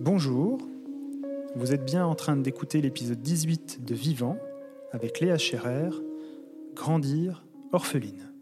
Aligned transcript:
Bonjour, 0.00 0.58
vous 1.54 1.72
êtes 1.72 1.84
bien 1.84 2.04
en 2.04 2.16
train 2.16 2.36
d'écouter 2.36 2.80
l'épisode 2.80 3.22
18 3.22 3.84
de 3.84 3.94
Vivant 3.94 4.38
avec 4.90 5.20
Léa 5.20 5.38
Scherer, 5.38 5.90
Grandir 6.74 7.44
orpheline. 7.72 8.32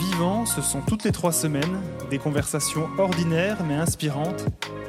Vivant, 0.00 0.46
ce 0.46 0.60
sont 0.60 0.80
toutes 0.80 1.04
les 1.04 1.12
trois 1.12 1.30
semaines 1.30 1.80
des 2.10 2.18
conversations 2.18 2.88
ordinaires 2.98 3.62
mais 3.68 3.76
inspirantes, 3.76 4.46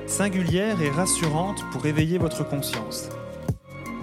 singulières 0.08 0.82
et 0.82 0.90
rassurantes 0.90 1.64
pour 1.72 1.86
éveiller 1.86 2.18
votre 2.18 2.48
conscience. 2.48 3.10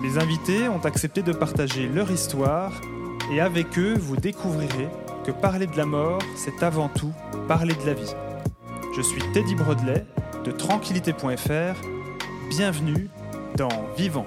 Les 0.05 0.19
invités 0.19 0.69
ont 0.69 0.85
accepté 0.85 1.23
de 1.23 1.33
partager 1.33 1.89
leur 1.89 2.12
histoire 2.12 2.80
et 3.33 3.41
avec 3.41 3.77
eux, 3.77 3.95
vous 3.98 4.17
découvrirez 4.17 4.89
que 5.25 5.33
parler 5.33 5.67
de 5.67 5.77
la 5.77 5.87
mort, 5.87 6.23
c'est 6.37 6.62
avant 6.62 6.89
tout 6.89 7.12
parler 7.48 7.75
de 7.75 7.87
la 7.87 7.95
vie. 7.95 8.14
Je 8.96 9.03
suis 9.03 9.21
Teddy 9.33 9.57
Brodelet 9.57 10.07
de 10.47 10.53
tranquillité.fr. 10.53 11.89
Bienvenue 12.49 13.09
dans 13.57 13.89
Vivant. 13.96 14.27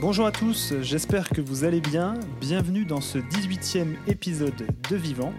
Bonjour 0.00 0.24
à 0.24 0.32
tous, 0.32 0.72
j'espère 0.80 1.28
que 1.28 1.42
vous 1.42 1.64
allez 1.64 1.82
bien. 1.82 2.14
Bienvenue 2.40 2.86
dans 2.86 3.02
ce 3.02 3.18
18e 3.18 3.96
épisode 4.06 4.66
de 4.88 4.96
Vivant 4.96 5.34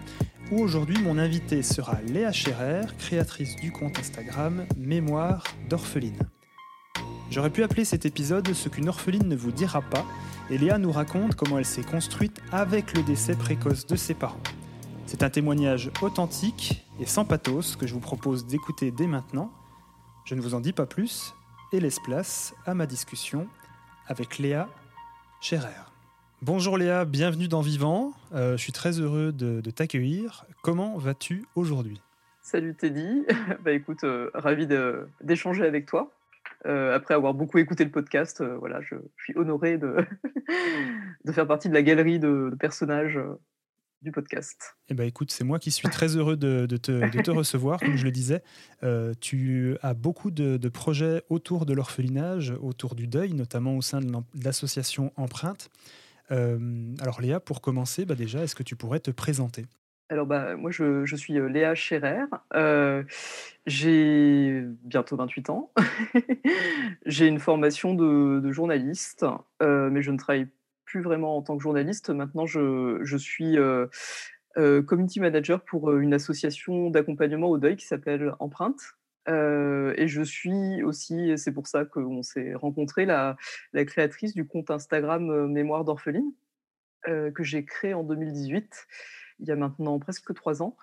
où 0.51 0.61
aujourd'hui 0.61 1.01
mon 1.01 1.17
invité 1.17 1.63
sera 1.63 1.99
Léa 2.05 2.31
Scherer, 2.31 2.81
créatrice 2.99 3.55
du 3.55 3.71
compte 3.71 3.97
Instagram 3.97 4.67
Mémoire 4.77 5.43
d'orpheline. 5.69 6.19
J'aurais 7.31 7.49
pu 7.49 7.63
appeler 7.63 7.83
cet 7.83 8.05
épisode 8.05 8.53
Ce 8.53 8.69
qu'une 8.69 8.89
orpheline 8.89 9.27
ne 9.27 9.35
vous 9.35 9.51
dira 9.51 9.81
pas, 9.81 10.05
et 10.51 10.59
Léa 10.59 10.77
nous 10.77 10.91
raconte 10.91 11.33
comment 11.33 11.57
elle 11.57 11.65
s'est 11.65 11.81
construite 11.81 12.39
avec 12.51 12.95
le 12.95 13.01
décès 13.01 13.33
précoce 13.33 13.87
de 13.87 13.95
ses 13.95 14.13
parents. 14.13 14.43
C'est 15.07 15.23
un 15.23 15.31
témoignage 15.31 15.89
authentique 16.03 16.85
et 16.99 17.07
sans 17.07 17.25
pathos 17.25 17.75
que 17.75 17.87
je 17.87 17.95
vous 17.95 17.99
propose 17.99 18.45
d'écouter 18.45 18.91
dès 18.91 19.07
maintenant. 19.07 19.51
Je 20.25 20.35
ne 20.35 20.41
vous 20.41 20.53
en 20.53 20.59
dis 20.59 20.73
pas 20.73 20.85
plus 20.85 21.33
et 21.73 21.79
laisse 21.79 21.99
place 21.99 22.53
à 22.65 22.73
ma 22.73 22.85
discussion 22.85 23.47
avec 24.07 24.37
Léa 24.37 24.69
Scherer. 25.41 25.69
Bonjour 26.41 26.77
Léa, 26.77 27.05
bienvenue 27.05 27.47
dans 27.47 27.61
Vivant. 27.61 28.13
Euh, 28.33 28.57
je 28.57 28.61
suis 28.61 28.71
très 28.71 28.99
heureux 28.99 29.31
de, 29.31 29.61
t'accueillir. 29.71 30.45
Comment 30.61 30.97
vas-tu 30.97 31.45
aujourd'hui? 31.55 32.01
Salut 32.41 32.75
Teddy. 32.75 33.25
bah 33.63 33.71
écoute, 33.71 34.03
euh, 34.03 34.29
ravi 34.33 34.67
d'échanger 35.21 35.65
avec 35.65 35.85
toi. 35.85 36.11
Euh, 36.67 36.95
après 36.95 37.15
avoir 37.15 37.33
beaucoup 37.33 37.57
écouté 37.57 37.83
le 37.83 37.89
podcast, 37.89 38.41
euh, 38.41 38.55
voilà, 38.57 38.81
je, 38.81 38.95
suis 39.17 39.35
honoré 39.35 39.77
de, 39.77 39.95
de, 41.25 41.31
faire 41.31 41.47
partie 41.47 41.69
de 41.69 41.73
la 41.73 41.81
galerie 41.81 42.19
de, 42.19 42.55
personnages 42.59 43.17
euh, 43.17 43.39
du 44.01 44.11
podcast. 44.11 44.75
Eh 44.89 44.93
ben, 44.93 45.07
écoute, 45.07 45.31
c'est 45.31 45.43
moi 45.43 45.59
qui 45.59 45.71
suis 45.71 45.87
très 45.89 46.15
heureux 46.15 46.35
de, 46.37 46.65
te, 46.65 47.21
te, 47.21 47.31
recevoir. 47.31 47.79
Comme 47.79 47.95
je 47.95 48.03
le 48.03 48.11
disais, 48.11 48.43
tu 49.19 49.77
as 49.81 49.93
beaucoup 49.93 50.31
de, 50.31 50.69
projets 50.69 51.23
autour 51.29 51.65
de 51.65 51.73
l'orphelinage, 51.73 52.53
autour 52.61 52.95
du 52.95 53.07
deuil, 53.07 53.33
notamment 53.33 53.75
au 53.75 53.81
sein 53.81 53.99
de 53.99 54.11
l'association 54.43 55.11
Empreinte. 55.15 55.69
alors 56.29 57.21
Léa, 57.21 57.39
pour 57.39 57.61
commencer, 57.61 58.05
bah 58.05 58.15
déjà, 58.15 58.43
est-ce 58.43 58.55
que 58.55 58.63
tu 58.63 58.75
pourrais 58.75 58.99
te 58.99 59.11
présenter? 59.11 59.65
Alors 60.11 60.25
bah, 60.25 60.57
moi 60.57 60.71
je, 60.71 61.15
suis 61.15 61.33
Léa 61.33 61.73
Scherer, 61.73 62.25
j'ai 63.65 64.61
bientôt 64.83 65.15
28 65.15 65.49
ans, 65.49 65.71
j'ai 67.05 67.27
une 67.27 67.39
formation 67.39 67.93
de, 67.93 68.51
journaliste, 68.51 69.25
mais 69.61 70.01
je 70.01 70.11
ne 70.11 70.17
travaille 70.17 70.47
plus 70.91 71.01
vraiment 71.01 71.37
en 71.37 71.41
tant 71.41 71.55
que 71.55 71.63
journaliste. 71.63 72.09
Maintenant 72.09 72.45
je, 72.45 73.17
suis 73.17 73.57
community 74.55 75.19
manager 75.19 75.63
pour 75.63 75.95
une 75.97 76.13
association 76.13 76.89
d'accompagnement 76.89 77.47
au 77.47 77.57
deuil 77.57 77.77
qui 77.77 77.85
s'appelle 77.85 78.33
Empreinte. 78.39 78.81
et 79.27 80.07
je 80.07 80.21
suis 80.21 80.83
aussi, 80.83 81.37
c'est 81.37 81.53
pour 81.53 81.67
ça 81.67 81.85
qu'on 81.85 82.21
s'est 82.23 82.53
rencontrés, 82.55 83.05
la, 83.05 83.37
la, 83.71 83.85
créatrice 83.85 84.33
du 84.33 84.45
compte 84.45 84.69
Instagram 84.69 85.47
Mémoire 85.47 85.85
d'orpheline, 85.85 86.33
que 87.05 87.43
j'ai 87.43 87.63
créé 87.63 87.93
en 87.93 88.03
2018 88.03 88.87
il 89.41 89.47
y 89.47 89.51
a 89.51 89.55
maintenant 89.55 89.99
presque 89.99 90.33
trois 90.33 90.61
ans. 90.61 90.77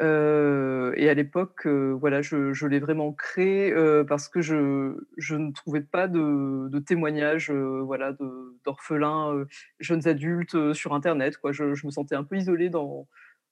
Et 0.00 1.08
à 1.08 1.14
l'époque, 1.14 1.66
voilà, 1.66 2.22
je, 2.22 2.66
l'ai 2.66 2.80
vraiment 2.80 3.12
créé 3.12 3.72
parce 4.08 4.28
que 4.28 4.40
je, 4.40 4.54
ne 4.54 5.52
trouvais 5.52 5.80
pas 5.80 6.08
de, 6.08 6.78
témoignages 6.80 7.50
voilà, 7.50 8.16
d'orphelins, 8.64 9.44
jeunes 9.80 10.08
adultes 10.08 10.72
sur 10.72 10.94
Internet. 10.94 11.38
Je, 11.50 11.86
me 11.86 11.90
sentais 11.90 12.14
un 12.14 12.24
peu 12.24 12.36
isolée 12.36 12.68
dans, 12.68 13.06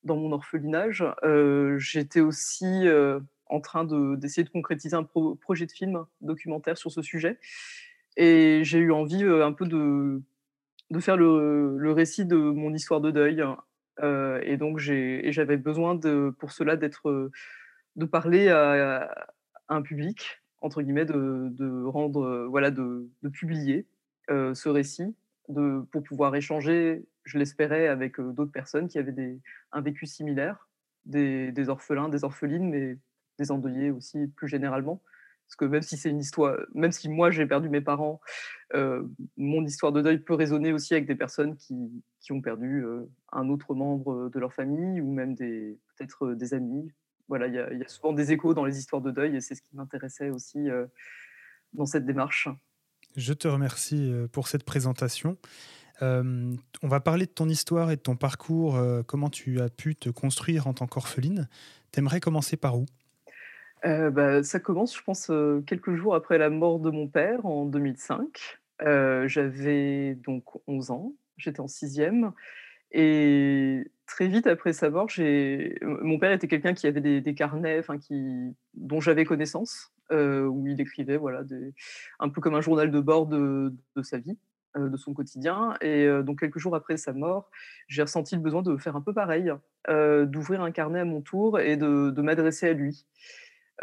mon 0.05 0.33
orphelinage. 0.33 1.05
J'étais 1.79 2.21
aussi 2.21 2.87
en 3.47 3.61
train 3.61 3.85
d'essayer 3.85 4.45
de, 4.45 4.51
concrétiser 4.51 4.97
un 4.97 5.05
projet 5.05 5.67
de 5.67 5.73
film 5.73 6.05
documentaire 6.21 6.79
sur 6.79 6.91
ce 6.91 7.03
sujet. 7.03 7.39
Et 8.17 8.63
j'ai 8.65 8.79
eu 8.79 8.93
envie 8.93 9.23
un 9.23 9.53
peu 9.53 9.67
de, 9.67 10.21
faire 11.01 11.17
le, 11.17 11.77
le, 11.79 11.93
récit 11.93 12.25
de 12.25 12.37
mon 12.37 12.75
histoire 12.75 13.01
de 13.01 13.11
deuil 13.11 13.45
et 14.03 14.57
donc 14.57 14.79
j'avais 14.79 15.57
besoin 15.57 15.95
de, 15.95 16.35
pour 16.39 16.53
cela 16.53 16.77
d'être, 16.77 17.31
de 17.97 18.05
parler 18.05 18.49
à, 18.49 19.29
un 19.69 19.83
public 19.83 20.41
entre 20.63 20.83
guillemets, 20.83 21.07
de, 21.07 21.85
rendre, 21.85 22.47
voilà, 22.49 22.71
de, 22.71 23.09
publier 23.33 23.87
ce 24.29 24.69
récit, 24.69 25.15
de, 25.49 25.83
pour 25.91 26.03
pouvoir 26.03 26.35
échanger, 26.37 27.05
je 27.25 27.39
l'espérais, 27.39 27.89
avec 27.89 28.21
d'autres 28.21 28.53
personnes 28.53 28.89
qui 28.89 28.99
avaient 28.99 29.13
des, 29.13 29.41
un 29.73 29.81
vécu 29.81 30.07
similaire, 30.07 30.69
des, 31.07 31.53
des 31.53 31.69
orphelins, 31.69 32.09
des 32.09 32.25
orphelines, 32.25 32.69
mais 32.69 32.99
des 33.39 33.51
endeuillés 33.51 33.91
aussi 33.91 34.27
plus 34.37 34.49
généralement. 34.49 35.03
Parce 35.51 35.57
que 35.57 35.65
même 35.65 35.83
si 35.83 35.97
c'est 35.97 36.11
une 36.11 36.21
histoire, 36.21 36.57
même 36.75 36.93
si 36.93 37.09
moi 37.09 37.33
j'ai 37.33 37.45
perdu 37.45 37.69
mes 37.69 37.81
parents, 37.81 38.21
euh, 38.75 39.03
mon 39.37 39.65
histoire 39.65 39.91
de 39.91 40.01
deuil 40.01 40.19
peut 40.19 40.35
résonner 40.35 40.73
aussi 40.73 40.95
avec 40.95 41.07
des 41.07 41.17
personnes 41.17 41.57
qui, 41.57 41.75
qui 42.21 42.31
ont 42.31 42.41
perdu 42.41 42.85
euh, 42.85 43.11
un 43.33 43.49
autre 43.49 43.75
membre 43.75 44.31
de 44.31 44.39
leur 44.39 44.53
famille 44.53 45.01
ou 45.01 45.13
même 45.13 45.35
peut-être 45.35 46.27
euh, 46.27 46.37
des 46.37 46.55
amis. 46.55 46.93
Voilà, 47.27 47.49
il 47.49 47.55
y, 47.55 47.85
a 47.85 47.89
souvent 47.89 48.13
des 48.13 48.31
échos 48.31 48.55
dans 48.55 48.65
les 48.65 48.79
histoires 48.79 49.03
de 49.03 49.11
deuil 49.11 49.35
et 49.35 49.41
c'est 49.41 49.57
ce 49.57 49.63
qui 49.63 49.75
m'intéressait 49.75 50.31
aussi 50.31 50.67
dans 51.73 51.87
cette 51.87 52.05
démarche. 52.05 52.49
Je 53.15 53.33
te 53.33 53.47
remercie 53.47 54.13
pour 54.33 54.49
cette 54.49 54.65
présentation. 54.65 55.37
on 56.01 56.59
va 56.83 56.99
parler 56.99 57.27
de 57.27 57.31
ton 57.31 57.49
histoire 57.49 57.93
et 57.93 57.95
de 57.95 58.01
ton 58.01 58.17
parcours, 58.17 58.81
comment 59.07 59.31
tu 59.31 59.61
as 59.61 59.69
pu 59.69 59.95
te 59.95 60.11
construire 60.11 60.67
en 60.67 60.75
tant 60.75 60.89
qu'orpheline. 60.89 61.49
T'aimerais 61.93 62.19
commencer 62.19 62.57
par 62.57 62.77
où? 62.77 62.87
Euh, 63.85 64.11
bah, 64.11 64.43
ça 64.43 64.61
commence, 64.61 64.97
je 64.97 65.03
pense, 65.03 65.31
euh, 65.31 65.63
quelques 65.67 65.95
jours 65.95 66.15
après 66.15 66.39
la 66.39 66.51
mort 66.51 66.81
de 66.81 66.91
mon 66.91 67.09
père 67.09 67.47
en 67.47 67.65
2005. 67.65 68.61
Euh, 68.83 69.27
j'avais 69.29 70.15
donc 70.15 70.45
11 70.67 70.91
ans, 70.91 71.13
j'étais 71.37 71.61
en 71.61 71.69
sixième. 71.69 72.33
Et 72.93 73.85
très 74.07 74.27
vite 74.27 74.47
après 74.47 74.73
sa 74.73 74.91
mort, 74.91 75.09
mon 75.19 76.19
père 76.19 76.33
était 76.33 76.49
quelqu'un 76.49 76.75
qui 76.75 76.87
avait 76.87 77.21
des, 77.21 77.35
carnets 77.35 77.83
dont 78.75 79.01
j'avais 79.01 79.25
connaissance, 79.25 79.93
où 80.11 80.67
il 80.67 80.81
écrivait 80.81 81.17
voilà, 81.17 81.43
un 82.19 82.29
peu 82.29 82.41
comme 82.41 82.57
un 82.57 82.61
journal 82.61 82.91
de 82.91 83.01
bord 83.01 83.27
de, 83.27 83.73
sa 84.03 84.19
vie, 84.19 84.37
de 84.77 84.97
son 84.97 85.15
quotidien. 85.15 85.75
Et 85.81 86.09
donc 86.25 86.41
quelques 86.41 86.59
jours 86.59 86.75
après 86.75 86.97
sa 86.97 87.13
mort, 87.13 87.49
j'ai 87.87 88.03
ressenti 88.03 88.35
le 88.35 88.41
besoin 88.41 88.63
de 88.63 88.77
faire 88.77 88.97
un 88.97 89.03
peu 89.03 89.15
pareil, 89.15 89.53
d'ouvrir 89.89 90.61
un 90.63 90.73
carnet 90.73 90.99
à 90.99 91.05
mon 91.05 91.21
tour 91.21 91.61
et 91.61 91.77
de 91.77 92.23
m'adresser 92.23 92.71
à 92.71 92.73
lui. 92.73 93.07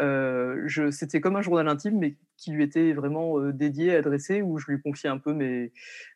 Euh, 0.00 0.90
c'était 0.92 1.20
comme 1.20 1.36
un 1.36 1.42
journal 1.42 1.66
intime, 1.68 1.98
mais 1.98 2.16
qui 2.36 2.52
lui 2.52 2.62
était 2.62 2.92
vraiment 2.92 3.40
euh, 3.40 3.52
dédié, 3.52 3.96
adressé, 3.96 4.42
où 4.42 4.58
je 4.58 4.70
lui 4.70 4.80
confiais 4.80 5.08
un 5.08 5.18
peu 5.18 5.32
mes, 5.32 5.72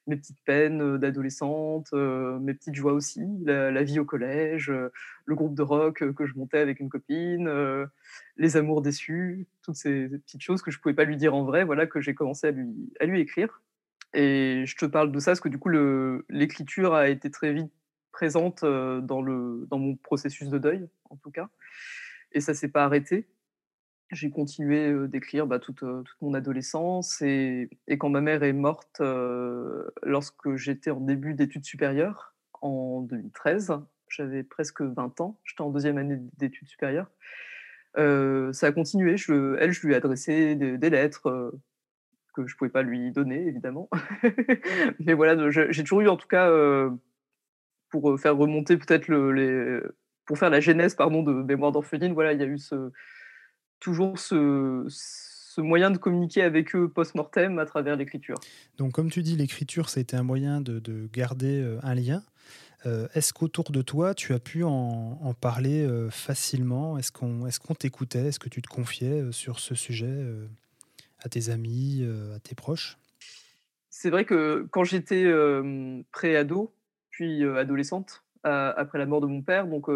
petites 0.09 0.41
peines 0.45 0.83
euh, 0.83 0.99
d'adolescente, 0.99 1.93
mes 1.93 2.55
petites 2.55 2.75
joies 2.75 2.93
aussi, 2.93 3.23
la, 3.45 3.83
vie 3.83 3.99
au 3.99 4.05
collège, 4.05 4.71
le 5.25 5.35
groupe 5.35 5.55
de 5.55 5.63
rock 5.63 6.05
que 6.15 6.27
je 6.27 6.35
montais 6.37 6.59
avec 6.59 6.79
une 6.81 6.89
copine, 6.89 7.51
les 8.37 8.57
amours 8.57 8.83
déçus, 8.83 9.47
toutes 9.63 9.77
ces, 9.77 10.09
petites 10.09 10.43
choses 10.43 10.63
que 10.63 10.71
je 10.71 10.79
pouvais 10.79 10.95
pas 10.95 11.05
lui 11.05 11.17
dire 11.17 11.35
en 11.35 11.45
vrai, 11.45 11.65
voilà, 11.65 11.87
que 11.87 12.01
j'ai 12.01 12.15
commencé 12.15 12.49
à 13.01 13.05
lui, 13.07 13.21
écrire. 13.21 13.63
Et 14.15 14.65
je 14.67 14.77
te 14.77 14.85
parle 14.85 15.11
de 15.11 15.19
ça 15.19 15.33
parce 15.33 15.41
que 15.41 15.49
du 15.49 15.59
coup, 15.59 15.71
l'écriture 16.29 16.95
a 16.95 17.09
été 17.09 17.31
très 17.31 17.53
vite 17.53 17.73
présente 18.13 18.63
dans, 18.65 19.01
dans 19.23 19.79
mon 19.79 19.97
processus 19.97 20.49
de 20.49 20.59
deuil, 20.59 20.87
en 21.11 21.17
tout 21.17 21.31
cas. 21.31 21.49
Et 22.33 22.41
ça 22.41 22.55
s'est 22.55 22.69
pas 22.69 22.85
arrêté 22.85 23.27
j'ai 24.13 24.31
continué 24.31 25.09
d'écrire 25.09 25.47
bah, 25.47 25.59
toute, 25.59 25.83
mon 26.21 26.35
adolescence 26.35 27.21
et, 27.23 27.71
quand 27.99 28.11
ma 28.11 28.21
mère 28.21 28.43
est 28.43 28.53
morte 28.53 29.03
lorsque 30.03 30.55
j'étais 30.57 30.91
en 30.91 31.01
début 31.01 31.35
d'études 31.35 31.65
supérieures 31.65 32.35
en 32.61 33.01
2013, 33.03 33.73
j'avais 34.09 34.43
presque 34.43 34.83
20 34.83 35.21
ans, 35.21 35.41
j'étais 35.45 35.63
en 35.63 35.71
deuxième 35.71 35.99
année 35.99 36.19
d'études 36.39 36.69
supérieures. 36.69 37.11
ça 37.97 38.67
a 38.67 38.73
continué, 38.73 39.17
elle, 39.59 39.73
je 39.73 39.87
lui 39.87 39.95
ai 39.95 39.97
adressé 39.97 40.55
des, 40.55 40.91
lettres 40.91 41.53
que 42.35 42.47
je 42.47 42.55
ne 42.55 42.59
pouvais 42.59 42.71
pas 42.71 42.83
lui 42.83 43.11
donner, 43.13 43.47
évidemment. 43.47 43.89
Mais 45.01 45.15
voilà, 45.15 45.51
j'ai 45.51 45.83
toujours 45.83 46.03
eu 46.03 46.09
en 46.09 46.17
tout 46.17 46.29
cas, 46.29 46.51
pour 47.89 48.21
faire 48.21 48.37
remonter 48.37 48.77
peut-être 48.77 49.09
le, 49.09 49.33
les, 49.33 49.81
pour 50.27 50.39
faire 50.39 50.51
la 50.51 50.61
genèse 50.61 50.95
pardon, 50.95 51.23
de 51.23 51.33
Mémoire 51.33 51.73
d'orpheline, 51.73 52.13
voilà, 52.13 52.33
il 52.33 52.41
y 52.41 52.43
a 52.43 52.47
eu 52.47 52.59
ce, 52.59 52.91
toujours 53.83 54.19
ce, 54.19 54.87
ce 54.89 55.61
moyen 55.61 55.91
de 55.91 55.99
communiquer 55.99 56.43
avec 56.43 56.75
eux 56.75 56.89
post-mortem 56.89 57.59
à 57.59 57.67
travers 57.67 57.97
l'écriture. 57.97 58.37
Donc, 58.79 58.93
comme 58.93 59.11
tu 59.11 59.23
dis, 59.23 59.37
l'écriture, 59.37 59.91
ça 59.91 59.99
a 59.99 60.03
été 60.03 60.17
un 60.17 60.23
moyen 60.23 60.61
de, 60.61 61.09
garder 61.13 61.79
un 61.83 61.95
lien. 61.95 62.23
Est-ce 63.15 63.33
qu'autour 63.33 63.71
de 63.71 63.83
toi, 63.83 64.15
tu 64.15 64.33
as 64.33 64.39
pu 64.39 64.65
en, 64.65 65.35
parler 65.41 65.87
facilement? 66.11 66.97
Est-ce 66.97 67.13
qu'on 67.13 67.47
est 67.47 67.59
qu'on 67.59 67.75
t'écoutait? 67.75 68.29
Est-ce 68.29 68.41
que 68.41 68.49
tu 68.49 68.63
te 68.63 68.69
confiais 68.69 69.31
sur 69.31 69.61
ce 69.61 69.75
sujet 69.75 70.27
à 71.21 71.29
tes 71.29 71.51
amis, 71.51 72.05
à 72.35 72.41
tes 72.41 72.55
proches? 72.55 72.99
C'est 73.91 74.11
vrai 74.11 74.25
que 74.25 74.67
quand 74.71 74.85
j'étais 74.85 75.31
pré-ado, 76.13 76.75
puis 77.11 77.45
adolescente, 77.45 78.25
après 78.43 78.99
la 78.99 79.07
mort 79.07 79.21
de 79.21 79.27
mon 79.27 79.43
père, 79.43 79.67
donc 79.67 79.89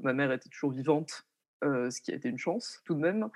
ma 0.00 0.12
mère 0.12 0.30
était 0.30 0.50
toujours 0.50 0.72
vivante, 0.72 1.26
ce 1.62 2.00
qui 2.00 2.12
a 2.12 2.14
été 2.14 2.28
une 2.28 2.38
chance 2.38 2.80
tout 2.84 2.94
de 2.94 3.00
même. 3.00 3.28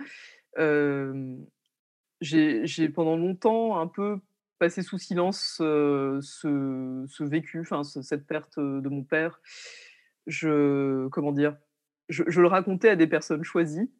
j'ai 2.20 2.88
pendant 2.88 3.16
longtemps 3.16 3.78
un 3.78 3.86
peu 3.86 4.18
passé 4.58 4.82
sous 4.82 4.98
silence 4.98 5.56
ce, 5.56 6.18
ce, 6.20 7.24
vécu, 7.24 7.60
enfin 7.60 7.82
cette 7.84 8.26
perte 8.26 8.58
de 8.58 8.88
mon 8.88 9.02
père. 9.02 9.40
Je 10.26 11.06
comment 11.08 11.32
dire, 11.32 11.56
je, 12.08 12.22
le 12.40 12.46
racontais 12.46 12.90
à 12.90 12.96
des 12.96 13.06
personnes 13.06 13.44
choisies. 13.44 13.90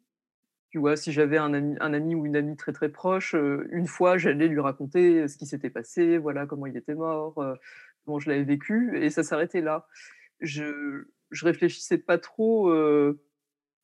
Tu 0.69 0.79
vois, 0.79 0.97
si 0.97 1.11
j'avais 1.11 1.37
un 1.37 1.53
ami, 1.53 1.75
un 1.79 1.93
ami 1.93 2.15
ou 2.15 2.25
une 2.25 2.35
amie 2.35 2.57
très 2.57 2.73
très 2.73 2.89
proche, 2.89 3.33
une 3.33 3.87
fois 3.87 4.17
j'allais 4.17 4.47
lui 4.47 4.59
raconter 4.59 5.27
ce 5.27 5.37
qui 5.37 5.45
s'était 5.45 5.69
passé, 5.69 6.17
voilà 6.17 6.45
comment 6.45 6.65
il 6.65 6.75
était 6.75 6.95
mort, 6.95 7.35
comment 8.03 8.19
je 8.19 8.29
l'avais 8.29 8.43
vécu, 8.43 8.97
et 9.01 9.09
ça 9.09 9.23
s'arrêtait 9.23 9.61
là. 9.61 9.87
Je 10.41 11.05
je 11.31 11.45
réfléchissais 11.45 11.97
pas 11.97 12.17
trop 12.17 12.71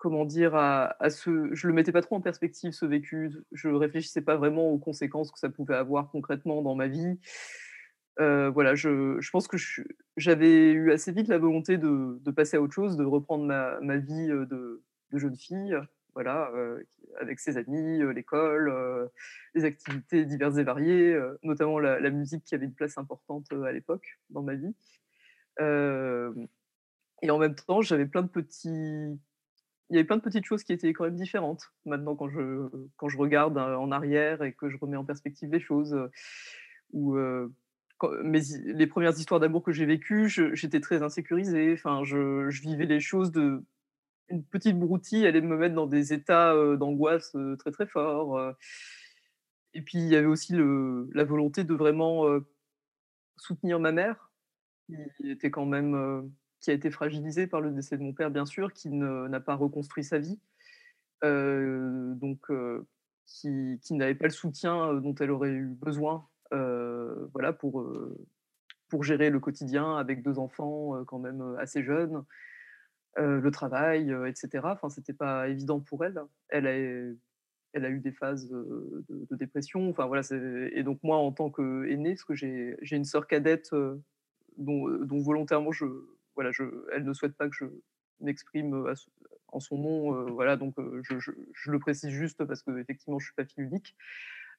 comment 0.02 0.26
dire, 0.26 0.56
à, 0.56 1.10
ce. 1.12 1.54
Je 1.54 1.68
le 1.68 1.74
mettais 1.74 1.92
pas 1.92 2.02
trop 2.02 2.16
en 2.16 2.22
perspective, 2.22 2.72
ce 2.72 2.88
vécu. 2.88 3.32
Je 3.52 3.70
réfléchissais 3.70 4.22
pas 4.22 4.36
vraiment 4.36 4.72
aux 4.72 4.80
conséquences 4.80 5.32
que 5.32 5.38
ça 5.38 5.50
pouvait 5.50 5.76
avoir 5.76 6.10
concrètement 6.10 6.64
dans 6.64 6.74
ma 6.74 6.88
vie. 6.88 7.20
Euh, 8.20 8.50
voilà, 8.50 8.74
je, 8.74 9.18
je, 9.20 9.30
pense 9.30 9.48
que 9.48 9.58
j'avais 10.18 10.72
eu 10.72 10.92
assez 10.92 11.12
vite 11.12 11.28
la 11.28 11.38
volonté 11.38 11.78
de, 11.78 12.20
de, 12.20 12.32
passer 12.32 12.58
à 12.58 12.62
autre 12.62 12.74
chose, 12.74 12.98
de 12.98 13.06
reprendre 13.06 13.46
ma, 13.46 13.80
ma 13.82 13.98
vie 13.98 14.28
de, 14.28 14.46
de, 14.46 14.82
jeune 15.14 15.36
fille, 15.36 15.78
voilà, 16.16 16.52
euh, 16.56 16.82
avec 17.20 17.40
ses 17.40 17.58
amis, 17.58 18.02
euh, 18.02 18.12
l'école, 18.12 18.74
les 19.54 19.66
activités 19.66 20.26
diverses 20.26 20.58
et 20.58 20.64
variées, 20.64 21.16
notamment 21.44 21.78
la, 21.78 22.10
musique 22.10 22.44
qui 22.44 22.56
avait 22.56 22.66
une 22.66 22.74
place 22.74 22.98
importante 22.98 23.54
à 23.54 23.72
l'époque 23.72 24.20
dans 24.32 24.42
ma 24.42 24.56
vie. 24.56 24.74
et 25.60 27.30
en 27.30 27.38
même 27.38 27.56
temps, 27.56 27.82
j'avais 27.82 28.08
plein 28.08 28.24
de 28.24 28.30
petits 28.30 29.20
il 29.92 29.96
y 29.96 29.98
avait 29.98 30.08
plein 30.08 30.16
de 30.16 30.22
petites 30.22 30.46
choses 30.46 30.64
qui 30.64 30.72
étaient 30.72 30.94
quand 30.94 31.04
même 31.04 31.18
différentes 31.18 31.74
maintenant 31.86 32.16
quand 32.16 32.30
je, 32.30 32.70
quand 32.96 33.10
je 33.10 33.18
regarde 33.18 33.58
en 33.58 33.92
arrière 33.92 34.42
et 34.42 34.54
que 34.54 34.70
je 34.70 34.78
remets 34.78 34.96
en 34.96 35.04
perspective 35.04 35.52
les 35.52 35.60
choses. 35.60 35.96
Ou 36.94 37.18
les 38.24 38.88
premières 38.88 39.18
histoires 39.20 39.42
d'amour 39.42 39.64
que 39.64 39.74
j'ai 39.74 39.86
vécues, 39.86 40.30
j'étais 40.30 40.80
très 40.80 41.04
insécurisée. 41.04 41.74
Enfin, 41.74 42.06
je, 42.06 42.50
je, 42.50 42.62
vivais 42.62 42.86
les 42.86 43.02
choses 43.02 43.32
de 43.32 43.64
une 44.30 44.46
petite 44.46 44.80
broutille 44.80 45.28
allait 45.28 45.42
me 45.42 45.58
mettre 45.58 45.76
dans 45.76 45.88
des 45.88 46.14
états 46.14 46.56
d'angoisse 46.78 47.36
très 47.60 47.72
très 47.72 47.86
forts. 47.86 48.40
Et 49.74 49.82
puis 49.82 49.98
il 49.98 50.08
y 50.08 50.16
avait 50.16 50.26
aussi 50.26 50.54
le, 50.54 51.10
la 51.14 51.26
volonté 51.26 51.66
de 51.66 51.74
vraiment 51.74 52.26
soutenir 53.36 53.78
ma 53.78 53.92
mère, 53.92 54.32
qui 55.18 55.30
était 55.30 55.52
quand 55.52 55.66
même 55.66 56.32
qui 56.62 56.70
a 56.70 56.74
été 56.74 56.92
fragilisé 56.92 57.48
par 57.48 57.60
le 57.60 57.72
décès 57.72 57.98
de 57.98 58.04
mon 58.04 58.14
père, 58.14 58.32
bien 58.32 58.46
sûr, 58.46 58.72
qui 58.72 58.90
n'a 58.90 59.40
pas 59.40 59.56
reconstruit 59.56 60.04
sa 60.04 60.20
vie, 60.20 60.40
euh, 61.24 62.14
donc 62.16 62.52
qui, 63.26 63.80
qui 63.82 63.94
n'avait 63.96 64.16
pas 64.16 64.28
le 64.28 64.32
soutien 64.32 64.94
dont 64.94 65.16
elle 65.16 65.32
aurait 65.32 65.52
eu 65.52 65.66
besoin 65.68 66.28
voilà, 66.52 67.54
pour, 67.54 67.86
pour 68.90 69.04
gérer 69.04 69.30
le 69.30 69.40
quotidien 69.40 69.96
avec 69.96 70.22
deux 70.22 70.38
enfants 70.38 71.04
quand 71.06 71.20
même 71.20 71.56
assez 71.60 71.84
jeunes, 71.84 72.24
le 73.18 73.50
travail, 73.50 74.14
etc. 74.28 74.62
Enfin, 74.66 74.90
c'était 74.90 75.14
pas 75.14 75.48
évident 75.48 75.80
pour 75.80 76.06
elle. 76.06 76.22
Elle 76.50 76.68
a, 76.68 76.74
elle 77.74 77.86
a 77.86 77.90
eu 77.90 78.00
des 78.00 78.12
phases 78.12 78.50
de, 78.50 79.36
dépression. 79.36 79.90
Enfin, 79.90 80.06
voilà, 80.06 80.24
et 80.74 80.84
donc 80.84 81.00
moi, 81.02 81.18
en 81.18 81.32
tant 81.32 81.50
qu'aîné, 81.50 82.12
parce 82.12 82.26
que 82.26 82.36
j'ai 82.36 82.78
une 82.92 83.06
sœur 83.06 83.26
cadette 83.28 83.74
dont 84.58 85.22
volontairement 85.22 85.72
je, 85.72 85.86
voilà, 86.36 86.52
je, 86.52 86.64
elle 86.92 87.04
ne 87.04 87.14
souhaite 87.14 87.36
pas 87.36 87.50
que 87.50 87.56
je 87.56 87.66
m'exprime 88.20 88.94
en 89.48 89.60
son 89.60 89.78
nom, 89.78 90.32
voilà, 90.34 90.56
donc 90.56 90.76
je, 91.04 91.20
je, 91.20 91.72
le 91.72 91.80
précise 91.80 92.12
juste 92.12 92.44
parce 92.46 92.62
que 92.62 92.78
effectivement 92.80 93.20
je 93.20 93.26
suis 93.26 93.36
pas 93.36 93.46
fille 93.46 93.64
unique. 93.64 93.96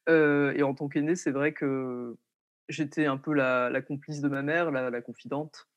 et 0.09 0.63
en 0.63 0.75
tant 0.75 0.89
qu'aînée, 0.89 1.17
c'est 1.17 1.31
vrai 1.31 1.53
que 1.53 2.17
j'étais 2.69 3.07
un 3.07 3.17
peu 3.17 3.33
la, 3.33 3.83
complice 3.83 4.21
de 4.21 4.29
ma 4.29 4.43
mère, 4.43 4.71
la, 4.71 5.03
confidente. 5.03 5.69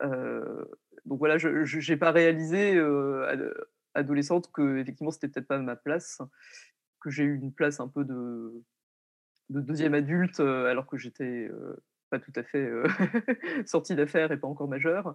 donc 0.00 1.18
voilà, 1.18 1.38
je 1.38 1.90
n'ai 1.90 1.96
pas 1.96 2.12
réalisé 2.12 2.80
adolescente 3.94 4.50
que 4.52 4.78
effectivement 4.78 5.10
c'était 5.10 5.28
peut-être 5.28 5.48
pas 5.48 5.58
ma 5.58 5.76
place, 5.76 6.20
que 7.00 7.10
j'ai 7.10 7.24
eu 7.24 7.36
une 7.36 7.52
place 7.52 7.80
un 7.80 7.88
peu 7.88 8.04
de 8.04 8.64
deuxième 9.50 9.94
adulte 9.94 10.40
alors 10.40 10.86
que 10.86 10.96
j'étais 10.96 11.50
pas 12.10 12.18
tout 12.18 12.32
à 12.36 12.42
fait 12.42 12.70
sorti 13.66 13.94
d'affaires 13.94 14.32
et 14.32 14.36
pas 14.36 14.48
encore 14.48 14.68
majeur. 14.68 15.14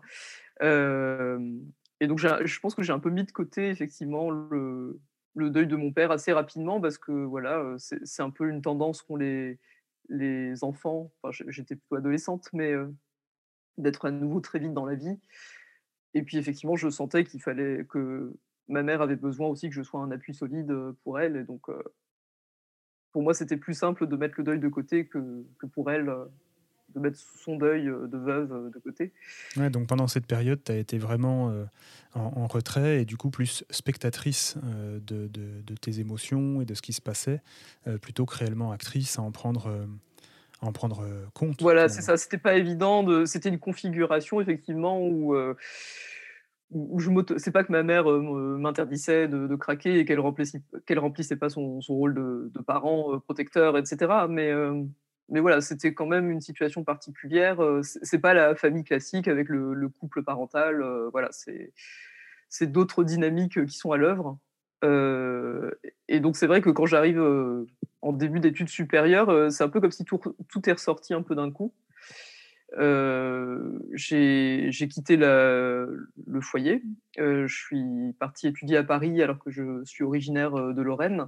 et 0.61 2.07
donc, 2.07 2.19
je 2.19 2.59
pense 2.59 2.75
que 2.75 2.83
j'ai 2.83 2.93
un 2.93 2.99
peu 2.99 3.09
mis 3.09 3.23
de 3.23 3.31
côté, 3.31 3.69
effectivement, 3.69 4.29
le, 4.29 4.99
deuil 5.35 5.67
de 5.67 5.75
mon 5.75 5.91
père 5.91 6.11
assez 6.11 6.33
rapidement 6.33 6.79
parce 6.79 6.97
que 6.97 7.11
voilà, 7.11 7.75
c'est 7.77 8.21
un 8.21 8.29
peu 8.29 8.49
une 8.49 8.61
tendance 8.61 9.01
qu'ont 9.01 9.15
les, 9.15 9.59
les 10.09 10.63
enfants. 10.63 11.11
Enfin, 11.21 11.43
j'étais 11.47 11.75
plutôt 11.75 11.95
adolescente, 11.95 12.49
mais 12.53 12.73
d'être 13.77 14.05
à 14.05 14.11
nouveau 14.11 14.39
très 14.39 14.59
vite 14.59 14.73
dans 14.73 14.85
la 14.85 14.95
vie. 14.95 15.19
Et 16.13 16.23
puis, 16.23 16.37
effectivement, 16.37 16.75
je 16.75 16.89
sentais 16.89 17.23
qu'il 17.23 17.41
fallait 17.41 17.85
que 17.85 18.33
ma 18.67 18.83
mère 18.83 19.01
avait 19.01 19.15
besoin 19.15 19.47
aussi 19.47 19.69
que 19.69 19.75
je 19.75 19.81
sois 19.81 20.01
un 20.01 20.11
appui 20.11 20.33
solide 20.33 20.73
pour 21.03 21.19
elle. 21.19 21.35
Et 21.35 21.43
donc, 21.43 21.67
pour 23.11 23.21
moi, 23.21 23.33
c'était 23.33 23.57
plus 23.57 23.75
simple 23.75 24.07
de 24.07 24.15
mettre 24.15 24.35
le 24.37 24.43
deuil 24.43 24.59
de 24.59 24.67
côté 24.67 25.07
que, 25.07 25.45
que 25.59 25.65
pour 25.67 25.91
elle 25.91 26.11
de 26.93 26.99
mettre 26.99 27.17
son 27.17 27.57
deuil 27.57 27.87
euh, 27.87 28.07
de 28.07 28.17
veuve 28.17 28.51
euh, 28.51 28.69
de 28.69 28.79
côté. 28.79 29.11
Ouais, 29.57 29.69
donc 29.69 29.87
pendant 29.87 30.07
cette 30.07 30.25
période, 30.25 30.63
tu 30.63 30.71
as 30.71 30.77
été 30.77 30.97
vraiment 30.97 31.49
euh, 31.49 31.65
en, 32.13 32.47
retrait 32.47 33.01
et 33.01 33.05
du 33.05 33.17
coup 33.17 33.29
plus 33.29 33.63
spectatrice 33.69 34.57
de, 34.63 35.27
de, 35.27 35.75
tes 35.75 35.99
émotions 35.99 36.61
et 36.61 36.65
de 36.65 36.73
ce 36.73 36.81
qui 36.81 36.93
se 36.93 37.01
passait, 37.01 37.41
plutôt 38.01 38.25
que 38.25 38.37
réellement 38.37 38.71
actrice 38.71 39.17
à 39.17 39.23
en 39.23 39.31
prendre, 39.31 39.87
en 40.61 40.71
prendre 40.71 41.03
compte. 41.33 41.61
Voilà, 41.61 41.89
c'est 41.89 42.03
ça. 42.03 42.15
C'était 42.17 42.37
pas 42.37 42.55
évident. 42.55 43.03
De... 43.03 43.25
C'était 43.25 43.49
une 43.49 43.59
configuration 43.59 44.39
effectivement 44.39 45.01
où. 45.01 45.35
où 46.69 46.99
je 46.99 47.09
c'est 47.37 47.51
pas 47.51 47.63
que 47.63 47.71
ma 47.71 47.81
mère 47.81 48.05
m'interdisait 48.05 49.27
de, 49.27 49.55
craquer 49.55 49.97
et 49.97 50.05
qu'elle 50.05 50.19
remplissait, 50.19 50.61
qu'elle 50.85 50.99
remplissait 50.99 51.37
pas 51.37 51.49
son, 51.49 51.81
son 51.81 51.95
rôle 51.95 52.13
de, 52.13 52.51
de, 52.53 52.61
parent 52.61 53.19
protecteur, 53.19 53.75
etc. 53.77 54.27
Mais 54.29 54.51
mais 55.33 55.39
voilà, 55.39 55.61
c'était 55.61 55.95
quand 55.95 56.05
même 56.05 56.29
une 56.29 56.41
situation 56.41 56.83
particulière. 56.83 57.57
C'est 57.81 58.19
pas 58.19 58.35
la 58.35 58.53
famille 58.55 58.83
classique 58.83 59.27
avec 59.27 59.49
le, 59.49 59.89
couple 59.89 60.21
parental. 60.21 60.85
Voilà, 61.11 61.29
c'est 61.31 62.71
d'autres 62.71 63.03
dynamiques 63.03 63.65
qui 63.65 63.75
sont 63.75 63.91
à 63.91 63.97
l'œuvre. 63.97 64.37
et 64.83 66.19
donc 66.19 66.37
c'est 66.37 66.45
vrai 66.45 66.61
que 66.61 66.69
quand 66.69 66.85
j'arrive 66.85 67.19
en 68.03 68.13
début 68.13 68.39
d'études 68.39 68.69
supérieures, 68.69 69.51
c'est 69.51 69.63
un 69.63 69.69
peu 69.69 69.81
comme 69.81 69.89
si 69.91 70.05
tout, 70.05 70.21
tout 70.49 70.69
est 70.69 70.73
ressorti 70.73 71.15
un 71.15 71.23
peu 71.23 71.33
d'un 71.33 71.49
coup. 71.49 71.73
j'ai 73.95 74.87
quitté 74.87 75.17
le 75.17 76.41
foyer. 76.41 76.83
je 77.17 77.47
suis 77.47 78.13
partie 78.19 78.49
étudier 78.49 78.77
à 78.77 78.83
Paris 78.83 79.19
alors 79.23 79.39
que 79.39 79.49
je 79.49 79.83
suis 79.83 80.03
originaire 80.03 80.51
de 80.51 80.81
Lorraine. 80.83 81.27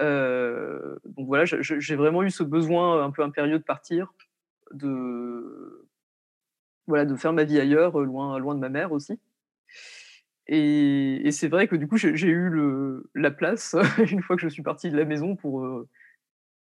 Euh, 0.00 0.96
donc 1.04 1.26
voilà, 1.26 1.44
j'ai 1.44 1.96
vraiment 1.96 2.22
eu 2.22 2.30
ce 2.30 2.42
besoin 2.42 3.04
un 3.04 3.10
peu 3.10 3.22
impérieux 3.22 3.58
de 3.58 3.64
partir, 3.64 4.12
de, 4.72 5.88
voilà, 6.86 7.04
de 7.04 7.16
faire 7.16 7.32
ma 7.32 7.44
vie 7.44 7.58
ailleurs, 7.58 7.98
loin, 7.98 8.38
loin 8.38 8.54
de 8.54 8.60
ma 8.60 8.68
mère 8.68 8.92
aussi. 8.92 9.18
Et, 10.46 11.30
c'est 11.30 11.48
vrai 11.48 11.68
que 11.68 11.76
du 11.76 11.86
coup, 11.86 11.96
j'ai 11.98 12.10
eu 12.10 12.48
le, 12.48 13.10
la 13.14 13.30
place, 13.30 13.76
une 14.10 14.22
fois 14.22 14.36
que 14.36 14.42
je 14.42 14.48
suis 14.48 14.62
partie 14.62 14.90
de 14.90 14.96
la 14.96 15.04
maison, 15.04 15.36
pour 15.36 15.64
euh, 15.64 15.88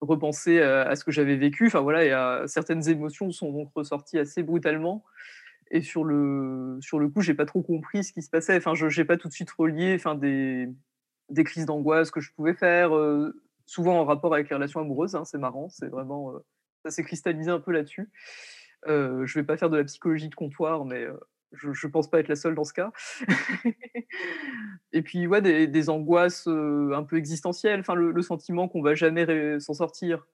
repenser 0.02 0.62
à, 0.62 0.96
ce 0.96 1.04
que 1.04 1.12
j'avais 1.12 1.36
vécu. 1.36 1.68
Enfin 1.68 1.82
voilà, 1.82 2.44
et 2.44 2.48
certaines 2.48 2.88
émotions 2.88 3.32
sont 3.32 3.52
donc 3.52 3.72
ressorties 3.76 4.20
assez 4.20 4.44
brutalement. 4.44 5.04
Et 5.72 5.82
sur 5.82 6.04
le, 6.04 6.78
sur 6.82 7.00
le 7.00 7.10
coup, 7.10 7.22
j'ai 7.22 7.34
pas 7.34 7.46
trop 7.46 7.64
compris 7.64 8.04
ce 8.04 8.14
qui 8.14 8.22
se 8.22 8.30
passait. 8.30 8.56
Enfin, 8.56 8.76
je 8.76 8.86
n'ai 8.86 9.06
pas 9.06 9.18
tout 9.18 9.28
de 9.28 9.34
suite 9.34 9.50
relié 9.52 9.96
enfin, 9.96 10.14
des, 10.14 10.70
des 11.30 11.44
crises 11.44 11.66
d'angoisse 11.66 12.12
que 12.12 12.20
je 12.20 12.32
pouvais 12.34 12.54
faire, 12.54 12.92
souvent 13.66 14.00
en 14.00 14.06
rapport 14.06 14.34
avec 14.34 14.50
les 14.50 14.56
relations 14.56 14.82
amoureuses. 14.82 15.16
Hein, 15.16 15.26
c'est 15.26 15.38
marrant, 15.38 15.70
c'est 15.70 15.88
vraiment 15.88 16.34
ça 16.84 16.92
s'est 16.92 17.04
cristallisé 17.04 17.50
un 17.50 17.60
peu 17.60 17.72
là-dessus. 17.72 18.10
je 18.88 19.34
vais 19.34 19.44
pas 19.44 19.58
faire 19.58 19.70
de 19.70 19.78
la 19.78 19.84
psychologie 19.84 20.30
de 20.30 20.36
comptoir, 20.36 20.86
mais 20.86 21.08
je 21.54 21.70
ne 21.70 21.92
pense 21.92 22.10
pas 22.10 22.20
être 22.20 22.28
la 22.28 22.36
seule 22.36 22.56
dans 22.56 22.64
ce 22.64 22.74
cas. 22.74 22.92
et 24.92 25.02
puis, 25.02 25.28
ouais, 25.28 25.42
des, 25.42 25.90
angoisses 25.90 26.48
un 26.48 27.04
peu 27.04 27.18
existentielles, 27.18 27.80
enfin, 27.80 27.96
le, 27.96 28.22
sentiment 28.22 28.68
qu'on 28.68 28.82
va 28.82 28.96
jamais 28.96 29.60
s'en 29.60 29.74
sortir. 29.74 30.28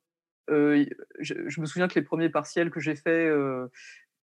je, 0.47 1.61
me 1.61 1.65
souviens 1.65 1.87
que 1.87 1.95
les 1.95 2.05
premiers 2.05 2.29
partiels 2.29 2.71
que 2.71 2.79
j'ai 2.79 2.95
faits, 2.95 3.31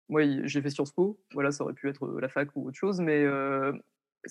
moi, 0.10 0.22
j'ai 0.44 0.62
fait 0.62 0.70
Sciences 0.70 0.92
Po, 0.92 1.20
voilà, 1.34 1.52
ça 1.52 1.64
aurait 1.64 1.74
pu 1.74 1.90
être 1.90 2.08
la 2.20 2.30
fac 2.30 2.50
ou 2.56 2.68
autre 2.68 2.78
chose, 2.78 3.00
mais 3.00 3.26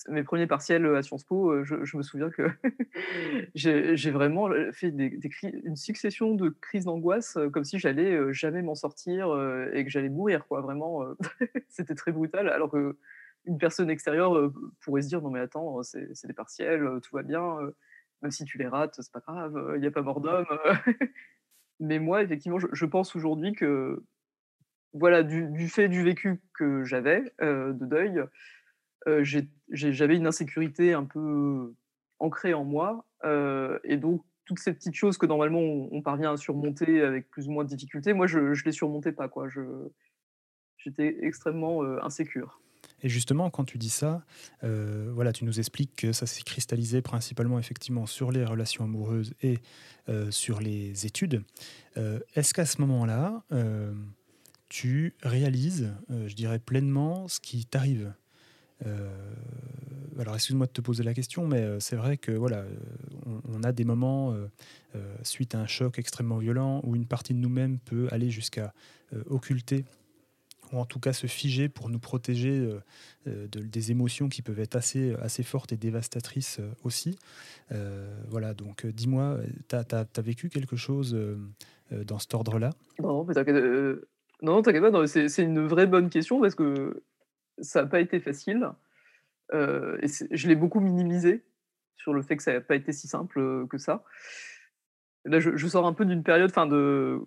mes 0.09 0.23
premiers 0.23 0.47
partiels 0.47 0.87
à 0.87 1.03
Sciences 1.03 1.25
Po, 1.25 1.65
je, 1.65 1.97
me 1.97 2.03
souviens 2.03 2.31
que 2.31 2.49
j'ai 3.55 4.11
vraiment 4.11 4.49
fait 4.73 4.91
des, 4.91 5.19
une 5.43 5.77
succession 5.77 6.35
de 6.35 6.49
crises 6.49 6.85
d'angoisse, 6.85 7.39
comme 7.53 7.65
si 7.65 7.79
j'allais 7.79 8.33
jamais 8.33 8.63
m'en 8.63 8.75
sortir 8.75 9.29
et 9.73 9.85
que 9.85 9.91
j'allais 9.91 10.09
mourir, 10.09 10.47
quoi. 10.47 10.61
Vraiment, 10.61 11.05
c'était 11.69 11.95
très 11.95 12.13
brutal. 12.13 12.49
Alors 12.49 12.71
que 12.71 12.97
une 13.47 13.59
personne 13.59 13.91
extérieure 13.91 14.51
pourrait 14.81 15.03
se 15.03 15.09
dire 15.09 15.21
non 15.21 15.31
mais 15.31 15.41
attends, 15.41 15.83
c'est 15.83 16.27
des 16.27 16.33
partiels, 16.33 16.89
tout 17.03 17.15
va 17.15 17.23
bien, 17.23 17.59
même 18.23 18.31
si 18.31 18.45
tu 18.45 18.59
les 18.59 18.67
rates, 18.67 18.95
c'est 18.99 19.13
pas 19.13 19.21
grave, 19.21 19.73
il 19.75 19.81
n'y 19.81 19.87
a 19.87 19.91
pas 19.91 20.03
mort 20.03 20.21
d'homme. 20.21 20.47
mais 21.81 21.99
moi, 21.99 22.23
effectivement, 22.23 22.59
je, 22.59 22.87
pense 22.87 23.15
aujourd'hui 23.15 23.53
que 23.53 24.03
voilà, 24.95 25.23
du, 25.23 25.47
du, 25.51 25.69
fait 25.69 25.89
du 25.89 26.03
vécu 26.03 26.41
que 26.55 26.85
j'avais 26.85 27.23
de 27.41 27.85
deuil, 27.85 28.23
j'avais 29.71 30.17
une 30.17 30.27
insécurité 30.27 30.93
un 30.93 31.05
peu 31.05 31.75
ancrée 32.19 32.55
en 32.55 32.65
moi. 32.65 33.07
et 33.85 33.97
donc, 33.97 34.23
toutes 34.45 34.59
ces 34.59 34.75
petites 34.75 34.95
choses 34.95 35.17
que 35.17 35.27
normalement 35.27 35.61
on, 35.61 36.03
parvient 36.03 36.33
à 36.33 36.37
surmonter 36.37 37.01
avec 37.03 37.31
plus 37.31 37.49
ou 37.49 37.53
moins 37.53 37.65
de 37.65 37.69
difficulté, 37.69 38.13
moi, 38.13 38.27
je 38.27 38.39
ne 38.39 38.65
les 38.65 38.73
surmontais 38.73 39.13
pas. 39.13 39.31
J'étais 40.77 41.17
extrêmement 41.23 41.83
insécure. 42.03 42.61
Et 43.03 43.09
justement, 43.09 43.51
quand 43.51 43.65
tu 43.65 43.79
dis 43.79 43.91
ça, 43.91 44.25
voilà, 44.63 45.33
tu 45.33 45.45
nous 45.45 45.59
expliques 45.59 45.97
que 45.97 46.13
ça 46.13 46.27
s'est 46.27 46.43
cristallisé 46.43 47.03
principalement 47.03 47.59
effectivement 47.59 48.07
sur 48.07 48.33
les 48.33 48.45
relations 48.45 48.85
amoureuses 48.85 49.35
et 49.43 49.59
sur 50.31 50.61
les 50.61 51.07
études. 51.07 51.43
Est-ce 51.97 52.55
qu'à 52.55 52.67
ce, 52.67 52.81
moment-là, 52.83 53.45
tu 54.69 55.15
réalises, 55.23 55.95
je 56.09 56.35
dirais 56.35 56.59
pleinement, 56.59 57.29
ce 57.29 57.41
qui 57.41 57.65
t'arrive? 57.65 58.13
euh, 58.13 58.24
alors 60.21 60.35
excuse-moi 60.35 60.66
de 60.66 60.73
te 60.73 60.81
poser 60.81 61.02
la 61.02 61.14
question, 61.14 61.47
mais 61.47 61.61
euh, 61.61 61.81
c'est 61.81 61.97
vrai 61.97 62.16
que 62.16 62.33
voilà, 62.33 62.59
euh, 62.59 62.71
on, 63.52 63.62
a 63.62 63.73
des 63.73 63.85
moments 63.85 64.35
suite 65.23 65.54
à 65.54 65.61
un 65.61 65.66
choc 65.66 65.99
extrêmement 65.99 66.38
violent 66.38 66.81
où 66.85 66.95
une 66.95 67.07
partie 67.07 67.35
de 67.35 67.38
nous-mêmes 67.38 67.78
peut 67.78 68.09
aller 68.11 68.31
jusqu'à 68.31 68.73
occulter 69.28 69.85
ou 70.73 70.78
en 70.78 70.85
tout 70.85 71.00
cas 71.00 71.12
se 71.12 71.26
figer 71.26 71.69
pour 71.69 71.88
nous 71.88 71.99
protéger 71.99 72.69
de, 73.26 73.47
des 73.47 73.90
émotions 73.90 74.28
qui 74.28 74.43
peuvent 74.43 74.61
être 74.61 74.76
assez, 74.76 75.14
assez 75.21 75.43
fortes 75.43 75.73
et 75.73 75.76
dévastatrices 75.76 76.61
aussi. 76.85 77.19
voilà, 78.28 78.54
donc 78.54 78.87
dis-moi, 78.87 79.38
tu 79.69 79.76
as, 79.76 80.23
vécu 80.23 80.49
quelque 80.49 80.76
chose 80.76 81.16
dans 81.90 82.19
cet 82.19 82.35
ordre-là? 82.35 82.71
Non, 83.02 83.25
t'inquiète, 84.62 84.83
pas, 84.83 85.07
c'est 85.07 85.43
une 85.43 85.66
vraie 85.66 85.87
bonne 85.87 86.11
question 86.11 86.40
parce 86.40 86.54
que 86.54 87.02
ça 87.61 87.83
n'a 87.83 87.89
pas 87.89 88.01
été 88.01 88.21
facile. 88.21 88.69
Euh, 89.53 89.99
je 90.31 90.49
l'ai 90.49 90.57
beaucoup 90.57 90.81
minimisé 90.81 91.45
sur 91.97 92.13
le 92.13 92.23
fait 92.23 92.37
que 92.37 92.43
ça 92.43 92.53
n'a 92.53 92.61
pas 92.61 92.77
été 92.77 92.93
si 92.93 93.09
simple 93.09 93.39
euh, 93.39 93.67
que 93.67 93.79
ça. 93.79 94.05
Là, 95.25 95.41
je, 95.41 95.67
sors 95.67 95.87
un 95.87 95.95
peu 95.95 96.05
d'une 96.05 96.23
période 96.23 96.53
de, 96.69 97.19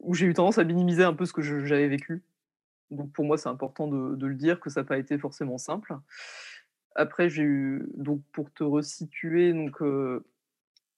où 0.00 0.14
j'ai 0.14 0.26
eu 0.26 0.34
tendance 0.34 0.58
à 0.58 0.64
minimiser 0.64 1.04
un 1.04 1.14
peu 1.14 1.24
ce 1.24 1.32
que 1.32 1.40
j'avais 1.40 1.88
vécu. 1.88 2.22
Donc 2.90 3.12
pour 3.12 3.24
moi, 3.24 3.38
c'est 3.38 3.48
important 3.48 3.88
de, 3.88 4.26
le 4.26 4.34
dire 4.34 4.60
que 4.60 4.68
ça 4.68 4.80
n'a 4.80 4.84
pas 4.84 4.98
été 4.98 5.16
forcément 5.16 5.56
simple. 5.56 5.96
Après, 6.96 7.30
j'ai 7.30 7.42
eu, 7.42 7.86
donc 7.94 8.20
pour 8.32 8.52
te 8.52 8.62
resituer, 8.62 9.54
donc, 9.54 9.80
euh, 9.80 10.22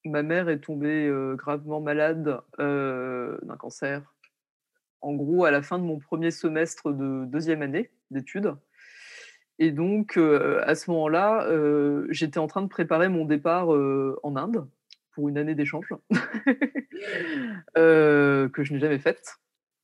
ma 0.05 0.25
mère 0.25 0.49
est 0.49 0.59
tombée 0.59 1.09
gravement 1.37 1.81
malade 1.81 2.41
d'un 2.59 3.57
cancer. 3.57 4.16
En 5.01 5.15
gros, 5.15 5.45
à 5.45 5.51
la 5.51 5.63
fin 5.63 5.79
de 5.79 5.85
mon 5.85 5.99
premier 5.99 6.31
semestre 6.31 6.93
de 6.93 7.25
deuxième 7.27 7.63
année 7.63 7.91
d'études. 8.11 8.55
Et 9.59 9.71
donc, 9.71 10.17
à 10.19 10.75
ce 10.75 10.91
moment-là, 10.91 11.49
j'étais 12.11 12.39
en 12.39 12.47
train 12.47 12.63
de 12.63 12.69
préparer 12.69 13.09
mon 13.09 13.25
départ 13.25 13.69
en 13.69 14.37
Inde 14.37 14.69
pour 15.13 15.29
une 15.29 15.39
année 15.39 15.55
d'échange 15.55 15.89
que 17.75 18.51
je 18.55 18.73
n'ai 18.73 18.79
jamais 18.79 18.99
faite. 18.99 19.37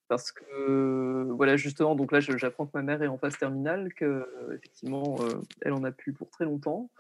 Parce 0.09 0.31
que, 0.31 1.27
voilà, 1.31 1.57
justement, 1.57 1.95
donc 1.95 2.13
là, 2.13 2.21
j'apprends 2.21 2.67
que 2.67 2.73
ma 2.75 2.83
mère 2.83 3.03
est 3.03 3.07
en 3.07 3.17
phase 3.17 3.39
terminale, 3.39 3.95
qu'effectivement, 3.95 5.17
elle 5.63 5.73
en 5.73 5.85
a 5.85 5.93
pu 5.93 6.13
pour 6.13 6.29
très 6.29 6.45
longtemps. 6.45 6.91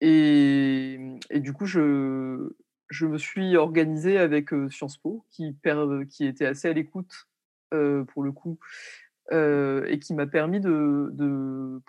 Et 0.00 0.98
du 1.34 1.52
coup, 1.52 1.66
je, 1.66 2.50
je 2.88 3.06
me 3.06 3.18
suis 3.18 3.56
organisé 3.56 4.18
avec 4.18 4.50
Sciences 4.70 4.98
Po, 4.98 5.24
qui, 5.30 5.56
était 6.20 6.46
assez 6.46 6.68
à 6.68 6.72
l'écoute, 6.72 7.28
pour 7.70 8.22
le 8.22 8.32
coup, 8.32 8.58
et 9.32 9.98
qui 10.00 10.14
m'a 10.14 10.26
permis 10.26 10.60
de, 10.60 11.10
de 11.12 11.80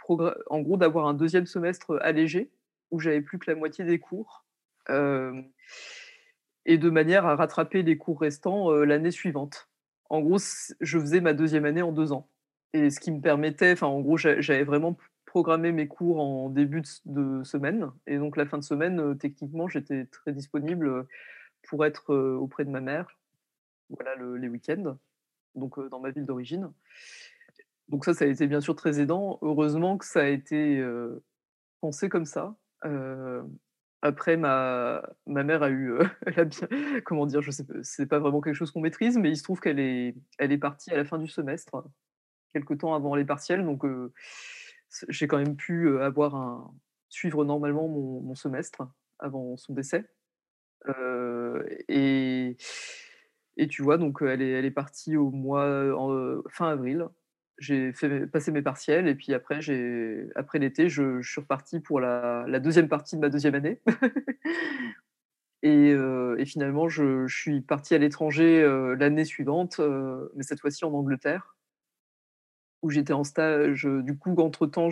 en 0.47 0.61
gros 0.61 0.77
d'avoir 0.77 1.07
un 1.07 1.13
deuxième 1.13 1.45
semestre 1.45 1.99
allégé 2.01 2.49
où 2.91 2.99
j'avais 2.99 3.21
plus 3.21 3.39
que 3.39 3.51
la 3.51 3.57
moitié 3.57 3.83
des 3.85 3.99
cours 3.99 4.45
et 4.89 6.77
de 6.77 6.89
manière 6.89 7.25
à 7.25 7.35
rattraper 7.35 7.83
les 7.83 7.97
cours 7.97 8.19
restants 8.19 8.71
l'année 8.71 9.11
suivante. 9.11 9.69
En 10.09 10.21
gros, 10.21 10.37
je 10.79 10.99
faisais 10.99 11.21
ma 11.21 11.33
deuxième 11.33 11.65
année 11.65 11.81
en 11.81 11.91
deux 11.91 12.11
ans 12.11 12.29
et 12.75 12.89
ce 12.89 12.99
qui 12.99 13.11
me 13.11 13.21
permettait, 13.21 13.71
enfin 13.71 13.87
en 13.87 14.01
gros, 14.01 14.17
j'avais 14.17 14.63
vraiment 14.63 14.97
programmé 15.35 15.73
mes 15.73 15.89
cours 15.89 16.21
en 16.21 16.49
début 16.49 16.81
de, 17.03 17.43
semaine 17.43 17.91
et 18.07 18.17
donc 18.17 18.37
la 18.37 18.45
fin 18.45 18.57
de 18.57 18.63
semaine, 18.63 19.17
techniquement, 19.17 19.67
j'étais 19.67 20.05
très 20.05 20.31
disponible 20.31 21.05
pour 21.67 21.85
être 21.85 22.15
auprès 22.15 22.63
de 22.63 22.69
ma 22.69 22.79
mère, 22.79 23.19
voilà 23.89 24.15
les 24.15 24.47
week-ends, 24.47 24.97
donc 25.55 25.77
dans 25.89 25.99
ma 25.99 26.11
ville 26.11 26.25
d'origine. 26.25 26.71
Donc 27.89 28.05
ça, 28.05 28.13
ça 28.13 28.23
a 28.23 28.29
été 28.29 28.47
bien 28.47 28.61
sûr 28.61 28.77
très 28.77 29.01
aidant. 29.01 29.37
Heureusement 29.41 29.97
que 29.97 30.05
ça 30.05 30.21
a 30.21 30.27
été 30.27 30.81
pensé 31.81 32.07
comme 32.07 32.25
ça. 32.25 32.55
après, 34.01 34.37
ma, 34.37 35.03
ma 35.27 35.43
mère 35.43 35.63
a 35.63 35.69
eu, 35.69 35.95
comment 37.03 37.25
dire, 37.25 37.41
je 37.41 37.51
sais, 37.51 37.65
c'est 37.83 38.05
pas 38.05 38.19
vraiment 38.19 38.39
quelque 38.39 38.55
chose 38.55 38.71
qu'on 38.71 38.79
maîtrise, 38.79 39.17
mais 39.17 39.31
il 39.31 39.35
se 39.35 39.43
trouve 39.43 39.59
qu'elle 39.59 39.81
est, 39.81 40.15
elle 40.37 40.53
est 40.53 40.57
partie 40.57 40.91
à 40.91 40.95
la 40.95 41.03
fin 41.03 41.17
du 41.17 41.27
semestre, 41.27 41.83
quelques 42.53 42.77
temps 42.77 42.95
avant 42.95 43.15
les 43.15 43.25
partiels, 43.25 43.65
donc 43.65 43.83
j'ai 45.09 45.27
quand 45.27 45.37
même 45.37 45.55
pu 45.55 45.89
suivre 47.09 47.45
normalement 47.45 47.87
mon, 47.87 48.35
semestre 48.35 48.87
avant 49.19 49.57
son 49.57 49.73
décès. 49.73 50.05
et, 51.87 52.57
tu 53.69 53.81
vois, 53.81 53.97
donc 53.97 54.21
elle 54.21 54.41
est, 54.41 54.71
partie 54.71 55.17
au 55.17 55.31
mois 55.31 56.45
fin 56.49 56.69
avril 56.69 57.07
j'ai 57.57 57.93
fait 57.93 58.27
passer 58.27 58.51
mes 58.51 58.61
partiels 58.61 59.07
et 59.07 59.15
puis 59.15 59.33
après, 59.33 59.59
l'été, 60.55 60.89
je, 60.89 61.21
suis 61.21 61.41
reparti 61.41 61.79
pour 61.79 61.99
la, 61.99 62.59
deuxième 62.59 62.87
partie 62.87 63.15
de 63.15 63.21
ma 63.21 63.29
deuxième 63.29 63.55
année. 63.55 63.81
et, 65.63 65.95
finalement, 66.45 66.89
je, 66.89 67.27
suis 67.27 67.61
parti 67.61 67.95
à 67.95 67.97
l'étranger 67.97 68.63
l'année 68.97 69.25
suivante, 69.25 69.79
mais 70.35 70.43
cette 70.43 70.59
fois-ci 70.59 70.85
en 70.85 70.93
Angleterre, 70.93 71.54
où 72.85 72.91
j'étais 72.91 73.13
en 73.13 73.23
stage. 73.23 73.85
Du 73.85 74.15
coup, 74.15 74.35
entre-temps, 74.37 74.89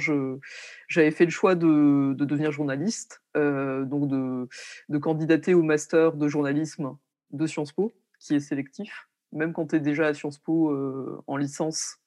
j'avais 0.87 1.11
fait 1.11 1.25
le 1.25 1.31
choix 1.31 1.53
de, 1.53 2.13
de 2.13 2.25
devenir 2.25 2.51
journaliste, 2.51 3.21
donc 3.35 4.07
de, 4.07 4.49
de 4.89 4.97
candidater 4.97 5.53
au 5.53 5.61
master 5.61 6.13
de 6.13 6.27
journalisme 6.27 6.97
de 7.31 7.45
Sciences 7.45 7.71
Po, 7.71 7.93
qui 8.19 8.33
est 8.35 8.39
sélectif. 8.39 9.07
Même 9.31 9.53
quand 9.53 9.67
tu 9.67 9.75
es 9.75 9.79
déjà 9.79 10.07
à 10.07 10.13
Sciences 10.15 10.39
Po 10.39 10.75
en 11.27 11.37
licence, 11.37 11.97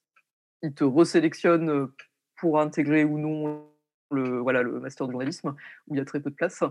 il 0.63 0.75
te 0.75 0.83
resélectionne 0.83 1.89
pour 2.37 2.61
intégrer 2.61 3.05
ou 3.05 3.19
non 3.19 3.65
le, 4.11 4.39
voilà, 4.39 4.63
le 4.63 4.81
master 4.81 5.07
de 5.07 5.13
journalisme, 5.13 5.55
où 5.87 5.95
il 5.95 5.99
y 5.99 6.01
a 6.01 6.05
très 6.05 6.21
peu 6.21 6.31
de 6.31 6.35
place. 6.35 6.65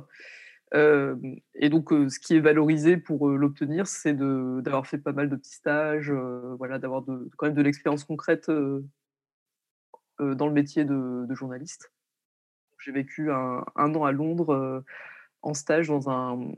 et 0.74 1.70
donc, 1.70 1.90
ce 1.92 2.20
qui 2.20 2.36
est 2.36 2.42
valorisé 2.42 2.98
pour 2.98 3.30
l'obtenir, 3.30 3.88
c'est 3.88 4.14
d'avoir 4.14 4.88
fait 4.88 4.98
pas 4.98 5.14
mal 5.14 5.30
de 5.30 5.38
petits 5.38 5.54
stages, 5.54 6.12
voilà, 6.58 6.80
d'avoir 6.80 7.04
quand 7.38 7.46
même 7.46 7.56
de 7.56 7.62
l'expérience 7.62 8.04
concrète 8.04 8.52
dans 10.20 10.48
le 10.48 10.54
métier 10.54 10.86
de, 10.86 11.26
journaliste. 11.34 11.92
J'ai 12.80 12.92
vécu 12.92 13.32
un, 13.32 13.64
an 13.76 14.04
à 14.06 14.12
Londres 14.12 14.84
en 15.42 15.54
stage 15.54 15.88
dans 15.88 16.10
un, 16.10 16.52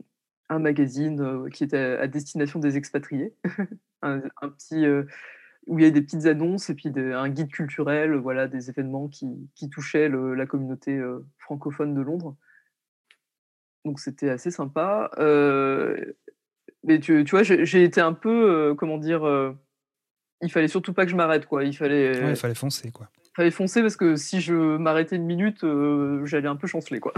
un 0.48 0.58
magazine 0.58 1.48
qui 1.50 1.64
était 1.64 1.96
à 1.98 2.06
destination 2.06 2.58
des 2.60 2.76
expatriés, 2.76 3.34
un, 4.02 4.22
un, 4.42 4.48
petit 4.48 4.84
où 5.68 5.78
il 5.78 5.84
y 5.84 5.86
a 5.86 5.90
des 5.90 6.00
petites 6.00 6.26
annonces 6.26 6.70
et 6.70 6.74
puis 6.74 6.90
un 6.96 7.28
guide 7.28 7.50
culturel, 7.50 8.14
voilà, 8.14 8.48
des 8.48 8.70
événements 8.70 9.06
qui, 9.08 9.26
qui 9.54 9.68
touchaient 9.68 10.08
la 10.08 10.46
communauté 10.46 10.96
euh, 10.96 11.24
francophone 11.38 11.94
de 11.94 12.00
Londres. 12.00 12.34
Donc 13.84 14.00
c'était 14.00 14.30
assez 14.30 14.50
sympa. 14.50 15.10
Euh, 15.18 16.14
mais 16.84 16.98
tu, 17.00 17.22
tu 17.24 17.30
vois, 17.30 17.42
j'ai 17.42 17.84
été 17.84 18.00
un 18.00 18.14
peu, 18.14 18.50
euh, 18.50 18.74
comment 18.74 18.96
dire, 18.96 19.54
il 20.40 20.50
fallait 20.50 20.68
surtout 20.68 20.94
pas 20.94 21.04
que 21.04 21.10
je 21.10 21.16
m'arrête, 21.16 21.46
quoi. 21.46 21.64
Il 21.64 21.76
fallait, 21.76 22.30
il 22.30 22.36
fallait 22.36 22.54
foncer, 22.54 22.90
quoi. 22.90 23.10
Fallait 23.38 23.50
foncer 23.52 23.82
parce 23.82 23.96
que 23.96 24.16
si 24.16 24.40
je 24.40 24.52
m'arrêtais 24.52 25.14
une 25.14 25.24
minute, 25.24 25.62
euh, 25.62 26.26
j'allais 26.26 26.48
un 26.48 26.56
peu 26.56 26.66
chanceler. 26.66 26.98
Quoi. 26.98 27.14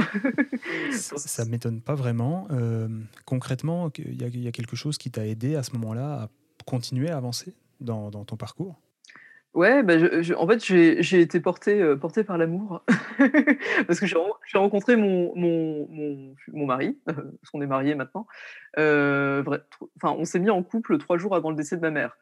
ça 0.92 1.46
ne 1.46 1.50
m'étonne 1.50 1.80
pas 1.80 1.94
vraiment. 1.94 2.46
Euh, 2.50 2.88
concrètement, 3.24 3.90
il 3.96 4.20
y, 4.20 4.46
a 4.46 4.52
quelque 4.52 4.76
chose 4.76 4.98
qui 4.98 5.10
t'a 5.10 5.26
aidé 5.26 5.56
à 5.56 5.62
ce 5.62 5.72
moment-là 5.72 6.24
à 6.24 6.28
continuer 6.66 7.08
à 7.08 7.16
avancer 7.16 7.54
dans, 7.80 8.10
ton 8.10 8.36
parcours? 8.36 8.78
Ouais, 9.54 9.82
bah 9.82 9.94
en 10.36 10.46
fait, 10.46 10.62
j'ai 10.62 11.20
été 11.22 11.40
portée 11.40 11.80
euh, 11.80 11.96
par 11.96 12.36
l'amour. 12.36 12.84
parce 13.86 13.98
que 13.98 14.04
j'ai 14.06 14.58
rencontré 14.58 14.96
mon, 14.96 15.34
mon, 15.34 16.36
mon, 16.52 16.66
mari, 16.66 16.98
parce 17.06 17.50
qu'on 17.50 17.62
est 17.62 17.66
mariés 17.66 17.94
maintenant. 17.94 18.26
enfin, 18.76 20.14
on 20.18 20.26
s'est 20.26 20.38
mis 20.38 20.50
en 20.50 20.62
couple 20.62 20.98
trois 20.98 21.16
jours 21.16 21.34
avant 21.34 21.48
le 21.48 21.56
décès 21.56 21.76
de 21.76 21.80
ma 21.80 21.90
mère. 21.90 22.18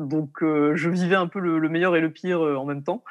Donc, 0.00 0.38
je 0.40 0.88
vivais 0.88 1.14
un 1.14 1.26
peu 1.26 1.38
le, 1.40 1.68
meilleur 1.68 1.94
et 1.94 2.00
le 2.00 2.10
pire 2.10 2.40
en 2.40 2.64
même 2.64 2.82
temps. 2.82 3.04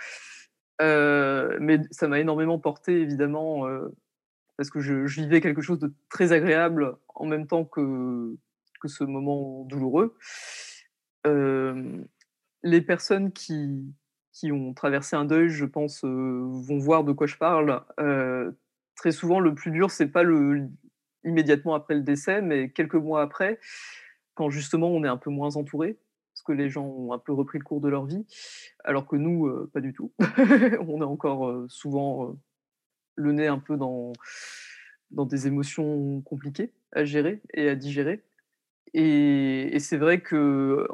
mais 0.79 1.79
ça 1.91 2.08
m'a 2.08 2.19
énormément 2.19 2.60
porté, 2.60 3.01
évidemment, 3.01 3.67
parce 4.58 4.72
que 4.72 4.79
je, 4.79 5.05
vivais 5.22 5.39
quelque 5.39 5.62
chose 5.62 5.79
de 5.79 5.93
très 6.10 6.31
agréable 6.31 6.98
en 7.15 7.25
même 7.25 7.48
temps 7.48 7.63
que, 7.63 8.36
ce 8.86 9.03
moment 9.03 9.65
douloureux. 9.65 10.17
les 12.63 12.81
personnes 12.81 13.31
qui, 13.31 13.93
ont 14.51 14.74
traversé 14.74 15.15
un 15.15 15.25
deuil, 15.25 15.50
je 15.50 15.65
pense, 15.65 16.03
vont 16.03 16.79
voir 16.79 17.03
de 17.03 17.12
quoi 17.12 17.27
je 17.27 17.38
parle. 17.38 17.84
très 18.96 19.12
souvent, 19.12 19.39
le 19.39 19.53
plus 19.53 19.69
dur, 19.69 19.91
c'est 19.91 20.08
pas 20.08 20.24
immédiatement 21.24 21.75
après 21.75 21.96
le 21.96 22.01
décès, 22.01 22.41
mais 22.41 22.69
quelques 22.72 22.96
mois 22.96 23.22
après, 23.22 23.60
quand 24.34 24.50
justement 24.50 24.88
on 24.89 25.03
est 25.03 25.08
un 25.08 25.17
peu 25.17 25.29
moins 25.29 25.55
entouré, 25.55 25.98
que 26.43 26.51
les 26.51 26.69
gens 26.69 26.86
ont 26.86 27.13
un 27.13 27.19
peu 27.19 27.34
repris 27.34 27.60
le 27.60 27.63
cours 27.63 27.81
de 27.81 27.89
leur 27.89 28.05
vie, 28.05 28.25
alors 28.84 29.08
que 29.08 29.15
nous, 29.15 29.48
euh, 29.48 29.69
pas 29.74 29.81
du 29.81 29.93
tout. 29.93 30.12
on 30.88 31.01
est 31.01 31.05
encore 31.05 31.48
euh, 31.48 31.65
souvent 31.69 32.29
euh, 32.29 32.34
le 33.15 33.31
nez 33.31 33.48
un 33.48 33.60
peu 33.60 33.77
dans, 33.77 34.13
dans 35.12 35.25
des 35.25 35.48
émotions 35.48 36.22
compliquées 36.22 36.72
à 36.91 37.05
gérer 37.05 37.41
et 37.53 37.69
à 37.69 37.75
digérer. 37.75 38.24
Et, 38.93 39.77
c'est 39.79 39.98
vrai 39.98 40.22
que 40.22 40.88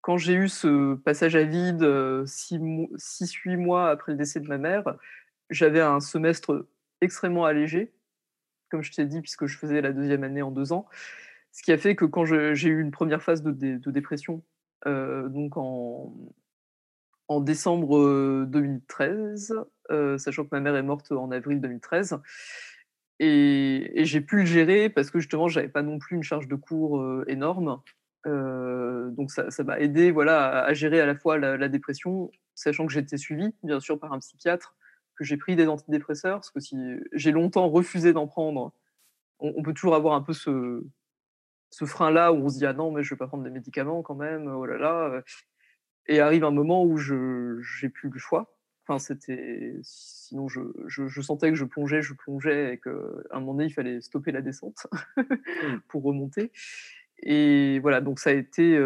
quand 0.00 0.16
j'ai 0.16 0.34
eu 0.34 0.48
ce 0.48 0.94
passage 0.94 1.34
à 1.34 1.42
vide, 1.42 1.82
6-8 1.82 3.56
mois 3.56 3.90
après 3.90 4.12
le 4.12 4.18
décès 4.18 4.38
de 4.38 4.46
ma 4.46 4.58
mère, 4.58 4.84
j'avais 5.50 5.80
un 5.80 5.98
semestre 5.98 6.66
extrêmement 7.00 7.44
allégé, 7.44 7.92
comme 8.70 8.82
je 8.82 8.92
t'ai 8.92 9.06
dit, 9.06 9.20
puisque 9.20 9.46
je 9.46 9.58
faisais 9.58 9.80
la 9.80 9.92
deuxième 9.92 10.24
année 10.24 10.42
en 10.42 10.50
deux 10.50 10.72
ans. 10.72 10.86
Ce 11.56 11.62
qui 11.62 11.72
a 11.72 11.78
fait 11.78 11.96
que 11.96 12.04
quand 12.04 12.26
j'ai 12.26 12.68
eu 12.68 12.80
une 12.80 12.90
première 12.90 13.22
phase 13.22 13.42
de, 13.42 13.90
dépression, 13.90 14.42
donc 14.84 15.56
en, 15.56 16.12
décembre 17.40 18.44
2013, 18.46 19.54
euh, 19.90 20.18
sachant 20.18 20.44
que 20.44 20.50
ma 20.52 20.60
mère 20.60 20.76
est 20.76 20.82
morte 20.82 21.10
en 21.12 21.30
avril 21.30 21.60
2013, 21.60 22.18
et, 23.18 23.92
j'ai 24.04 24.20
pu 24.20 24.40
le 24.40 24.44
gérer 24.44 24.90
parce 24.90 25.10
que 25.10 25.18
justement, 25.18 25.48
j'avais 25.48 25.68
pas 25.68 25.82
non 25.82 25.98
plus 25.98 26.16
une 26.16 26.22
charge 26.22 26.48
de 26.48 26.54
cours 26.54 27.02
énorme. 27.26 27.80
donc 28.24 29.30
ça 29.30 29.64
m'a 29.64 29.80
aidé 29.80 30.10
voilà, 30.10 30.64
à, 30.64 30.72
gérer 30.74 31.00
à 31.00 31.06
la 31.06 31.14
fois 31.14 31.38
la, 31.38 31.68
dépression, 31.68 32.30
sachant 32.54 32.86
que 32.86 32.92
j'étais 32.92 33.16
suivi, 33.16 33.54
bien 33.62 33.80
sûr, 33.80 33.98
par 33.98 34.12
un 34.12 34.18
psychiatre, 34.18 34.76
que 35.16 35.24
j'ai 35.24 35.36
pris 35.36 35.56
des 35.56 35.66
antidépresseurs, 35.66 36.36
parce 36.36 36.50
que 36.50 36.60
si 36.60 36.76
j'ai 37.12 37.32
longtemps 37.32 37.68
refusé 37.68 38.12
d'en 38.12 38.26
prendre, 38.26 38.72
on, 39.38 39.62
peut 39.62 39.74
toujours 39.74 39.94
avoir 39.94 40.14
un 40.14 40.22
peu 40.22 40.32
ce, 40.32 40.84
ce 41.70 41.84
frein-là 41.84 42.32
où 42.32 42.36
on 42.36 42.48
se 42.48 42.58
dit 42.58 42.66
ah 42.66 42.72
non 42.72 42.90
mais 42.92 43.02
je 43.02 43.14
vais 43.14 43.18
pas 43.18 43.26
prendre 43.26 43.44
des 43.44 43.50
médicaments 43.50 44.02
quand 44.02 44.14
même, 44.14 44.48
oh 44.48 44.66
là 44.66 44.78
là. 44.78 45.22
Et 46.06 46.20
arrive 46.20 46.44
un 46.44 46.50
moment 46.50 46.84
où 46.84 46.96
je 46.96 47.60
j'ai 47.60 47.88
plus 47.88 48.10
le 48.10 48.18
choix. 48.18 48.56
Enfin 48.86 48.98
c'était 48.98 49.74
sinon 49.82 50.48
je, 50.48 50.60
je, 50.86 51.20
sentais 51.20 51.50
que 51.50 51.56
je 51.56 51.64
plongeais, 51.64 52.02
je 52.02 52.14
plongeais 52.14 52.74
et 52.74 52.78
qu'à 52.78 52.90
un 53.32 53.40
moment 53.40 53.54
donné 53.54 53.66
il 53.66 53.72
fallait 53.72 54.00
stopper 54.00 54.32
la 54.32 54.42
descente 54.42 54.86
mmh. 55.16 55.22
pour 55.88 56.04
remonter. 56.04 56.52
Et 57.22 57.80
voilà 57.80 58.00
donc 58.00 58.20
ça 58.20 58.30
a 58.30 58.34
été 58.34 58.78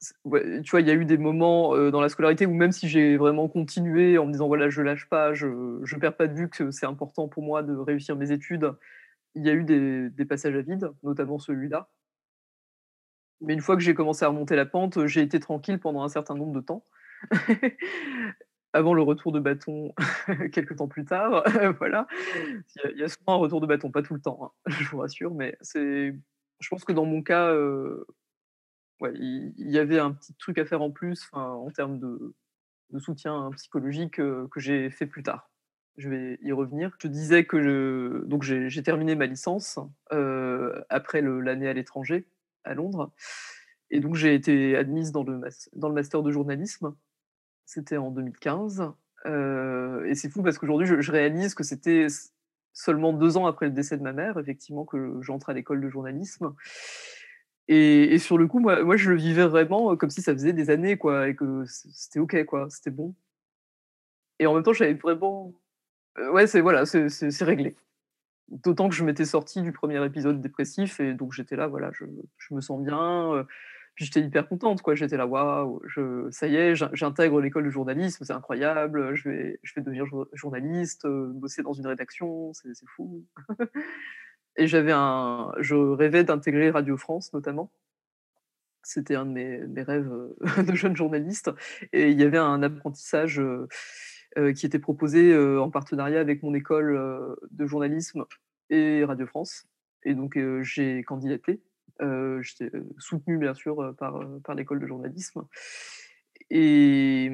tu 0.00 0.70
vois, 0.70 0.80
il 0.80 0.86
y 0.86 0.90
a 0.90 0.94
eu 0.94 1.04
des 1.04 1.18
moments 1.18 1.76
dans 1.90 2.00
la 2.00 2.08
scolarité 2.08 2.46
où 2.46 2.54
même 2.54 2.72
si 2.72 2.88
j'ai 2.88 3.16
vraiment 3.16 3.48
continué 3.48 4.18
en 4.18 4.26
me 4.26 4.32
disant 4.32 4.46
voilà, 4.46 4.68
je 4.70 4.80
lâche 4.82 5.08
pas, 5.08 5.34
je 5.34 5.46
ne 5.46 6.00
perds 6.00 6.16
pas 6.16 6.28
de 6.28 6.34
vue 6.34 6.48
que 6.48 6.70
c'est 6.70 6.86
important 6.86 7.28
pour 7.28 7.42
moi 7.42 7.62
de 7.62 7.74
réussir 7.74 8.14
mes 8.16 8.30
études, 8.30 8.72
il 9.34 9.44
y 9.44 9.50
a 9.50 9.52
eu 9.52 9.64
des, 9.64 10.24
passages 10.24 10.56
à 10.56 10.62
vide, 10.62 10.90
notamment 11.02 11.38
celui-là. 11.38 11.90
Mais 13.40 13.54
une 13.54 13.60
fois 13.60 13.76
que 13.76 13.82
j'ai 13.82 13.94
commencé 13.94 14.24
à 14.24 14.28
remonter 14.28 14.56
la 14.56 14.66
pente, 14.66 15.06
j'ai 15.06 15.22
été 15.22 15.38
tranquille 15.38 15.78
pendant 15.78 16.02
un 16.02 16.08
certain 16.08 16.34
nombre 16.34 16.52
de 16.52 16.60
temps. 16.60 16.84
Avant 18.74 18.94
le 18.94 19.02
retour 19.02 19.32
de 19.32 19.40
bâton, 19.40 19.94
quelques 20.52 20.76
temps 20.76 20.88
plus 20.88 21.04
tard, 21.04 21.44
voilà. 21.78 22.06
Il 22.84 22.98
y, 22.98 23.02
a, 23.02 23.08
souvent 23.08 23.34
un 23.34 23.36
retour 23.36 23.60
de 23.60 23.66
bâton, 23.66 23.90
pas 23.90 24.02
tout 24.02 24.14
le 24.14 24.20
temps, 24.20 24.52
hein, 24.66 24.70
je 24.78 24.88
vous 24.88 24.98
rassure, 24.98 25.34
mais 25.34 25.56
c'est. 25.60 26.14
Je 26.60 26.68
pense 26.68 26.84
que 26.84 26.92
dans 26.92 27.04
mon 27.04 27.22
cas, 27.22 27.50
euh, 27.52 28.04
il, 29.14 29.54
y, 29.56 29.78
avait 29.78 30.00
un 30.00 30.12
petit 30.12 30.34
truc 30.34 30.58
à 30.58 30.66
faire 30.66 30.82
en 30.82 30.90
plus, 30.90 31.28
en 31.32 31.70
termes 31.70 31.98
de, 32.00 32.34
soutien 32.98 33.50
psychologique 33.56 34.18
euh, 34.18 34.48
que 34.50 34.60
j'ai 34.60 34.90
fait 34.90 35.06
plus 35.06 35.22
tard 35.22 35.47
je 35.98 36.08
vais 36.08 36.38
y 36.42 36.52
revenir. 36.52 36.96
Je 37.02 37.08
disais 37.08 37.44
que 37.44 38.24
donc 38.26 38.44
j'ai 38.44 38.82
terminé 38.82 39.16
ma 39.16 39.26
licence 39.26 39.78
euh, 40.12 40.80
après 40.88 41.20
l'année 41.20 41.68
à 41.68 41.72
l'étranger, 41.72 42.26
à 42.64 42.74
Londres. 42.74 43.12
Et 43.90 44.00
donc 44.00 44.14
j'ai 44.14 44.34
été 44.34 44.76
admise 44.76 45.12
dans 45.12 45.24
le, 45.24 45.40
dans 45.74 45.88
le 45.88 45.94
master 45.94 46.22
de 46.22 46.30
journalisme. 46.30 46.94
C'était 47.66 47.96
en 47.96 48.10
2015. 48.10 48.92
Euh, 49.26 50.04
et 50.04 50.14
c'est 50.14 50.30
fou 50.30 50.42
parce 50.42 50.56
qu'aujourd'hui, 50.58 50.86
je, 50.86 51.12
réalise 51.12 51.54
que 51.54 51.64
c'était 51.64 52.06
seulement 52.72 53.12
deux 53.12 53.36
ans 53.36 53.46
après 53.46 53.66
le 53.66 53.72
décès 53.72 53.96
de 53.98 54.02
ma 54.02 54.12
mère, 54.12 54.38
effectivement, 54.38 54.84
que 54.84 55.18
j'entre 55.20 55.50
à 55.50 55.52
l'école 55.52 55.80
de 55.80 55.88
journalisme. 55.88 56.54
Et, 57.66 58.18
sur 58.18 58.38
le 58.38 58.46
coup, 58.46 58.60
moi, 58.60 58.82
moi, 58.84 58.96
je 58.96 59.10
le 59.10 59.16
vivais 59.16 59.46
vraiment 59.46 59.94
comme 59.96 60.08
si 60.08 60.22
ça 60.22 60.32
faisait 60.32 60.54
des 60.54 60.70
années, 60.70 60.96
quoi, 60.96 61.28
et 61.28 61.34
que 61.34 61.64
c'était 61.66 62.20
OK, 62.20 62.44
quoi, 62.44 62.68
c'était 62.70 62.90
bon. 62.90 63.14
Et 64.38 64.46
en 64.46 64.54
même 64.54 64.62
temps, 64.62 64.72
j'avais 64.72 64.94
vraiment 64.94 65.52
ouais, 66.32 66.46
c'est 66.46 66.60
voilà, 66.60 66.86
c'est 66.86 67.44
réglé. 67.44 67.76
D'autant 68.48 68.88
que 68.88 68.94
je 68.94 69.04
m'étais 69.04 69.24
sorti 69.24 69.62
du 69.62 69.72
premier 69.72 70.04
épisode 70.04 70.40
dépressif 70.40 71.00
et 71.00 71.12
donc 71.14 71.32
j'étais 71.32 71.56
là, 71.56 71.66
voilà, 71.66 71.90
je, 71.92 72.04
je, 72.38 72.54
me 72.54 72.60
sens 72.60 72.82
bien. 72.82 73.46
puis 73.94 74.06
j'étais 74.06 74.20
hyper 74.20 74.48
contente, 74.48 74.80
quoi. 74.80 74.94
J'étais 74.94 75.18
là, 75.18 75.26
waouh, 75.26 75.82
ça 76.30 76.46
y 76.46 76.56
est, 76.56 76.74
j'intègre 76.74 77.40
l'école 77.40 77.64
de 77.64 77.70
journalisme, 77.70 78.24
c'est 78.24 78.32
incroyable. 78.32 79.14
Je 79.14 79.28
vais, 79.28 79.60
je 79.62 79.74
vais 79.74 79.82
devenir 79.82 80.06
journaliste, 80.32 81.06
bosser 81.06 81.62
dans 81.62 81.74
une 81.74 81.86
rédaction, 81.86 82.52
c'est 82.54 82.72
fou. 82.86 83.24
et 84.56 84.66
j'avais 84.66 84.92
un, 84.92 85.52
je 85.60 85.74
rêvais 85.74 86.24
d'intégrer 86.24 86.70
Radio 86.70 86.96
France 86.96 87.32
notamment. 87.34 87.70
C'était 88.88 89.16
un 89.16 89.26
de 89.26 89.32
mes, 89.32 89.82
rêves 89.82 90.10
de 90.66 90.74
jeune 90.74 90.96
journaliste. 90.96 91.50
Et 91.92 92.10
il 92.10 92.18
y 92.18 92.24
avait 92.24 92.38
un 92.38 92.62
apprentissage 92.62 93.38
euh, 93.38 93.68
qui 94.54 94.66
était 94.66 94.78
proposé 94.78 95.32
euh, 95.32 95.60
en 95.60 95.70
partenariat 95.70 96.20
avec 96.20 96.42
mon 96.42 96.54
école 96.54 96.96
euh, 96.96 97.34
de 97.50 97.66
journalisme 97.66 98.24
et 98.70 99.04
Radio 99.04 99.26
France. 99.26 99.66
Et 100.04 100.14
donc 100.14 100.38
j'ai 100.62 101.02
candidaté. 101.02 101.60
J'étais 102.00 102.70
soutenu 102.98 103.38
bien 103.38 103.54
sûr 103.54 103.94
par, 103.98 104.20
par 104.44 104.54
l'école 104.54 104.78
de 104.78 104.86
journalisme. 104.86 105.42
Et 106.50 107.28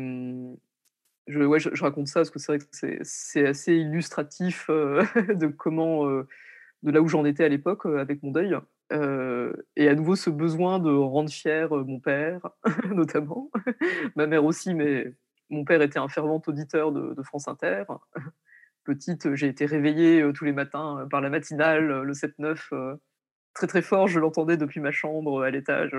je, 1.26 1.40
ouais, 1.40 1.60
je, 1.60 1.82
raconte 1.82 2.08
ça 2.08 2.20
parce 2.20 2.30
que 2.30 2.38
c'est 2.38 2.56
vrai 2.56 2.58
que 2.58 3.02
c'est 3.02 3.46
assez 3.46 3.74
illustratif 3.74 4.68
de 4.70 5.46
comment, 5.48 6.06
de 6.08 6.90
là 6.90 7.02
où 7.02 7.08
j'en 7.08 7.26
étais 7.26 7.44
à 7.44 7.48
l'époque 7.48 7.84
avec 7.84 8.22
mon 8.22 8.30
deuil. 8.30 8.56
et 8.90 9.88
à 9.88 9.94
nouveau 9.94 10.16
ce 10.16 10.30
besoin 10.30 10.78
de 10.78 10.90
rendre 10.90 11.30
fier 11.30 11.68
mon 11.70 12.00
père, 12.00 12.48
notamment, 12.90 13.50
ma 14.16 14.26
mère 14.26 14.46
aussi, 14.46 14.72
mais 14.72 15.12
mon 15.50 15.64
père 15.64 15.82
était 15.82 15.98
un 15.98 16.08
fervent 16.08 16.42
auditeur 16.46 16.92
de, 16.92 17.22
France 17.22 17.48
Inter. 17.48 17.84
Petite, 18.84 19.34
j'ai 19.34 19.48
été 19.48 19.64
réveillée 19.64 20.20
euh, 20.20 20.32
tous 20.32 20.44
les 20.44 20.52
matins 20.52 21.00
euh, 21.00 21.06
par 21.06 21.22
la 21.22 21.30
matinale, 21.30 21.90
euh, 21.90 22.02
le 22.02 22.12
7-9. 22.12 22.98
très 23.54 23.66
très 23.66 23.82
fort, 23.82 24.08
je 24.08 24.20
l'entendais 24.20 24.56
depuis 24.56 24.80
ma 24.80 24.90
chambre 24.90 25.42
à 25.42 25.50
l'étage. 25.50 25.96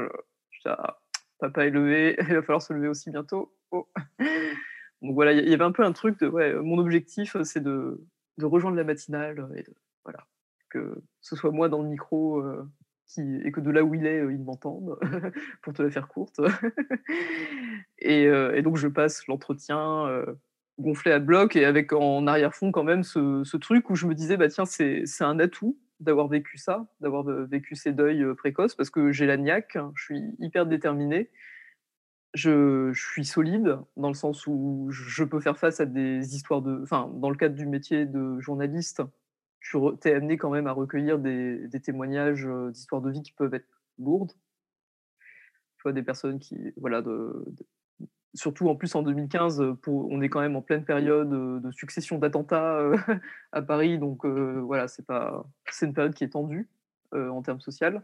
Ah, 0.65 0.99
papa 1.39 1.65
est 1.65 1.71
levé, 1.71 2.15
il 2.27 2.35
va 2.35 2.41
falloir 2.41 2.61
se 2.61 2.73
lever 2.73 2.87
aussi 2.87 3.09
bientôt. 3.09 3.55
Oh. 3.71 3.87
Donc 5.01 5.13
voilà, 5.13 5.33
il 5.33 5.49
y 5.49 5.53
avait 5.53 5.63
un 5.63 5.71
peu 5.71 5.83
un 5.83 5.91
truc 5.91 6.19
de, 6.19 6.27
mon 6.59 6.77
objectif, 6.77 7.37
c'est 7.43 7.61
de, 7.61 8.03
rejoindre 8.41 8.77
la 8.77 8.83
matinale 8.83 9.47
et 9.55 9.65
voilà, 10.03 10.25
que 10.69 11.01
ce 11.21 11.35
soit 11.35 11.51
moi 11.51 11.69
dans 11.69 11.81
le 11.81 11.89
micro 11.89 12.43
et 13.17 13.51
que 13.51 13.61
de 13.61 13.71
là 13.71 13.83
où 13.83 13.93
il 13.93 14.05
est, 14.05 14.19
ils 14.19 14.43
m'entendent, 14.43 14.97
pour 15.61 15.73
te 15.73 15.81
la 15.81 15.89
faire 15.89 16.07
courte. 16.07 16.41
et, 17.99 18.61
donc 18.61 18.77
je 18.77 18.87
passe 18.87 19.27
l'entretien 19.27 20.23
gonflé 20.79 21.11
à 21.11 21.19
bloc 21.19 21.55
et 21.55 21.65
avec 21.65 21.93
en 21.93 22.27
arrière-fond 22.27 22.71
quand 22.71 22.83
même 22.83 23.03
ce, 23.03 23.57
truc 23.57 23.89
où 23.89 23.95
je 23.95 24.07
me 24.07 24.15
disais, 24.15 24.37
bah 24.37 24.49
tiens, 24.49 24.65
c'est 24.65 25.05
un 25.21 25.39
atout 25.39 25.77
d'avoir 25.99 26.27
vécu 26.27 26.57
ça, 26.57 26.87
d'avoir 26.99 27.23
vécu 27.23 27.75
ces 27.75 27.93
deuils 27.93 28.25
précoces, 28.35 28.75
parce 28.75 28.89
que 28.89 29.11
j'ai 29.11 29.25
la 29.25 29.37
niaque, 29.37 29.77
je 29.95 30.03
suis 30.03 30.21
hyper 30.39 30.65
déterminée. 30.65 31.29
je, 32.33 32.91
suis 32.93 33.23
solide 33.23 33.77
dans 33.95 34.09
le 34.09 34.13
sens 34.13 34.45
où 34.45 34.89
je 34.91 35.23
peux 35.23 35.39
faire 35.39 35.57
face 35.57 35.79
à 35.79 35.85
des 35.85 36.35
histoires 36.35 36.61
de. 36.61 36.81
Enfin, 36.83 37.09
dans 37.15 37.29
le 37.29 37.37
cadre 37.37 37.55
du 37.55 37.65
métier 37.65 38.05
de 38.05 38.39
journaliste, 38.39 39.01
tu 39.71 40.07
es 40.07 40.13
amené 40.13 40.37
quand 40.37 40.49
même 40.49 40.67
à 40.67 40.71
recueillir 40.71 41.19
des, 41.19 41.67
témoignages 41.83 42.45
euh, 42.45 42.71
d'histoires 42.71 43.01
de 43.01 43.11
vie 43.11 43.21
qui 43.21 43.31
peuvent 43.31 43.53
être 43.53 43.67
lourdes. 43.97 44.33
Tu 45.77 45.83
vois, 45.83 45.93
des 45.93 46.03
personnes 46.03 46.39
qui. 46.39 46.73
Voilà, 46.77 47.03
surtout 48.33 48.69
en 48.69 48.75
plus 48.75 48.93
en 48.95 49.01
2015, 49.01 49.75
pour, 49.81 50.11
on 50.11 50.21
est 50.21 50.29
quand 50.29 50.41
même 50.41 50.55
en 50.55 50.61
pleine 50.61 50.83
période 50.83 51.33
euh, 51.33 51.59
de 51.59 51.71
succession 51.71 52.17
d'attentats 52.17 52.77
euh, 52.77 52.97
à 53.51 53.61
Paris, 53.61 53.97
donc 53.97 54.25
voilà, 54.25 54.87
c'est 54.87 55.05
une 55.81 55.93
période 55.93 56.13
qui 56.13 56.23
est 56.23 56.29
tendue 56.29 56.67
en 57.13 57.41
termes 57.41 57.61
social. 57.61 58.03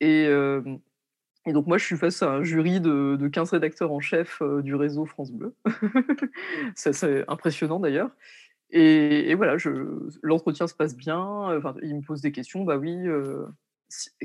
Et, 0.00 0.24
et 0.26 1.52
donc 1.52 1.66
moi, 1.66 1.78
je 1.78 1.86
suis 1.86 1.96
face 1.96 2.22
à 2.22 2.30
un 2.30 2.42
jury 2.42 2.80
de, 2.80 3.16
de 3.16 3.28
15 3.28 3.52
rédacteurs 3.52 3.92
en 3.92 4.00
chef 4.00 4.42
du 4.62 4.74
réseau 4.74 5.06
France 5.06 5.32
Bleu. 5.32 5.54
c'est 6.74 7.24
impressionnant 7.28 7.80
d'ailleurs. 7.80 8.10
Et, 8.76 9.34
voilà, 9.34 9.56
l'entretien 10.22 10.66
se 10.66 10.74
passe 10.74 10.96
bien. 10.96 11.20
Enfin, 11.20 11.74
il 11.82 11.94
me 11.94 12.02
pose 12.02 12.20
des 12.20 12.32
questions. 12.32 12.64
Bah 12.64 12.76
oui, 12.76 12.96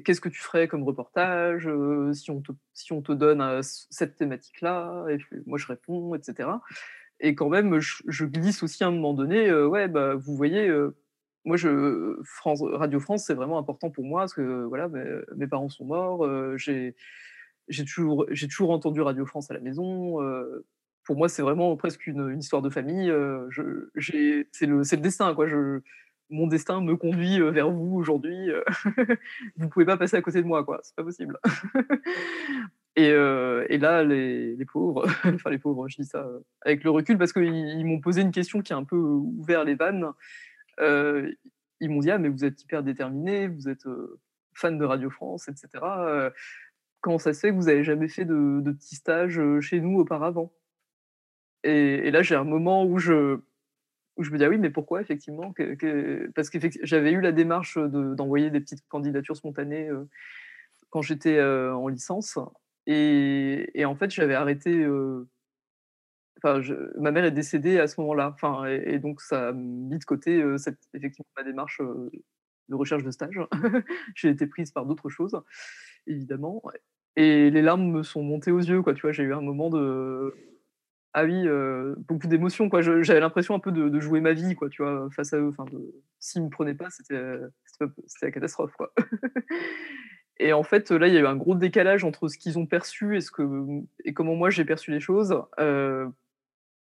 qu'est-ce 0.04 0.22
que 0.22 0.30
tu 0.30 0.42
ferais 0.42 0.68
comme 0.68 0.84
reportage 0.84 1.70
si, 2.14 2.32
on 2.32 2.42
te, 2.42 2.52
si 2.74 2.92
on 2.92 3.02
te 3.04 3.12
donne 3.12 3.62
cette 3.62 4.16
thématique-là 4.16 5.06
moi, 5.46 5.60
je 5.60 5.68
réponds, 5.68 6.16
etc. 6.16 6.50
Et 7.20 7.36
quand 7.36 7.50
même, 7.50 7.80
je, 7.80 8.26
glisse 8.26 8.64
aussi 8.64 8.84
à 8.84 8.88
un 8.88 8.92
moment 8.92 9.14
donné. 9.14 9.54
ouais, 9.54 9.88
bah 9.88 10.16
vous 10.16 10.36
voyez 10.36 10.68
moi, 11.46 11.58
France, 12.24 12.62
Radio 12.62 13.00
France, 13.00 13.26
c'est 13.26 13.34
vraiment 13.34 13.58
important 13.58 13.90
pour 13.90 14.06
moi 14.06 14.22
parce 14.22 14.34
que 14.34 14.64
voilà, 14.64 14.90
mes, 15.36 15.48
parents 15.48 15.70
sont 15.70 15.86
morts. 15.86 16.26
Euh, 16.26 16.58
j'ai, 16.58 16.96
toujours, 17.86 18.26
toujours 18.50 18.72
entendu 18.72 19.02
Radio 19.02 19.26
France 19.26 19.50
à 19.50 19.54
la 19.54 19.60
maison. 19.60 20.20
Euh, 21.10 21.13
pour 21.13 21.17
moi, 21.17 21.30
c'est 21.30 21.41
vraiment 21.41 21.76
presque 21.76 22.08
une, 22.08 22.38
histoire 22.38 22.62
de 22.62 22.69
famille. 22.69 23.10
Euh, 23.10 23.50
c'est 24.52 24.65
le, 24.65 24.98
destin, 24.98 25.34
quoi. 25.34 25.48
Mon 26.32 26.45
destin 26.45 26.80
me 26.82 26.95
conduit 26.95 27.39
vers 27.39 27.72
vous 27.72 27.95
aujourd'hui. 27.95 28.50
vous 29.58 29.69
pouvez 29.69 29.86
pas 29.86 29.98
passer 29.98 30.15
à 30.15 30.22
côté 30.22 30.41
de 30.41 30.48
moi, 30.48 30.63
quoi. 30.63 30.80
C'est 30.84 30.95
pas 30.95 31.04
possible. 31.04 31.39
et, 32.95 33.12
là, 33.12 34.04
les, 34.04 34.65
pauvres, 34.72 35.08
enfin 35.24 35.50
les 35.50 35.58
pauvres, 35.58 35.88
je 35.88 36.02
dis 36.02 36.08
ça 36.08 36.28
avec 36.62 36.84
le 36.84 36.91
recul 36.91 37.17
parce 37.17 37.34
qu'ils 37.34 37.43
ils 37.45 37.86
m'ont 37.86 38.00
posé 38.00 38.22
une 38.22 38.32
question 38.32 38.62
qui 38.62 38.74
a 38.74 38.78
un 38.78 38.84
peu 38.84 38.98
ouvert 38.98 39.63
les 39.63 39.76
vannes. 39.76 40.12
Euh, 40.80 41.32
ils 41.80 41.89
m'ont 41.89 42.00
dit 42.00 42.12
ah 42.12 42.17
mais 42.17 42.30
vous 42.30 42.45
êtes 42.45 42.62
hyper 42.62 42.84
déterminé, 42.84 43.48
vous 43.48 43.69
êtes 43.69 43.86
euh, 43.86 44.19
fan 44.54 44.78
de 44.78 44.86
Radio 44.86 45.10
France, 45.10 45.48
etc. 45.48 45.69
Euh, 45.84 46.30
comment 47.02 47.17
ça 47.17 47.34
se 47.34 47.39
fait 47.39 47.50
que 47.50 47.56
vous 47.56 47.63
n'avez 47.63 47.84
jamais 47.84 48.08
fait 48.08 48.26
de, 48.26 48.62
petits 48.72 48.95
stages 48.95 49.41
chez 49.62 49.80
nous 49.80 50.00
auparavant? 50.00 50.52
Et, 51.63 52.12
là 52.12 52.22
j'ai 52.22 52.36
un 52.36 52.43
moment 52.43 52.86
où 52.86 53.00
je 53.00 53.39
me 54.17 54.38
dis 54.38 54.43
ah 54.43 54.50
oui 54.50 54.58
mais 54.58 54.69
pourquoi 54.69 55.02
effectivement 55.02 55.54
parce 56.36 56.50
que 56.50 56.60
j'avais 56.84 57.12
eu 57.12 57.22
la 57.22 57.32
démarche 57.32 57.78
d'envoyer 57.78 58.50
des 58.50 58.60
petites 58.60 58.88
candidatures 58.88 59.38
spontanées 59.38 59.89
quand 60.89 61.02
j'étais 61.02 61.41
en 61.41 61.88
licence 61.88 62.38
et, 62.88 63.86
en 63.86 63.95
fait 63.95 64.12
j'avais 64.12 64.36
arrêté 64.36 64.86
Enfin, 66.41 66.62
ma 66.98 67.12
mère 67.12 67.26
est 67.26 67.32
décédée 67.32 67.80
à 67.80 67.88
ce 67.88 68.00
moment-là. 68.00 68.34
Et, 68.69 69.00
donc 69.00 69.19
ça 69.19 69.50
a 69.50 69.52
mis 69.52 70.00
de 70.00 70.06
côté 70.06 70.41
effectivement 70.93 71.28
ma 71.36 71.43
démarche 71.43 71.82
de 72.69 72.76
recherche 72.76 73.04
de 73.04 73.12
stage. 73.12 73.39
j'ai 74.15 74.30
été 74.30 74.48
prise 74.48 74.72
par 74.72 74.86
d'autres 74.86 75.10
choses, 75.10 75.41
évidemment. 76.08 76.62
Et 77.15 77.50
les 77.50 77.62
larmes 77.62 77.91
me 77.91 78.04
sont 78.04 78.24
montées 78.24 78.52
aux 78.52 78.60
yeux. 78.60 78.82
Tu 78.95 79.02
vois, 79.02 79.12
j'ai 79.12 79.24
eu 79.24 79.34
un 79.34 79.41
moment 79.41 79.69
de 79.69 80.34
ah 81.13 81.24
oui, 81.26 81.48
beaucoup 82.08 82.28
d'émotions. 82.28 82.69
J'avais 82.82 83.19
l'impression 83.19 83.56
un 83.56 83.60
peu 83.60 83.72
de, 83.72 84.00
jouer 84.00 84.22
ma 84.22 84.34
vie, 84.34 84.56
quoi. 84.56 84.69
Tu 84.69 84.84
vois, 84.84 85.10
face 85.12 85.34
à 85.34 85.38
eux. 85.38 85.50
Enfin, 85.50 85.65
de... 85.72 85.93
s'ils 86.19 86.43
me 86.43 86.50
prenaient 86.50 86.76
pas, 86.76 86.89
c'était 86.89 87.19
la 88.22 88.32
catastrophe, 88.32 88.74
quoi. 88.74 88.93
Et 90.39 90.54
en 90.54 90.63
fait, 90.63 90.91
là, 90.91 91.08
il 91.08 91.13
y 91.13 91.17
a 91.17 91.19
eu 91.19 91.28
un 91.28 91.36
gros 91.36 91.56
décalage 91.56 92.04
entre 92.06 92.30
ce 92.30 92.38
qu'ils 92.38 92.58
ont 92.58 92.65
perçu 92.65 93.17
et, 93.17 93.22
ce 93.22 93.30
que, 93.30 93.43
et 94.06 94.13
comment 94.13 94.36
moi 94.36 94.50
j'ai 94.50 94.63
perçu 94.63 94.91
les 94.91 95.02
choses. 95.02 95.38
Euh, 95.60 96.08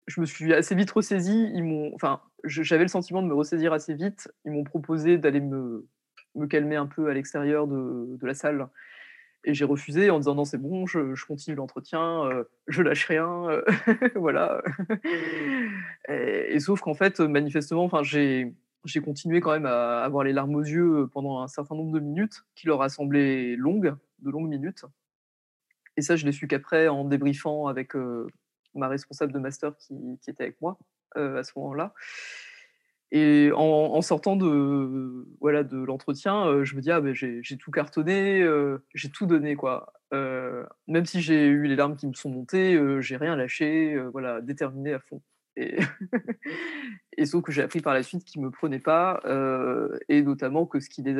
je 0.05 0.21
me 0.21 0.25
suis 0.25 0.53
assez 0.53 0.75
vite 0.75 0.91
ressaisie. 0.91 1.51
Enfin, 1.95 2.21
j'avais 2.43 2.83
le 2.83 2.87
sentiment 2.87 3.23
de 3.23 3.27
me 3.27 3.33
ressaisir 3.33 3.73
assez 3.73 3.95
vite. 3.95 4.31
Ils 4.45 4.51
m'ont 4.51 4.63
proposé 4.63 5.17
d'aller 5.17 5.41
me, 5.41 5.87
me 6.35 6.45
calmer 6.45 6.75
un 6.75 6.85
peu 6.85 7.09
à 7.09 7.13
l'extérieur 7.13 7.67
de, 7.67 8.15
de, 8.17 8.27
la 8.27 8.35
salle. 8.35 8.67
Et 9.47 9.53
j'ai 9.53 9.63
refusé 9.63 10.09
en 10.09 10.17
disant 10.19 10.35
non, 10.35 10.43
c'est 10.43 10.57
bon, 10.57 10.85
je, 10.85 11.15
je 11.15 11.25
continue 11.25 11.55
l'entretien, 11.55 12.25
euh, 12.25 12.43
je 12.67 12.81
lâche 12.81 13.05
rien, 13.05 13.49
euh, 13.49 13.63
voilà. 14.15 14.61
et, 16.09 16.59
sauf 16.59 16.81
qu'en 16.81 16.93
fait, 16.93 17.21
manifestement, 17.21 17.85
enfin, 17.85 18.03
j'ai, 18.03 18.53
j'ai 18.83 18.99
continué 18.99 19.39
quand 19.39 19.53
même 19.53 19.65
à 19.65 20.03
avoir 20.03 20.25
les 20.25 20.33
larmes 20.33 20.55
aux 20.55 20.65
yeux 20.65 21.07
pendant 21.13 21.39
un 21.39 21.47
certain 21.47 21.75
nombre 21.75 21.93
de 21.93 22.01
minutes, 22.01 22.43
qui 22.55 22.67
leur 22.67 22.81
a 22.81 22.89
semblé 22.89 23.55
longues, 23.55 23.95
de 24.19 24.29
longues 24.29 24.49
minutes. 24.49 24.83
Et 25.95 26.01
ça, 26.01 26.17
je 26.17 26.25
l'ai 26.25 26.33
su 26.33 26.49
qu'après, 26.49 26.89
en 26.89 27.05
débriefant 27.05 27.67
avec 27.67 27.93
ma 28.75 28.89
responsable 28.89 29.31
de 29.31 29.39
master 29.39 29.77
qui, 29.77 30.19
était 30.27 30.43
avec 30.43 30.61
moi 30.61 30.77
à 31.15 31.43
ce 31.43 31.53
moment-là. 31.55 31.93
Et 33.11 33.51
en, 33.55 34.01
sortant 34.01 34.35
de 34.35 35.25
voilà 35.39 35.63
de 35.63 35.77
l'entretien, 35.77 36.45
euh, 36.45 36.63
je 36.65 36.75
me 36.75 36.81
dis 36.81 36.91
ah 36.91 36.99
ben 36.99 37.13
j'ai 37.13 37.41
tout 37.57 37.71
cartonné, 37.71 38.41
euh, 38.41 38.79
j'ai 38.93 39.09
tout 39.09 39.25
donné 39.25 39.55
quoi. 39.55 39.93
même 40.11 41.05
si 41.05 41.21
j'ai 41.21 41.45
eu 41.47 41.67
les 41.67 41.75
larmes 41.75 41.95
qui 41.95 42.07
me 42.07 42.13
sont 42.13 42.29
montées, 42.29 42.79
j'ai 43.01 43.17
rien 43.17 43.35
lâché, 43.35 43.97
voilà 44.11 44.41
déterminé 44.41 44.93
à 44.93 44.99
fond. 44.99 45.21
Et, 47.17 47.25
sauf 47.25 47.43
que 47.43 47.51
j'ai 47.51 47.63
appris 47.63 47.81
par 47.81 47.95
la 47.95 48.03
suite 48.03 48.23
qu'ils 48.23 48.41
me 48.41 48.51
prenaient 48.51 48.79
pas, 48.79 49.21
et 50.09 50.21
notamment 50.21 50.65
que 50.65 50.79
ce 50.79 50.89
qui 50.89 51.01
les 51.01 51.15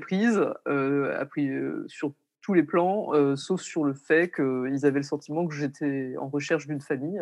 prise, 0.00 0.40
a 0.66 1.26
pris 1.26 1.50
sur 1.86 2.14
tous 2.46 2.54
les 2.54 2.62
plans, 2.62 3.12
euh, 3.12 3.34
sauf 3.34 3.60
sur 3.60 3.82
le 3.82 3.92
fait 3.92 4.32
qu'ils 4.32 4.86
avaient 4.86 5.00
le 5.00 5.02
sentiment 5.02 5.48
que 5.48 5.54
j'étais 5.56 6.14
en 6.16 6.28
recherche 6.28 6.68
d'une 6.68 6.80
famille 6.80 7.20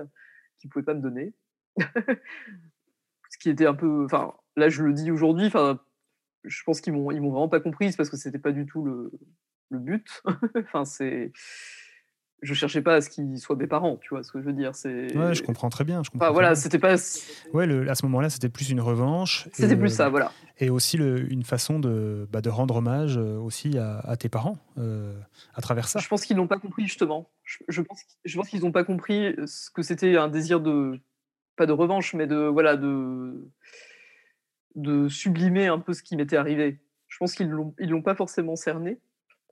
qu'ils 0.59 0.69
pouvaient 0.69 0.85
pas 0.85 0.93
me 0.93 1.01
donner. 1.01 1.33
Qui 3.45 3.51
était 3.51 3.67
un 3.67 3.75
peu. 3.75 4.07
Enfin, 4.07 4.33
là, 4.57 4.71
je 4.71 4.83
le 4.83 4.95
dis 4.95 5.11
aujourd'hui, 5.11 5.49
enfin, 5.49 5.79
je 6.45 6.63
pense 6.65 6.81
qu'ils 6.81 6.95
m'ont, 6.95 7.11
ils 7.11 7.21
m'ont 7.21 7.29
vraiment 7.29 7.51
pas 7.51 7.61
comprise 7.61 7.95
parce 7.95 8.09
que 8.09 8.17
c'était 8.17 8.39
pas 8.39 8.53
du 8.53 8.65
tout 8.65 8.83
le, 8.83 9.13
le 9.69 9.79
but. 9.79 10.23
enfin, 10.57 10.87
c'est 10.87 11.31
je 12.41 12.55
cherchais 12.55 12.81
pas 12.81 12.95
à 12.95 13.01
ce 13.03 13.11
qu'ils 13.11 13.39
soient 13.39 13.57
mes 13.57 13.67
parents, 13.67 13.99
tu 13.99 14.09
vois 14.09 14.23
ce 14.23 14.33
que 14.33 14.41
je 14.41 14.47
veux 14.47 14.55
dire. 14.55 14.75
C'est. 14.75 15.15
Ouais, 15.15 15.35
je 15.35 15.43
comprends 15.43 15.69
très 15.69 15.85
bien. 15.85 16.03
Je 16.03 16.09
comprends 16.09 16.33
voilà, 16.33 16.55
c'était 16.55 16.79
pas. 16.79 16.97
Ouais, 17.53 17.67
le, 17.67 17.91
à 17.91 17.95
ce 17.95 18.07
moment-là, 18.07 18.31
c'était 18.31 18.49
plus 18.49 18.71
une 18.71 18.81
revanche. 18.81 19.47
C'était 19.53 19.77
plus 19.77 19.91
ça, 19.91 20.09
voilà. 20.09 20.33
Et 20.59 20.71
aussi 20.71 20.97
le, 20.97 21.31
une 21.31 21.43
façon 21.43 21.79
de, 21.81 22.27
bah, 22.33 22.41
de 22.41 22.49
rendre 22.49 22.77
hommage 22.77 23.19
euh, 23.19 23.37
aussi 23.37 23.77
à, 23.77 24.17
tes 24.17 24.31
parents 24.31 24.57
euh, 24.79 25.13
à 25.55 25.61
travers 25.61 25.87
ça. 25.87 25.99
Je 25.99 26.09
pense 26.09 26.25
qu'ils 26.25 26.39
n'ont 26.39 26.47
pas 26.47 26.59
compris 26.59 26.87
justement. 26.87 27.29
Je, 27.45 27.83
pense, 27.83 28.01
je 28.25 28.37
pense 28.39 28.49
qu'ils 28.49 28.63
n'ont 28.63 28.73
pas 28.73 28.85
compris 28.85 29.37
ce 29.45 29.69
que 29.69 29.83
c'était 29.83 30.17
un 30.17 30.29
désir 30.29 30.61
de 30.61 30.99
pas 31.57 31.67
de 31.67 31.73
revanche, 31.73 32.15
mais 32.15 32.27
de 32.27 32.37
voilà 32.37 32.77
de 32.77 33.49
de 34.75 35.09
sublimer 35.09 35.69
un 35.69 35.79
peu 35.79 35.93
ce 35.93 36.03
qui 36.03 36.17
m'était 36.17 36.37
arrivé. 36.37 36.81
Je 37.09 37.19
pense 37.19 37.35
qu'ils 37.35 37.49
l'ont 37.49 37.75
ils 37.79 37.91
l'ont 37.91 38.03
pas 38.03 38.15
forcément 38.15 38.57
cerné. 38.57 38.99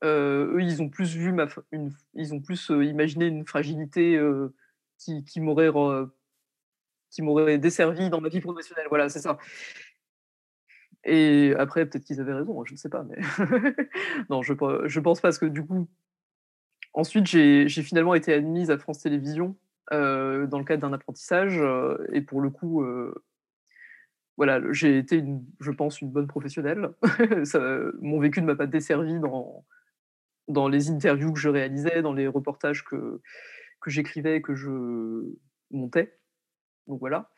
Euh, 0.05 0.57
eux, 0.57 0.63
ils 0.63 0.83
ont 0.83 0.89
plus 0.89 1.15
vu 1.15 1.33
une, 1.71 1.93
ils 2.15 2.35
ont 2.35 2.41
plus 2.41 2.71
euh, 2.71 2.85
imaginé 2.85 3.27
une 3.27 3.47
fragilité 3.47 4.17
euh, 4.17 4.53
qui, 4.99 5.41
m'aurait 5.41 5.71
qui 7.11 7.23
m'aurait 7.23 7.59
desservi 7.59 8.11
dans 8.11 8.21
ma 8.21 8.29
vie 8.29 8.41
professionnelle. 8.41 8.87
Voilà, 8.89 9.09
c'est 9.09 9.21
ça. 9.21 9.39
Et 11.05 11.55
après, 11.59 11.87
peut-être 11.87 12.05
qu'ils 12.05 12.21
avaient 12.21 12.33
raison, 12.33 12.65
je 12.65 12.73
ne 12.73 12.79
sais 12.79 12.89
pas, 12.89 13.05
mais 13.05 13.17
non, 14.31 14.43
je 14.43 14.55
je 14.87 15.01
pense 15.01 15.21
pas 15.21 15.29
parce 15.29 15.39
que 15.39 15.47
du 15.47 15.65
coup, 15.65 15.89
ensuite 16.95 17.27
j'ai 17.27 17.69
finalement 17.69 18.15
été 18.15 18.33
admise 18.33 18.71
à 18.71 18.79
France 18.79 19.01
Télévisions 19.01 19.57
dans 19.91 20.59
le 20.59 20.65
cadre 20.65 20.83
d'un 20.83 20.93
apprentissage 20.93 21.61
et 22.13 22.23
pour 22.23 22.41
le 22.41 22.51
coup 22.51 22.85
voilà, 24.37 24.61
j'ai 24.73 24.99
été, 24.99 25.23
je 25.61 25.71
pense, 25.71 26.01
une 26.01 26.11
bonne 26.11 26.27
professionnelle. 26.27 26.91
Mon 28.01 28.19
vécu 28.19 28.41
ne 28.41 28.47
m'a 28.47 28.57
pas 28.57 28.67
desservi 28.67 29.19
dans, 29.21 29.65
dans 30.49 30.69
les 30.69 30.91
interviews 30.91 31.33
que 31.33 31.39
je 31.39 31.49
réalisais, 31.49 32.03
dans 32.03 32.13
les 32.13 32.27
reportages 32.27 32.85
que, 32.85 33.21
que 33.81 33.91
j'écrivais, 33.91 34.41
que 34.41 34.55
je 34.55 34.71
montais. 35.71 36.19
Donc 36.87 37.01
voilà. 37.01 37.31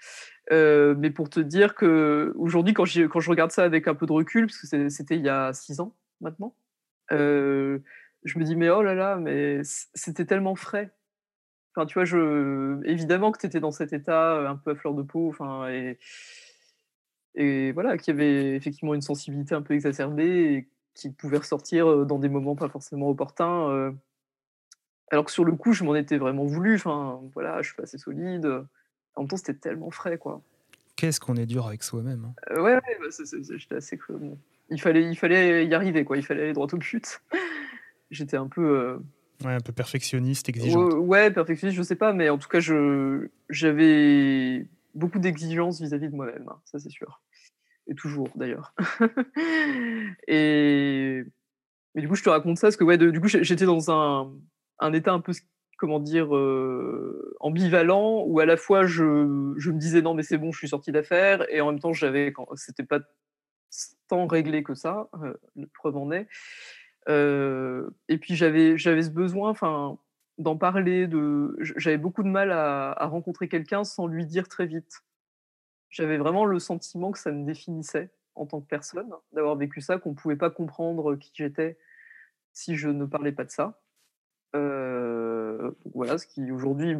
Euh, 0.52 0.94
mais 0.96 1.10
pour 1.10 1.28
te 1.28 1.40
dire 1.40 1.74
que 1.74 2.32
aujourd'hui, 2.36 2.74
quand, 2.74 2.84
quand 2.84 3.20
je 3.20 3.30
regarde 3.30 3.50
ça 3.50 3.64
avec 3.64 3.88
un 3.88 3.94
peu 3.94 4.06
de 4.06 4.12
recul, 4.12 4.46
parce 4.46 4.58
que 4.58 4.88
c'était 4.88 5.16
il 5.16 5.22
y 5.22 5.28
a 5.28 5.52
six 5.52 5.80
ans 5.80 5.96
maintenant, 6.20 6.56
euh, 7.12 7.80
je 8.24 8.38
me 8.38 8.44
dis 8.44 8.56
mais 8.56 8.70
oh 8.70 8.82
là 8.82 8.94
là, 8.94 9.16
mais 9.16 9.60
c'était 9.62 10.24
tellement 10.24 10.54
frais. 10.54 10.94
Enfin, 11.76 11.86
tu 11.86 11.94
vois, 11.94 12.04
je, 12.04 12.80
évidemment 12.84 13.32
que 13.32 13.38
tu 13.40 13.46
étais 13.46 13.60
dans 13.60 13.72
cet 13.72 13.92
état 13.92 14.36
euh, 14.36 14.48
un 14.48 14.56
peu 14.56 14.72
à 14.72 14.74
fleur 14.74 14.94
de 14.94 15.02
peau, 15.02 15.28
enfin, 15.28 15.68
et, 15.68 15.98
et 17.34 17.72
voilà, 17.72 17.98
qu'il 17.98 18.14
y 18.14 18.16
avait 18.16 18.54
effectivement 18.54 18.94
une 18.94 19.02
sensibilité 19.02 19.54
un 19.54 19.62
peu 19.62 19.74
exacerbée, 19.74 20.54
et 20.54 20.68
qui 20.94 21.10
pouvait 21.10 21.38
ressortir 21.38 22.06
dans 22.06 22.18
des 22.20 22.28
moments 22.28 22.54
pas 22.54 22.68
forcément 22.68 23.08
opportuns. 23.10 23.92
Alors 25.10 25.24
que 25.24 25.32
sur 25.32 25.44
le 25.44 25.52
coup, 25.52 25.72
je 25.72 25.84
m'en 25.84 25.94
étais 25.94 26.18
vraiment 26.18 26.44
voulu. 26.44 26.76
Enfin, 26.76 27.20
voilà, 27.34 27.62
je 27.62 27.72
suis 27.72 27.82
assez 27.82 27.98
solide. 27.98 28.46
En 29.16 29.22
même 29.22 29.28
temps, 29.28 29.36
c'était 29.36 29.54
tellement 29.54 29.90
frais, 29.90 30.18
quoi. 30.18 30.40
Qu'est-ce 30.96 31.20
qu'on 31.20 31.36
est 31.36 31.46
dur 31.46 31.66
avec 31.66 31.82
soi-même. 31.82 32.24
hein. 32.24 32.34
Euh, 32.52 32.62
ouais, 32.62 32.74
ouais, 32.74 32.98
bah, 33.00 33.08
j'étais 33.56 33.74
assez. 33.74 33.98
bon. 34.08 34.38
Il 34.70 34.80
fallait, 34.80 35.02
il 35.08 35.16
fallait 35.16 35.66
y 35.66 35.74
arriver, 35.74 36.04
quoi. 36.04 36.16
Il 36.16 36.24
fallait 36.24 36.44
aller 36.44 36.52
droit 36.52 36.68
au 36.72 36.76
but. 36.76 37.20
J'étais 38.10 38.36
un 38.36 38.48
peu. 38.48 38.62
euh, 38.62 38.98
Ouais, 39.42 39.52
un 39.52 39.60
peu 39.60 39.72
perfectionniste, 39.72 40.48
exigeante. 40.48 40.92
Ouais, 40.92 40.98
ouais, 40.98 41.30
perfectionniste, 41.30 41.76
je 41.76 41.82
sais 41.82 41.96
pas, 41.96 42.12
mais 42.12 42.30
en 42.30 42.38
tout 42.38 42.48
cas, 42.48 42.60
je 42.60 43.28
j'avais 43.48 44.66
beaucoup 44.94 45.18
d'exigences 45.18 45.80
vis-à-vis 45.80 46.08
de 46.08 46.14
moi-même, 46.14 46.46
hein, 46.48 46.60
ça 46.64 46.78
c'est 46.78 46.90
sûr. 46.90 47.20
Et 47.86 47.94
toujours 47.94 48.28
d'ailleurs. 48.36 48.74
Et 50.28 51.24
mais 51.94 52.02
du 52.02 52.08
coup, 52.08 52.16
je 52.16 52.22
te 52.22 52.30
raconte 52.30 52.58
ça 52.58 52.68
parce 52.68 52.76
que 52.76 52.84
ouais, 52.84 52.98
du 52.98 53.20
coup, 53.20 53.28
j'étais 53.28 53.66
dans 53.66 53.90
un, 53.90 54.32
un 54.80 54.92
état 54.92 55.12
un 55.12 55.20
peu, 55.20 55.32
comment 55.78 56.00
dire, 56.00 56.34
euh, 56.34 57.36
ambivalent 57.40 58.24
où 58.26 58.40
à 58.40 58.46
la 58.46 58.56
fois 58.56 58.86
je, 58.86 59.54
je 59.56 59.70
me 59.70 59.78
disais 59.78 60.02
non 60.02 60.14
mais 60.14 60.22
c'est 60.22 60.38
bon, 60.38 60.50
je 60.52 60.58
suis 60.58 60.68
sorti 60.68 60.92
d'affaires 60.92 61.44
et 61.52 61.60
en 61.60 61.70
même 61.70 61.80
temps 61.80 61.92
j'avais, 61.92 62.32
quand 62.32 62.46
c'était 62.56 62.84
pas 62.84 63.00
tant 64.08 64.26
réglé 64.26 64.62
que 64.62 64.74
ça, 64.74 65.08
euh, 65.22 65.34
preuve 65.74 65.96
en 65.96 66.10
est. 66.10 66.28
Euh, 67.08 67.90
et 68.08 68.18
puis 68.18 68.34
j'avais 68.34 68.76
ce 68.78 69.10
besoin, 69.10 69.50
enfin, 69.50 69.98
d'en 70.38 70.56
parler. 70.56 71.06
De, 71.06 71.56
j'avais 71.60 71.98
beaucoup 71.98 72.22
de 72.22 72.28
mal 72.28 72.50
à, 72.52 73.06
rencontrer 73.06 73.48
quelqu'un 73.48 73.84
sans 73.84 74.06
lui 74.06 74.26
dire 74.26 74.48
très 74.48 74.66
vite. 74.66 75.02
J'avais 75.90 76.18
vraiment 76.18 76.44
le 76.44 76.58
sentiment 76.58 77.12
que 77.12 77.18
ça 77.18 77.30
me 77.30 77.44
définissait 77.44 78.10
en 78.34 78.46
tant 78.46 78.60
que 78.60 78.66
personne, 78.66 79.10
d'avoir 79.32 79.54
vécu 79.54 79.80
ça, 79.80 79.98
qu'on 79.98 80.14
pouvait 80.14 80.36
pas 80.36 80.50
comprendre 80.50 81.14
qui 81.14 81.30
j'étais 81.34 81.78
si 82.52 82.76
je 82.76 82.88
ne 82.88 83.04
parlais 83.04 83.32
pas 83.32 83.44
de 83.44 83.50
ça. 83.50 83.80
Euh, 84.56 85.70
voilà, 85.94 86.18
ce 86.18 86.26
qui 86.26 86.50
aujourd'hui, 86.50 86.96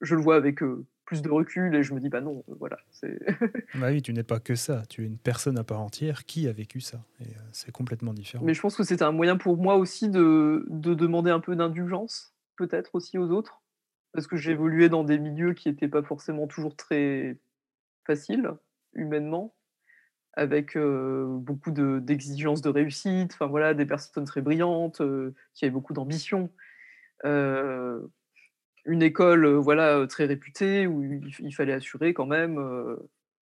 je 0.00 0.14
le 0.14 0.20
vois 0.20 0.36
avec 0.36 0.62
euh, 0.62 0.86
plus 1.04 1.22
de 1.22 1.30
recul 1.30 1.74
et 1.74 1.82
je 1.82 1.92
me 1.94 2.00
dis 2.00 2.08
bah 2.08 2.20
non, 2.20 2.42
euh, 2.48 2.54
voilà, 2.58 2.78
c'est 2.90 3.18
Bah 3.74 3.88
oui, 3.90 4.00
tu 4.02 4.12
n'es 4.12 4.22
pas 4.22 4.40
que 4.40 4.54
ça. 4.54 4.82
Tu 4.88 5.02
es 5.02 5.06
une 5.06 5.18
personne 5.18 5.58
à 5.58 5.64
part 5.64 5.80
entière 5.80 6.24
qui 6.24 6.48
a 6.48 6.52
vécu 6.52 6.80
ça. 6.80 7.04
Et 7.20 7.28
euh, 7.28 7.40
c'est 7.52 7.72
complètement 7.72 8.14
différent. 8.14 8.44
Mais 8.44 8.54
je 8.54 8.60
pense 8.60 8.76
que 8.76 8.82
c'était 8.84 9.04
un 9.04 9.12
moyen 9.12 9.36
pour 9.36 9.56
moi 9.56 9.76
aussi 9.76 10.08
de, 10.08 10.64
de 10.68 10.94
demander 10.94 11.30
un 11.30 11.40
peu 11.40 11.56
d'indulgence, 11.56 12.34
peut-être 12.56 12.94
aussi 12.94 13.18
aux 13.18 13.30
autres, 13.30 13.62
parce 14.12 14.26
que 14.26 14.36
j'évoluais 14.36 14.88
dans 14.88 15.04
des 15.04 15.18
milieux 15.18 15.52
qui 15.54 15.68
n'étaient 15.68 15.88
pas 15.88 16.02
forcément 16.02 16.46
toujours 16.46 16.76
très 16.76 17.38
faciles, 18.06 18.50
humainement, 18.94 19.54
avec 20.34 20.76
euh, 20.76 21.26
beaucoup 21.28 21.70
de- 21.70 21.98
d'exigences 22.00 22.60
de, 22.62 22.68
réussite, 22.68 23.32
enfin 23.34 23.46
voilà, 23.46 23.74
des 23.74 23.86
personnes 23.86 24.24
très 24.24 24.40
brillantes, 24.40 25.00
euh, 25.00 25.34
qui 25.52 25.64
avaient 25.64 25.72
beaucoup 25.72 25.92
d'ambition. 25.92 26.50
Euh, 27.24 28.00
une 28.86 29.02
école 29.02 29.46
voilà, 29.46 30.06
très 30.06 30.26
réputée, 30.26 30.86
où 30.86 31.02
il, 31.02 31.54
fallait 31.54 31.72
assurer 31.72 32.14
quand 32.14 32.26
même. 32.26 32.60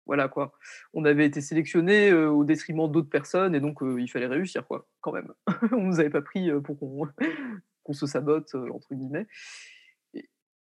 voilà 0.05 0.27
quoi. 0.27 0.53
On 0.93 1.05
avait 1.05 1.25
été 1.25 1.41
sélectionné 1.41 2.13
au 2.13 2.43
détriment 2.43 2.91
d'autres 2.91 3.09
personnes 3.09 3.55
et 3.55 3.59
donc 3.59 3.79
il 3.81 4.09
fallait 4.09 4.27
réussir 4.27 4.65
quoi, 4.67 4.87
quand 5.01 5.11
même. 5.11 5.31
on 5.71 5.81
nous 5.81 5.99
avait 5.99 6.09
pas 6.09 6.21
pris 6.21 6.49
pour 6.63 6.77
qu'on 7.83 7.93
se 7.93 8.05
sabote 8.05 8.53
entre 8.55 8.93
guillemets. 8.93 9.27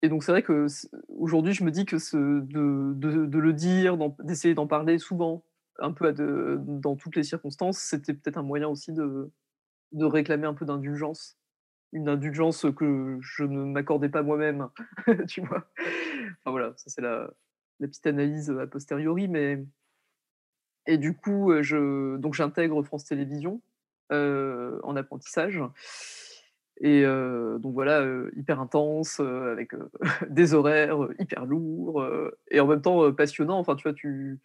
Et, 0.02 0.08
donc 0.08 0.24
c'est 0.24 0.32
vrai 0.32 0.42
que 0.42 0.66
aujourd'hui 1.08 1.52
je 1.52 1.62
me 1.62 1.70
dis 1.70 1.84
que 1.84 1.96
de, 2.16 3.38
le 3.38 3.52
dire, 3.52 3.96
d'essayer 4.20 4.54
d'en 4.54 4.66
parler 4.66 4.98
souvent, 4.98 5.44
un 5.78 5.92
peu 5.92 6.12
dans 6.58 6.96
toutes 6.96 7.16
les 7.16 7.22
circonstances, 7.22 7.78
c'était 7.78 8.14
peut-être 8.14 8.38
un 8.38 8.42
moyen 8.42 8.68
aussi 8.68 8.92
de 8.92 9.30
réclamer 10.04 10.46
un 10.46 10.54
peu 10.54 10.64
d'indulgence. 10.64 11.38
Une 11.92 12.08
indulgence 12.08 12.66
que 12.76 13.18
je 13.20 13.44
ne 13.44 13.64
m'accordais 13.64 14.08
pas 14.08 14.22
moi-même, 14.22 14.68
voilà, 16.46 16.72
ça 16.76 16.88
c'est 16.88 17.02
la, 17.02 17.30
petite 17.80 18.06
analyse 18.06 18.50
a 18.50 18.66
posteriori, 18.66 19.28
mais 19.28 19.62
et 20.86 20.98
du 20.98 21.14
coup, 21.14 21.52
euh, 21.52 22.18
donc 22.18 22.34
j'intègre 22.34 22.82
France 22.82 23.04
Télévisions 23.04 23.60
euh, 24.10 24.78
en 24.82 24.96
apprentissage. 24.96 25.62
Et 26.80 27.04
euh, 27.04 27.58
donc 27.58 27.74
voilà, 27.74 28.04
hyper 28.34 28.60
intense, 28.60 29.20
avec 29.20 29.72
des 30.28 30.54
horaires 30.54 31.08
hyper 31.18 31.44
lourds, 31.46 32.04
et 32.50 32.58
en 32.60 32.66
même 32.66 32.82
temps 32.82 33.12
passionnant. 33.12 33.58
Enfin, 33.58 33.76
tu 33.76 33.84
vois, 33.84 33.94
tu 33.94 34.40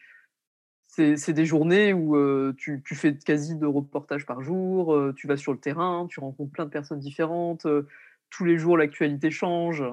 c'est 1.16 1.34
des 1.34 1.46
journées 1.46 1.94
où 1.94 2.16
euh, 2.16 2.54
tu, 2.58 2.82
fais 2.96 3.16
quasi 3.16 3.56
de 3.56 3.68
reportages 3.68 4.26
par 4.26 4.42
jour, 4.42 4.96
euh, 4.96 5.14
tu 5.16 5.28
vas 5.28 5.38
sur 5.38 5.54
le 5.54 5.60
terrain, 5.60 6.08
tu 6.10 6.20
rencontres 6.20 6.52
plein 6.52 6.66
de 6.66 6.72
personnes 6.72 7.00
différentes, 7.00 7.68
euh, 7.68 7.88
tous 8.32 8.46
les 8.46 8.58
jours 8.58 8.78
l'actualité 8.78 9.30
change, 9.30 9.84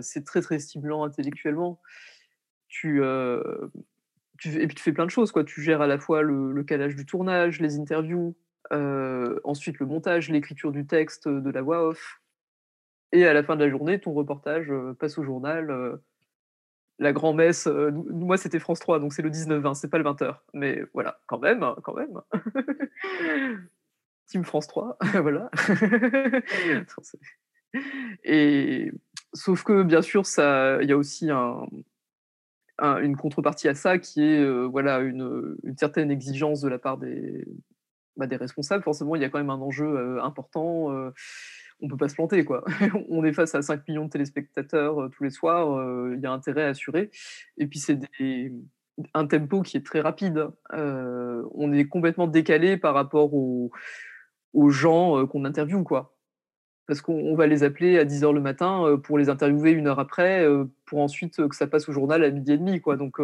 c'est 0.00 0.24
très 0.24 0.40
très 0.40 0.58
stimulant 0.58 1.04
intellectuellement. 1.04 1.80
Tu, 2.68 3.02
et 3.04 4.66
puis 4.66 4.74
tu 4.74 4.82
fais 4.82 4.92
plein 4.92 5.04
de 5.04 5.10
choses, 5.10 5.30
quoi. 5.30 5.44
Tu 5.44 5.60
gères 5.62 5.82
à 5.82 5.86
la 5.86 5.98
fois 5.98 6.22
le, 6.22 6.64
calage 6.64 6.96
du 6.96 7.04
tournage, 7.04 7.60
les 7.60 7.78
interviews, 7.78 8.34
ensuite 9.44 9.78
le 9.78 9.86
montage, 9.86 10.30
l'écriture 10.30 10.72
du 10.72 10.86
texte, 10.86 11.28
de 11.28 11.50
la 11.50 11.62
voix 11.62 11.86
off. 11.86 12.22
Et 13.12 13.26
à 13.26 13.34
la 13.34 13.44
fin 13.44 13.54
de 13.54 13.64
la 13.64 13.70
journée, 13.70 14.00
ton 14.00 14.14
reportage 14.14 14.72
passe 14.98 15.18
au 15.18 15.22
journal. 15.22 16.00
La 17.02 17.12
grand-messe, 17.12 17.66
euh, 17.66 17.90
moi 18.10 18.36
c'était 18.36 18.58
France 18.58 18.80
3, 18.80 18.98
donc 19.00 19.12
c'est 19.12 19.22
le 19.22 19.30
19-20, 19.30 19.74
c'est 19.74 19.88
pas 19.88 19.98
le 19.98 20.04
20h. 20.04 20.36
Mais 20.54 20.82
voilà, 20.94 21.20
quand 21.26 21.38
même, 21.38 21.62
hein, 21.62 21.76
quand 21.82 21.94
même. 21.94 22.20
Team 24.26 24.44
France 24.44 24.66
3, 24.68 24.96
voilà. 25.22 25.50
Et 28.24 28.92
sauf 29.34 29.62
que 29.64 29.82
bien 29.82 30.02
sûr, 30.02 30.26
ça, 30.26 30.78
il 30.82 30.88
y 30.88 30.92
a 30.92 30.96
aussi 30.96 31.30
un, 31.30 31.66
un- 32.78 32.98
une 32.98 33.16
contrepartie 33.16 33.68
à 33.68 33.74
ça 33.74 33.98
qui 33.98 34.22
est 34.22 34.40
euh, 34.40 34.64
voilà 34.64 35.00
une, 35.00 35.56
une 35.64 35.76
certaine 35.76 36.10
exigence 36.10 36.60
de 36.60 36.68
la 36.68 36.78
part 36.78 36.98
des, 36.98 37.46
bah, 38.16 38.26
des 38.26 38.36
responsables. 38.36 38.82
Forcément, 38.84 39.16
il 39.16 39.22
y 39.22 39.24
a 39.24 39.28
quand 39.30 39.38
même 39.38 39.50
un 39.50 39.60
enjeu 39.60 39.86
euh, 39.86 40.22
important. 40.22 40.90
On 41.82 41.88
peut 41.88 41.96
pas 41.96 42.08
se 42.08 42.14
planter 42.14 42.44
quoi. 42.44 42.64
on 43.08 43.24
est 43.24 43.32
face 43.32 43.54
à 43.54 43.62
5 43.62 43.86
millions 43.88 44.06
de 44.06 44.10
téléspectateurs 44.10 45.02
euh, 45.02 45.08
tous 45.08 45.24
les 45.24 45.30
soirs. 45.30 45.76
euh, 45.76 46.14
Il 46.16 46.22
y 46.22 46.26
a 46.26 46.32
intérêt 46.32 46.62
à 46.62 46.68
assurer. 46.68 47.10
Et 47.58 47.66
puis 47.66 47.78
c'est 47.78 47.98
un 49.14 49.26
tempo 49.26 49.62
qui 49.62 49.76
est 49.76 49.84
très 49.84 50.00
rapide. 50.00 50.48
Euh, 50.72 51.42
on 51.54 51.72
est 51.72 51.86
complètement 51.86 52.26
décalé 52.26 52.76
par 52.76 52.94
rapport 52.94 53.34
aux, 53.34 53.70
gens 54.70 55.26
qu'on 55.26 55.44
interviewe 55.44 55.82
quoi 55.82 56.16
parce 56.86 57.00
qu'on 57.00 57.14
on 57.14 57.36
va 57.36 57.46
les 57.46 57.62
appeler 57.62 57.98
à 57.98 58.04
10h 58.04 58.34
le 58.34 58.40
matin 58.40 59.00
pour 59.02 59.16
les 59.16 59.30
interviewer 59.30 59.70
une 59.70 59.86
heure 59.86 60.00
après, 60.00 60.44
pour 60.84 60.98
ensuite 60.98 61.48
que 61.48 61.54
ça 61.54 61.66
passe 61.66 61.88
au 61.88 61.92
journal 61.92 62.22
à 62.22 62.30
midi 62.30 62.52
et 62.52 62.58
demi. 62.58 62.80
Quoi. 62.80 62.96
Donc, 62.96 63.18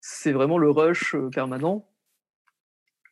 c'est 0.00 0.30
vraiment 0.30 0.58
le 0.58 0.70
rush 0.70 1.16
permanent. 1.32 1.88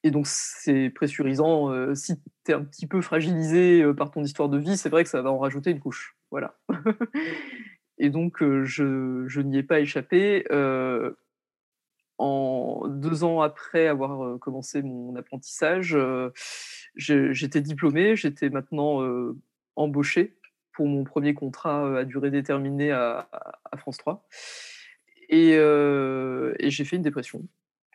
Et 0.04 0.10
donc, 0.10 0.26
c'est 0.26 0.90
pressurisant. 0.90 1.70
euh, 1.70 1.94
si 1.94 2.16
tu 2.44 2.52
es 2.52 2.54
un 2.54 2.64
petit 2.64 2.86
peu 2.86 3.00
fragilisé 3.00 3.82
euh, 3.82 3.94
par 3.94 4.10
ton 4.10 4.22
histoire 4.22 4.48
de 4.48 4.58
vie, 4.58 4.76
c'est 4.76 4.88
vrai 4.88 5.04
que 5.04 5.10
ça 5.10 5.22
va 5.22 5.30
en 5.30 5.38
rajouter 5.38 5.70
une 5.70 5.80
couche. 5.80 6.16
Voilà. 6.30 6.58
et 7.98 8.10
donc, 8.10 8.42
euh, 8.42 8.64
je, 8.64 9.24
je 9.28 9.40
n'y 9.40 9.58
ai 9.58 9.62
pas 9.62 9.80
échappé. 9.80 10.44
En 12.18 12.86
deux 12.88 13.24
ans 13.24 13.40
après 13.40 13.88
avoir 13.88 14.38
commencé 14.38 14.80
mon 14.82 15.16
apprentissage, 15.16 15.98
j'étais 16.94 17.60
diplômé, 17.60 18.14
j'étais 18.14 18.48
maintenant 18.48 19.00
embauché 19.74 20.36
pour 20.72 20.86
mon 20.86 21.04
premier 21.04 21.34
contrat 21.34 21.98
à 21.98 22.04
durée 22.04 22.30
déterminée 22.30 22.92
à, 22.92 23.28
France 23.76 23.98
3. 23.98 24.26
Et, 25.28 25.54
euh, 25.56 26.54
et 26.58 26.70
j'ai 26.70 26.84
fait 26.84 26.96
une 26.96 27.02
dépression, 27.02 27.46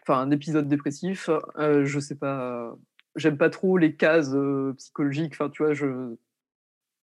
enfin 0.08 0.22
un 0.22 0.32
épisode 0.32 0.68
dépressif. 0.68 1.30
Euh, 1.58 1.86
je 1.86 2.00
sais 2.00 2.16
pas, 2.16 2.76
j'aime 3.16 3.38
pas 3.38 3.50
trop 3.50 3.78
les 3.78 3.96
cases 3.96 4.32
euh, 4.34 4.74
psychologiques. 4.78 5.34
Enfin, 5.34 5.50
tu 5.50 5.64
vois, 5.64 5.74
je 5.74 6.16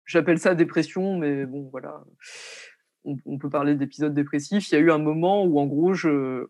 j'appelle 0.06 0.40
ça 0.40 0.56
dépression, 0.56 1.18
mais 1.18 1.46
bon, 1.46 1.70
voilà. 1.72 2.04
On, 3.06 3.38
peut 3.38 3.50
parler 3.50 3.76
d'épisode 3.76 4.14
dépressif. 4.14 4.72
Il 4.72 4.76
y 4.76 4.78
a 4.78 4.82
eu 4.82 4.90
un 4.92 4.98
moment 4.98 5.44
où, 5.44 5.60
en 5.60 5.66
gros, 5.66 5.94
je, 5.94 6.48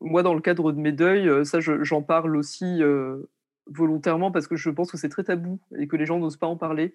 moi, 0.00 0.22
dans 0.22 0.34
le 0.34 0.42
cadre 0.42 0.72
de 0.72 0.78
mes 0.78 0.92
deuils, 0.92 1.26
euh, 1.26 1.44
ça, 1.44 1.60
je- 1.60 1.82
j'en 1.82 2.02
parle 2.02 2.36
aussi 2.36 2.82
euh, 2.82 3.22
volontairement 3.66 4.30
parce 4.30 4.46
que 4.46 4.56
je 4.56 4.68
pense 4.68 4.90
que 4.92 4.98
c'est 4.98 5.08
très 5.08 5.24
tabou 5.24 5.58
et 5.78 5.88
que 5.88 5.96
les 5.96 6.04
gens 6.04 6.18
n'osent 6.18 6.36
pas 6.36 6.46
en 6.46 6.56
parler. 6.56 6.92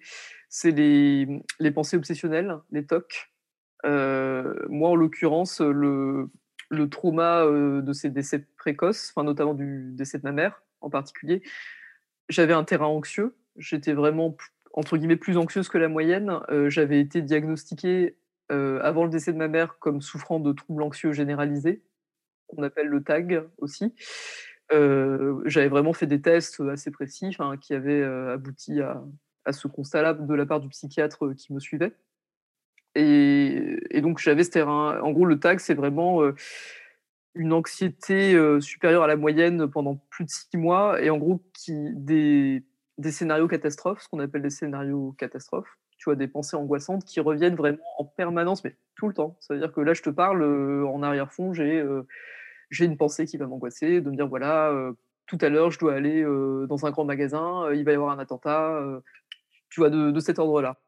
C'est 0.48 0.70
les, 0.70 1.26
les 1.58 1.70
pensées 1.72 1.96
obsessionnelles, 1.96 2.58
les 2.70 2.86
TOC. 2.86 3.32
Euh, 3.84 4.54
moi, 4.68 4.90
en 4.90 4.94
l'occurrence, 4.94 5.60
le, 5.60 6.30
le 6.70 6.88
trauma 6.88 7.44
de 7.44 7.92
ces 7.92 8.10
décès 8.10 8.46
précoces, 8.66 9.12
enfin, 9.14 9.24
notamment 9.24 9.54
du 9.54 9.92
décès 9.92 10.18
de 10.18 10.24
ma 10.24 10.32
mère 10.32 10.60
en 10.80 10.90
particulier, 10.90 11.42
j'avais 12.28 12.52
un 12.52 12.64
terrain 12.64 12.86
anxieux. 12.86 13.36
J'étais 13.56 13.92
vraiment, 13.92 14.36
entre 14.72 14.96
guillemets, 14.96 15.16
plus 15.16 15.36
anxieuse 15.36 15.68
que 15.68 15.78
la 15.78 15.88
moyenne. 15.88 16.40
Euh, 16.50 16.68
j'avais 16.68 16.98
été 16.98 17.22
diagnostiquée 17.22 18.16
euh, 18.50 18.80
avant 18.82 19.04
le 19.04 19.10
décès 19.10 19.32
de 19.32 19.38
ma 19.38 19.46
mère 19.46 19.78
comme 19.78 20.02
souffrant 20.02 20.40
de 20.40 20.52
troubles 20.52 20.82
anxieux 20.82 21.12
généralisés 21.12 21.82
qu'on 22.48 22.64
appelle 22.64 22.88
le 22.88 23.04
TAG 23.04 23.44
aussi. 23.58 23.94
Euh, 24.72 25.40
J'avais 25.44 25.68
vraiment 25.68 25.92
fait 25.92 26.06
des 26.06 26.20
tests 26.20 26.60
assez 26.60 26.90
précis 26.90 27.28
enfin, 27.28 27.56
qui 27.56 27.72
avaient 27.72 28.02
abouti 28.02 28.80
à, 28.80 29.02
à 29.44 29.52
ce 29.52 29.68
constat-là 29.68 30.14
de 30.14 30.34
la 30.34 30.46
part 30.46 30.60
du 30.60 30.68
psychiatre 30.68 31.32
qui 31.34 31.52
me 31.52 31.60
suivait. 31.60 31.92
Et, 32.96 34.00
donc, 34.00 34.18
j'avais 34.18 34.42
ce 34.42 34.50
terrain. 34.50 35.00
En 35.02 35.12
gros, 35.12 35.26
le 35.26 35.38
tag, 35.38 35.60
c'est 35.60 35.74
vraiment 35.74 36.22
une 37.36 37.52
anxiété 37.52 38.36
supérieure 38.60 39.02
à 39.04 39.06
la 39.06 39.16
moyenne 39.16 39.68
pendant 39.68 39.96
plus 40.10 40.24
de 40.24 40.30
six 40.30 40.56
mois. 40.56 41.00
Et 41.00 41.10
en 41.10 41.18
gros, 41.18 41.42
qui, 41.52 41.90
des, 41.94 42.64
des 42.98 43.12
scénarios 43.12 43.48
catastrophes, 43.48 44.02
ce 44.02 44.08
qu'on 44.08 44.18
appelle 44.18 44.42
des 44.42 44.50
scénarios 44.50 45.14
catastrophes, 45.18 45.78
tu 45.98 46.04
vois, 46.04 46.16
des 46.16 46.28
pensées 46.28 46.56
angoissantes 46.56 47.04
qui 47.04 47.20
reviennent 47.20 47.54
vraiment 47.54 47.78
en 47.98 48.04
permanence, 48.04 48.64
mais 48.64 48.76
tout 48.96 49.08
le 49.08 49.14
temps. 49.14 49.36
C'est-à-dire 49.40 49.72
que 49.72 49.80
là, 49.80 49.94
je 49.94 50.02
te 50.02 50.10
parle, 50.10 50.42
en 50.84 51.02
arrière-fond, 51.02 51.52
j'ai 51.52 51.84
j'ai 52.70 52.84
une 52.84 52.96
pensée 52.96 53.26
qui 53.26 53.36
va 53.36 53.46
m'angoisser, 53.46 54.00
de 54.00 54.10
me 54.10 54.16
dire, 54.16 54.26
voilà, 54.26 54.74
tout 55.26 55.38
à 55.40 55.48
l'heure, 55.48 55.70
je 55.70 55.78
dois 55.78 55.94
aller 55.94 56.22
dans 56.22 56.84
un 56.84 56.90
grand 56.90 57.04
magasin, 57.04 57.72
il 57.72 57.84
va 57.84 57.92
y 57.92 57.94
avoir 57.94 58.10
un 58.10 58.18
attentat, 58.18 58.82
tu 59.70 59.80
vois, 59.80 59.90
de, 59.90 60.10
de 60.10 60.20
cet 60.20 60.38
ordre-là. 60.38 60.80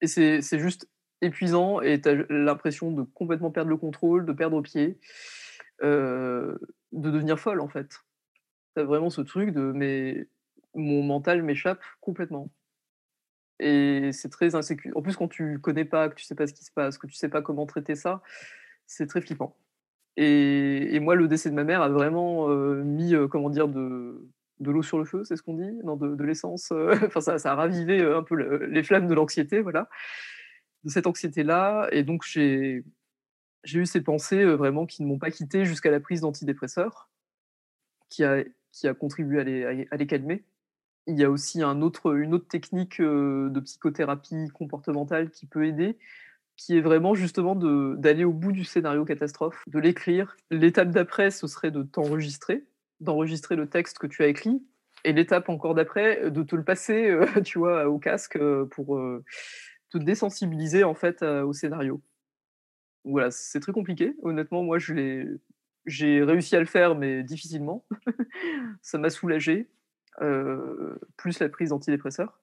Et 0.00 0.06
c'est 0.06 0.58
juste 0.58 0.88
épuisant 1.22 1.80
et 1.80 2.00
tu 2.00 2.08
as 2.08 2.14
l'impression 2.28 2.90
de 2.90 3.02
complètement 3.02 3.50
perdre 3.50 3.70
le 3.70 3.76
contrôle, 3.76 4.26
de 4.26 4.32
perdre 4.32 4.60
pied, 4.60 4.98
de 5.82 6.58
devenir 6.92 7.38
folle, 7.38 7.60
en 7.60 7.68
fait. 7.68 8.00
As 8.76 8.84
vraiment 8.84 9.10
ce 9.10 9.22
truc 9.22 9.50
de, 9.50 9.72
mais 9.72 10.28
mon 10.74 11.02
mental 11.02 11.42
m'échappe 11.42 11.82
complètement. 12.00 12.50
Et 13.58 14.10
c'est 14.12 14.28
très 14.28 14.54
insécure. 14.54 14.96
En 14.96 15.02
plus, 15.02 15.16
quand 15.16 15.28
tu 15.28 15.58
connais 15.60 15.86
pas, 15.86 16.08
que 16.08 16.14
tu 16.14 16.24
sais 16.24 16.34
pas 16.34 16.46
ce 16.46 16.52
qui 16.52 16.64
se 16.64 16.72
passe, 16.72 16.98
que 16.98 17.06
tu 17.06 17.14
sais 17.14 17.28
pas 17.28 17.42
comment 17.42 17.66
traiter 17.66 17.94
ça, 17.94 18.22
c'est 18.86 19.06
très 19.06 19.20
flippant. 19.20 19.56
Et, 20.18 20.98
moi, 21.00 21.14
le 21.14 21.28
décès 21.28 21.50
de 21.50 21.54
ma 21.54 21.64
mère 21.64 21.82
a 21.82 21.88
vraiment 21.88 22.48
mis, 22.48 23.14
comment 23.30 23.50
dire, 23.50 23.68
de, 23.68 24.28
de 24.60 24.70
l'eau 24.70 24.82
sur 24.82 24.98
le 24.98 25.04
feu, 25.04 25.24
c'est 25.24 25.36
ce 25.36 25.42
qu'on 25.42 25.54
dit 25.54 25.72
Non, 25.84 25.96
de, 25.96 26.22
l'essence. 26.24 26.72
enfin, 27.06 27.20
ça, 27.20 27.38
ça, 27.38 27.52
a 27.52 27.54
ravivé 27.54 28.02
un 28.02 28.22
peu 28.22 28.34
les 28.66 28.82
flammes 28.82 29.06
de 29.06 29.14
l'anxiété, 29.14 29.60
voilà. 29.60 29.88
De 30.84 30.90
cette 30.90 31.06
anxiété-là. 31.06 31.88
Et 31.92 32.02
donc, 32.02 32.24
j'ai 32.24 32.84
eu 33.74 33.86
ces 33.86 34.00
pensées 34.00 34.44
vraiment 34.44 34.86
qui 34.86 35.02
ne 35.02 35.08
m'ont 35.08 35.18
pas 35.18 35.30
quitté 35.30 35.64
jusqu'à 35.64 35.90
la 35.90 36.00
prise 36.00 36.20
d'antidépresseurs, 36.22 37.08
qui 38.08 38.24
a, 38.24 38.44
qui 38.72 38.88
a 38.88 38.94
contribué 38.94 39.40
à 39.40 39.44
les, 39.44 39.88
à 39.90 39.96
les 39.96 40.06
calmer. 40.06 40.44
Il 41.06 41.18
y 41.18 41.24
a 41.24 41.30
aussi 41.30 41.62
un 41.62 41.82
autre, 41.82 42.16
une 42.16 42.34
autre 42.34 42.48
technique 42.48 43.00
de 43.00 43.60
psychothérapie 43.60 44.48
comportementale 44.52 45.30
qui 45.30 45.46
peut 45.46 45.66
aider, 45.66 45.98
qui 46.56 46.76
est 46.76 46.80
vraiment 46.80 47.14
justement 47.14 47.54
d'aller 47.54 48.24
au 48.24 48.32
bout 48.32 48.52
du 48.52 48.64
scénario 48.64 49.04
catastrophe, 49.04 49.62
de 49.66 49.78
l'écrire. 49.78 50.36
L'étape 50.50 50.90
d'après, 50.90 51.30
ce 51.30 51.46
serait 51.46 51.70
de 51.70 51.82
t'enregistrer, 51.82 52.64
d'enregistrer 53.00 53.56
le 53.56 53.68
texte 53.68 53.98
que 53.98 54.06
tu 54.06 54.22
as 54.22 54.28
écrit, 54.28 54.62
et 55.04 55.12
l'étape 55.12 55.48
encore 55.48 55.74
d'après, 55.74 56.30
de 56.30 56.42
te 56.42 56.56
le 56.56 56.64
passer, 56.64 57.08
euh, 57.08 57.26
tu 57.44 57.58
vois, 57.58 57.88
au 57.88 57.98
casque 57.98 58.36
euh, 58.36 58.64
pour 58.66 58.96
euh, 58.96 59.22
te 59.90 59.98
désensibiliser 59.98 60.82
en 60.82 60.94
fait 60.94 61.22
au 61.22 61.52
scénario. 61.52 62.00
Voilà, 63.06 63.30
c'est 63.30 63.60
très 63.60 63.72
compliqué. 63.72 64.16
Honnêtement, 64.22 64.64
moi, 64.64 64.78
j'ai 64.78 66.22
réussi 66.22 66.56
à 66.56 66.60
le 66.60 66.66
faire, 66.66 66.96
mais 66.96 67.22
difficilement. 67.22 67.86
Ça 68.82 68.98
m'a 68.98 69.10
soulagé, 69.10 69.70
plus 71.16 71.38
la 71.38 71.48
prise 71.48 71.70
d'antidépresseurs. 71.70 72.40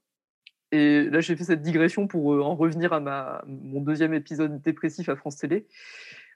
Et 0.71 1.03
là, 1.03 1.19
j'ai 1.19 1.35
fait 1.35 1.43
cette 1.43 1.61
digression 1.61 2.07
pour 2.07 2.27
en 2.45 2.55
revenir 2.55 2.93
à 2.93 3.01
ma, 3.01 3.43
mon 3.45 3.81
deuxième 3.81 4.13
épisode 4.13 4.61
dépressif 4.61 5.09
à 5.09 5.17
France 5.17 5.37
Télé. 5.37 5.67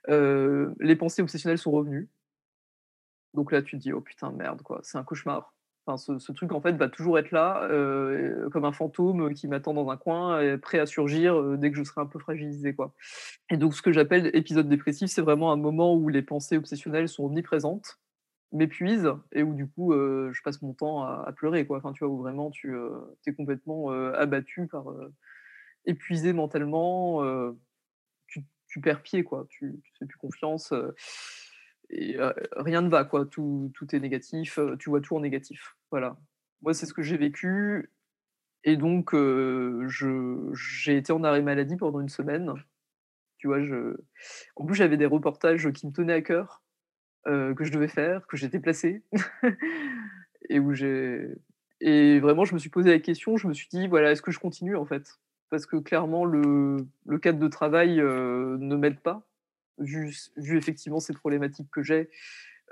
les 0.08 0.96
pensées 0.96 1.22
obsessionnelles 1.22 1.58
sont 1.58 1.72
revenues. 1.72 2.08
Donc 3.32 3.50
là, 3.50 3.62
tu 3.62 3.78
te 3.78 3.82
dis, 3.82 3.92
oh 3.94 4.02
putain, 4.02 4.30
merde, 4.30 4.62
quoi, 4.62 4.80
c'est 4.82 4.98
un 4.98 5.04
cauchemar. 5.04 5.54
Enfin, 5.88 6.18
ce, 6.18 6.32
truc, 6.32 6.52
en 6.52 6.60
fait, 6.60 6.72
va 6.72 6.88
toujours 6.88 7.18
être 7.18 7.30
là, 7.30 7.66
comme 8.52 8.64
un 8.66 8.72
fantôme 8.72 9.32
qui 9.32 9.48
m'attend 9.48 9.72
dans 9.72 9.88
un 9.90 9.96
coin, 9.96 10.58
prêt 10.58 10.78
à 10.78 10.86
surgir 10.86 11.56
dès 11.56 11.70
que 11.70 11.76
je 11.78 11.82
serai 11.82 12.02
un 12.02 12.06
peu 12.06 12.18
fragilisé, 12.18 12.74
quoi. 12.74 12.92
Et 13.50 13.56
donc, 13.56 13.74
ce 13.74 13.80
que 13.80 13.92
j'appelle 13.92 14.30
épisode 14.34 14.68
dépressif, 14.68 15.10
c'est 15.10 15.22
vraiment 15.22 15.50
un 15.50 15.56
moment 15.56 15.94
où 15.94 16.08
les 16.08 16.22
pensées 16.22 16.58
obsessionnelles 16.58 17.08
sont 17.08 17.24
omniprésentes 17.24 17.98
m'épuise 18.52 19.08
et 19.32 19.42
où 19.42 19.54
du 19.54 19.68
coup 19.68 19.92
je 19.92 20.42
passe 20.42 20.62
mon 20.62 20.72
temps 20.72 21.02
à, 21.02 21.30
pleurer 21.36 21.66
quoi 21.66 21.78
enfin 21.78 21.92
tu 21.92 22.04
vois 22.04 22.12
où 22.12 22.18
vraiment 22.18 22.50
tu 22.50 22.74
es 23.26 23.32
complètement 23.34 23.90
abattu 23.90 24.66
par 24.66 24.86
épuisé 25.84 26.32
mentalement 26.32 27.22
tu, 28.26 28.80
perds 28.80 29.02
pied 29.02 29.22
quoi 29.22 29.46
tu, 29.50 29.78
tu 29.82 29.92
fais 29.98 30.06
plus 30.06 30.18
confiance 30.18 30.72
et 31.90 32.16
rien 32.56 32.82
ne 32.82 32.88
va 32.88 33.04
quoi. 33.04 33.26
Tout, 33.26 33.70
tout 33.74 33.94
est 33.94 34.00
négatif 34.00 34.58
tu 34.78 34.90
vois 34.90 35.00
tout 35.00 35.16
en 35.16 35.20
négatif 35.20 35.76
voilà. 35.90 36.16
Moi 36.62 36.74
c'est 36.74 36.86
ce 36.86 36.94
que 36.94 37.02
j'ai 37.02 37.16
vécu 37.16 37.90
et 38.64 38.76
donc 38.76 39.10
je 39.14 40.50
j'ai 40.52 40.96
été 40.96 41.12
en 41.12 41.24
arrêt 41.24 41.42
maladie 41.42 41.76
pendant 41.76 42.00
une 42.00 42.08
semaine. 42.08 42.52
Tu 43.38 43.46
vois 43.46 43.58
en 44.56 44.66
plus 44.66 44.74
j'avais 44.74 44.96
des 44.96 45.06
reportages 45.06 45.70
qui 45.72 45.86
me 45.86 45.92
tenaient 45.92 46.14
à 46.14 46.22
cœur 46.22 46.62
que 47.26 47.62
je 47.64 47.70
devais 47.70 47.88
faire, 47.88 48.26
que 48.26 48.38
j'étais 48.38 48.58
placé, 48.58 49.02
et 50.48 50.58
où 50.58 50.72
j'ai 50.74 51.28
et 51.80 52.18
vraiment 52.20 52.44
je 52.44 52.54
me 52.54 52.58
suis 52.58 52.70
posé 52.70 52.90
la 52.90 52.98
question, 52.98 53.36
je 53.36 53.46
me 53.46 53.54
suis 53.54 53.68
dit 53.68 53.86
voilà 53.86 54.10
est-ce 54.12 54.22
que 54.22 54.32
je 54.32 54.40
continue 54.40 54.76
en 54.76 54.84
fait? 54.84 55.20
Parce 55.50 55.64
que 55.64 55.76
clairement 55.76 56.24
le, 56.24 56.76
le 57.06 57.18
cadre 57.18 57.38
de 57.38 57.48
travail 57.48 57.98
ne 57.98 58.76
m'aide 58.76 59.00
pas 59.00 59.28
vu, 59.78 60.12
effectivement 60.56 61.00
ces 61.00 61.12
problématiques 61.12 61.70
que 61.70 61.82
j'ai. 61.82 62.10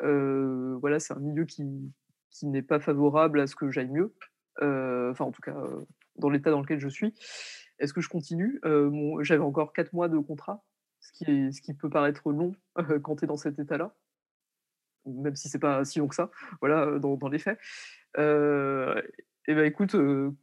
voilà 0.00 0.98
c'est 0.98 1.14
un 1.14 1.20
milieu 1.20 1.44
qui, 1.44 1.64
qui 2.30 2.46
n'est 2.46 2.62
pas 2.62 2.80
favorable 2.80 3.40
à 3.40 3.46
ce 3.46 3.56
que 3.56 3.70
j'aille 3.70 3.90
mieux, 3.90 4.14
enfin 4.60 5.24
en 5.24 5.32
tout 5.32 5.42
cas 5.42 5.56
dans 6.16 6.30
l'état 6.30 6.50
dans 6.50 6.60
lequel 6.60 6.80
je 6.80 6.88
suis. 6.88 7.14
Est-ce 7.78 7.92
que 7.92 8.00
je 8.00 8.08
continue? 8.08 8.60
J'avais 9.20 9.42
encore 9.42 9.72
quatre 9.72 9.92
mois 9.92 10.08
de 10.08 10.18
contrat, 10.18 10.64
ce 11.00 11.12
qui, 11.12 11.52
ce 11.52 11.60
qui 11.60 11.74
peut 11.74 11.90
paraître 11.90 12.30
long 12.32 12.54
quand 13.02 13.16
tu 13.16 13.24
es 13.24 13.28
dans 13.28 13.36
cet 13.36 13.58
état-là 13.58 13.94
même 15.06 15.36
si 15.36 15.48
c'est 15.48 15.58
pas 15.58 15.84
si 15.84 15.98
long 15.98 16.08
que 16.08 16.14
ça, 16.14 16.30
voilà, 16.60 16.98
dans, 16.98 17.28
les 17.28 17.38
faits. 17.38 17.58
et 18.16 19.54
ben 19.54 19.64
écoute, 19.64 19.96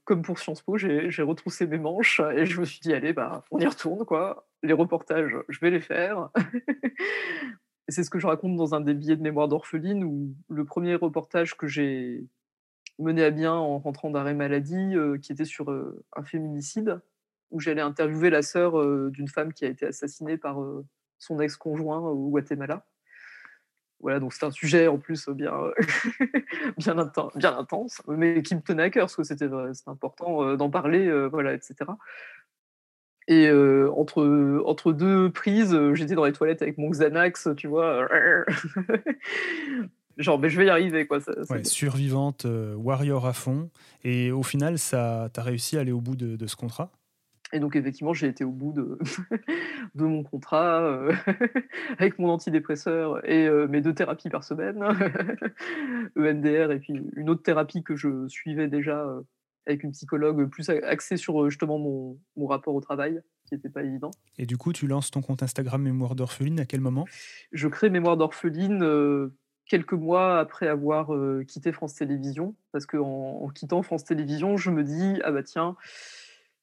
comme 0.03 0.21
pour 0.21 0.39
Sciences 0.39 0.61
Po, 0.61 0.77
j'ai 0.77 1.21
retroussé 1.21 1.67
mes 1.67 1.77
manches 1.77 2.21
et 2.35 2.45
je 2.45 2.59
me 2.59 2.65
suis 2.65 2.79
dit, 2.79 2.93
allez, 2.93 3.13
bah, 3.13 3.43
on 3.51 3.59
y 3.59 3.67
retourne, 3.67 4.05
quoi. 4.05 4.47
Les 4.63 4.73
reportages, 4.73 5.35
je 5.49 5.59
vais 5.59 5.69
les 5.69 5.81
faire. 5.81 6.29
c'est 7.89 8.03
ce 8.03 8.09
que 8.09 8.19
je 8.19 8.27
raconte 8.27 8.55
dans 8.55 8.75
un 8.75 8.81
des 8.81 8.93
billets 8.93 9.17
de 9.17 9.21
mémoire 9.21 9.47
d'orpheline, 9.47 10.03
où 10.03 10.33
le 10.49 10.65
premier 10.65 10.95
reportage 10.95 11.55
que 11.55 11.67
j'ai 11.67 12.25
mené 12.99 13.23
à 13.23 13.31
bien 13.31 13.53
en 13.53 13.79
rentrant 13.79 14.09
d'arrêt 14.09 14.33
maladie, 14.33 14.95
qui 15.21 15.31
était 15.31 15.45
sur 15.45 15.69
un 15.69 16.23
féminicide, 16.23 17.01
où 17.51 17.59
j'allais 17.59 17.81
interviewer 17.81 18.29
la 18.29 18.41
sœur 18.41 18.73
d'une 19.11 19.27
femme 19.27 19.53
qui 19.53 19.65
a 19.65 19.67
été 19.67 19.85
assassinée 19.85 20.37
par 20.37 20.57
son 21.19 21.39
ex-conjoint 21.39 21.99
au 21.99 22.29
Guatemala. 22.29 22.85
Voilà, 23.99 24.19
donc 24.19 24.33
c'est 24.33 24.45
un 24.45 24.51
sujet 24.51 24.87
en 24.87 24.97
plus 24.97 25.29
bien, 25.29 25.53
bien 26.77 27.57
intense, 27.57 28.01
mais 28.07 28.43
qui 28.43 28.55
me 28.55 28.61
tenait 28.61 28.83
à 28.83 28.89
cœur 28.89 29.03
parce 29.03 29.15
que 29.15 29.23
c'était 29.23 29.49
important 29.87 30.55
d'en 30.55 30.69
parler, 30.69 31.27
voilà, 31.29 31.53
etc. 31.53 31.75
Et 33.27 33.49
entre, 33.51 34.61
entre 34.65 34.91
deux 34.91 35.31
prises, 35.31 35.77
j'étais 35.93 36.15
dans 36.15 36.25
les 36.25 36.33
toilettes 36.33 36.61
avec 36.61 36.77
mon 36.77 36.89
Xanax, 36.89 37.49
tu 37.55 37.67
vois. 37.67 38.07
Genre, 40.17 40.37
mais 40.37 40.49
je 40.49 40.59
vais 40.59 40.65
y 40.65 40.69
arriver, 40.69 41.07
quoi. 41.07 41.19
survivante, 41.63 42.45
warrior 42.75 43.25
à 43.25 43.33
fond. 43.33 43.69
Et 44.03 44.31
au 44.31 44.43
final, 44.43 44.77
ça, 44.77 45.29
as 45.35 45.41
réussi 45.41 45.77
à 45.77 45.81
aller 45.81 45.91
au 45.91 46.01
bout 46.01 46.15
de 46.15 46.47
ce 46.47 46.55
contrat? 46.55 46.91
Et 47.53 47.59
donc, 47.59 47.75
effectivement, 47.75 48.13
j'ai 48.13 48.27
été 48.27 48.43
au 48.43 48.51
bout 48.51 48.73
de, 48.73 48.97
de 49.95 50.03
mon 50.03 50.23
contrat 50.23 50.81
euh, 50.81 51.13
avec 51.99 52.17
mon 52.17 52.29
antidépresseur 52.29 53.23
et 53.29 53.47
euh, 53.47 53.67
mes 53.67 53.79
deux 53.79 53.93
thérapies 53.93 54.29
par 54.29 54.43
semaine, 54.43 54.83
EMDR 56.17 56.71
et 56.71 56.79
puis 56.79 56.99
une 57.15 57.29
autre 57.29 57.43
thérapie 57.43 57.83
que 57.83 57.95
je 57.95 58.27
suivais 58.27 58.67
déjà 58.67 59.07
avec 59.65 59.83
une 59.83 59.91
psychologue 59.91 60.45
plus 60.49 60.69
axée 60.69 61.17
sur 61.17 61.49
justement 61.49 61.77
mon, 61.77 62.17
mon 62.35 62.47
rapport 62.47 62.75
au 62.75 62.81
travail, 62.81 63.21
qui 63.45 63.55
n'était 63.55 63.69
pas 63.69 63.83
évident. 63.83 64.11
Et 64.37 64.45
du 64.45 64.57
coup, 64.57 64.73
tu 64.73 64.87
lances 64.87 65.11
ton 65.11 65.21
compte 65.21 65.43
Instagram 65.43 65.81
Mémoire 65.81 66.15
d'orpheline 66.15 66.59
à 66.59 66.65
quel 66.65 66.81
moment? 66.81 67.05
Je 67.51 67.67
crée 67.67 67.89
Mémoire 67.89 68.17
d'orpheline 68.17 69.31
quelques 69.65 69.93
mois 69.93 70.39
après 70.39 70.67
avoir 70.67 71.11
quitté 71.47 71.71
France 71.71 71.95
Télévisions, 71.95 72.55
parce 72.71 72.85
qu'en 72.85 73.41
en 73.41 73.49
quittant 73.49 73.81
France 73.81 74.03
Télévisions, 74.03 74.57
je 74.57 74.69
me 74.69 74.83
dis, 74.83 75.19
ah 75.23 75.31
bah 75.31 75.43
tiens, 75.43 75.75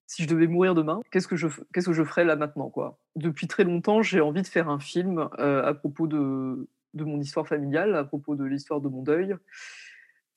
si 0.07 0.25
je 0.25 0.29
devais 0.29 0.49
mourir 0.49 0.75
demain, 0.75 1.01
qu'est-ce 1.13 1.29
que 1.29 1.37
je, 1.37 1.47
qu'est-ce 1.73 1.87
que 1.87 1.93
je 1.93 2.03
ferais 2.03 2.25
là 2.25 2.35
maintenant 2.35 2.69
quoi? 2.69 2.99
Depuis 3.15 3.47
très 3.47 3.63
longtemps, 3.63 4.03
j'ai 4.03 4.21
envie 4.21 4.43
de 4.43 4.47
faire 4.47 4.69
un 4.69 4.81
film 4.81 5.29
euh, 5.39 5.65
à 5.65 5.73
propos 5.73 6.09
de, 6.09 6.69
de 6.95 7.05
mon 7.05 7.21
histoire 7.21 7.47
familiale, 7.47 7.95
à 7.95 8.05
propos 8.05 8.35
de 8.35 8.45
l'histoire 8.45 8.81
de 8.81 8.89
mon 8.89 9.03
deuil, 9.03 9.37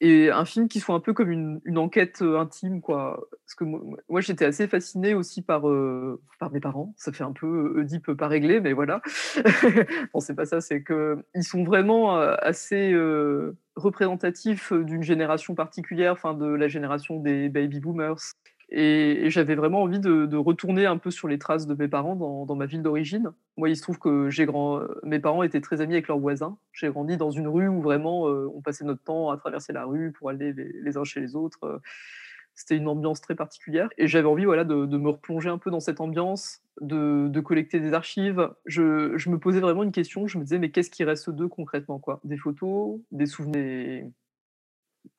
et 0.03 0.29
un 0.31 0.43
film 0.43 0.67
qui 0.67 0.81
soit 0.81 0.93
un 0.93 0.99
peu 0.99 1.13
comme 1.13 1.31
une, 1.31 1.77
enquête 1.77 2.21
euh, 2.21 2.37
intime 2.37 2.81
quoi. 2.81 3.25
Parce 3.45 3.55
que 3.55 3.63
moi, 3.63 4.19
j'étais 4.19 4.43
assez 4.43 4.67
fascinée 4.67 5.13
aussi 5.13 5.41
par 5.41 5.69
euh, 5.69 6.21
par 6.39 6.51
mes 6.51 6.59
parents. 6.59 6.93
Ça 6.97 7.13
fait 7.13 7.23
un 7.23 7.31
peu 7.31 7.79
Oedipe 7.79 8.11
pas 8.11 8.27
réglé, 8.27 8.59
mais 8.59 8.73
voilà. 8.73 9.01
non, 10.13 10.19
c'est 10.19 10.35
pas 10.35 10.45
ça. 10.45 10.59
C'est 10.59 10.83
que 10.83 11.23
ils 11.33 11.43
sont 11.43 11.63
vraiment 11.63 12.17
assez 12.17 12.93
représentatifs 13.75 14.73
d'une 14.73 15.03
génération 15.03 15.55
particulière, 15.55 16.11
enfin 16.11 16.33
de 16.33 16.47
la 16.47 16.67
génération 16.67 17.19
des 17.19 17.47
baby 17.47 17.79
boomers 17.79 18.35
Et, 18.75 19.29
j'avais 19.29 19.53
vraiment 19.53 19.83
envie 19.83 19.99
de, 19.99 20.35
retourner 20.35 20.87
un 20.87 20.97
peu 20.97 21.11
sur 21.11 21.27
les 21.27 21.37
traces 21.37 21.67
de 21.67 21.75
mes 21.75 21.87
parents 21.87 22.15
dans, 22.15 22.55
ma 22.55 22.65
ville 22.65 22.81
d'origine. 22.81 23.31
Moi, 23.55 23.69
il 23.69 23.77
se 23.77 23.83
trouve 23.83 23.99
que 23.99 24.29
j'ai 24.29 24.45
grand... 24.45 24.81
mes 25.03 25.19
parents 25.19 25.43
étaient 25.43 25.61
très 25.61 25.79
amis 25.79 25.93
avec 25.93 26.07
leurs 26.07 26.19
voisins. 26.19 26.57
J'ai 26.73 26.89
grandi 26.89 27.15
dans 27.15 27.29
une 27.29 27.47
rue 27.47 27.67
où 27.67 27.81
vraiment 27.81 28.23
on 28.23 28.61
passait 28.61 28.83
notre 28.83 29.03
temps 29.03 29.29
à 29.29 29.37
traverser 29.37 29.73
la 29.73 29.85
rue 29.85 30.11
pour 30.11 30.29
aller 30.29 30.53
les, 30.53 30.97
uns 30.97 31.03
chez 31.03 31.21
les 31.21 31.35
autres. 31.35 31.81
C'était 32.55 32.75
une 32.75 32.87
ambiance 32.87 33.21
très 33.21 33.35
particulière. 33.35 33.89
Et 33.99 34.07
j'avais 34.07 34.27
envie 34.27 34.45
voilà, 34.45 34.63
de, 34.63 34.73
me 34.75 35.09
replonger 35.09 35.49
un 35.49 35.59
peu 35.59 35.69
dans 35.69 35.79
cette 35.79 36.01
ambiance, 36.01 36.61
de, 36.81 37.39
collecter 37.41 37.79
des 37.79 37.93
archives. 37.93 38.49
Je, 38.65 39.15
je, 39.17 39.29
me 39.29 39.37
posais 39.37 39.59
vraiment 39.59 39.83
une 39.83 39.91
question. 39.91 40.25
Je 40.25 40.39
me 40.39 40.43
disais, 40.43 40.57
mais 40.57 40.71
qu'est-ce 40.71 40.89
qui 40.89 41.03
reste 41.03 41.29
d'eux 41.29 41.47
concrètement 41.47 41.99
quoi? 41.99 42.21
Des 42.23 42.37
photos, 42.37 42.99
des 43.11 43.27
souvenirs, 43.27 44.07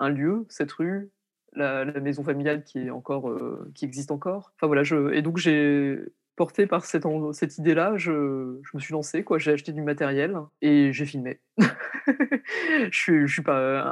un 0.01 0.09
lieu, 0.09 0.45
cette 0.49 0.73
rue, 0.73 1.11
la, 1.55 1.85
maison 2.01 2.23
familiale 2.23 2.65
qui, 2.65 2.79
est 2.79 2.91
encore, 2.91 3.29
euh, 3.29 3.71
qui 3.75 3.85
existe 3.85 4.11
encore. 4.11 4.53
Enfin 4.57 4.67
voilà, 4.67 4.83
je, 4.83 5.13
et 5.13 5.23
donc 5.23 5.39
j'ai 5.39 5.99
porté 6.37 6.67
par 6.67 6.85
cette, 6.85 7.07
cette 7.33 7.59
idée-là, 7.59 7.97
je, 7.97 8.59
je, 8.63 8.77
me 8.77 8.81
suis 8.81 8.93
lancé, 8.93 9.23
quoi. 9.23 9.39
J'ai 9.39 9.53
acheté 9.53 9.73
du 9.73 9.83
matériel 9.83 10.37
et 10.63 10.93
j'ai 10.93 11.07
filmé. 11.07 11.41
je, 12.91 13.27
je, 13.27 13.33
suis 13.33 13.43
pas 13.43 13.83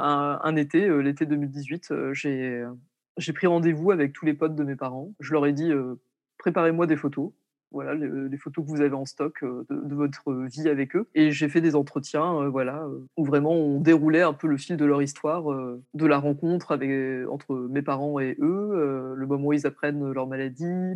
un, 0.43 0.55
été, 0.55 0.85
euh, 0.87 0.99
l'été 0.99 1.25
2018, 1.25 1.91
euh, 1.91 2.13
j'ai 2.13 2.63
j'ai 3.17 3.31
pris 3.31 3.45
rendez-vous 3.45 3.91
avec 3.91 4.11
tous 4.11 4.25
les 4.25 4.33
potes 4.33 4.55
de 4.55 4.63
mes 4.63 4.75
parents. 4.75 5.13
Je 5.19 5.33
leur 5.33 5.45
ai 5.45 5.53
dit 5.53 5.71
préparez-moi 6.39 6.87
des 6.87 6.95
photos 6.95 7.31
voilà, 7.73 7.95
les, 7.95 8.37
photos 8.37 8.63
que 8.63 8.69
vous 8.69 8.81
avez 8.81 8.93
en 8.93 9.05
stock 9.05 9.43
euh, 9.43 9.65
de, 9.69 9.95
votre 9.95 10.31
vie 10.33 10.69
avec 10.69 10.95
eux. 10.95 11.07
Et 11.15 11.31
j'ai 11.31 11.49
fait 11.49 11.59
des 11.59 11.75
entretiens, 11.75 12.41
euh, 12.41 12.49
voilà, 12.49 12.83
euh, 12.83 12.99
où 13.17 13.25
vraiment 13.25 13.51
on 13.51 13.79
déroulait 13.79 14.21
un 14.21 14.33
peu 14.33 14.47
le 14.47 14.57
fil 14.57 14.77
de 14.77 14.85
leur 14.85 15.01
histoire, 15.01 15.43
de 15.45 16.05
la 16.05 16.19
rencontre 16.19 16.71
avec, 16.71 16.91
entre 17.27 17.55
mes 17.55 17.81
parents 17.81 18.19
et 18.19 18.37
eux, 18.39 19.13
le 19.15 19.25
moment 19.25 19.47
où 19.47 19.53
ils 19.53 19.65
apprennent 19.65 20.11
leur 20.11 20.27
maladie, 20.27 20.93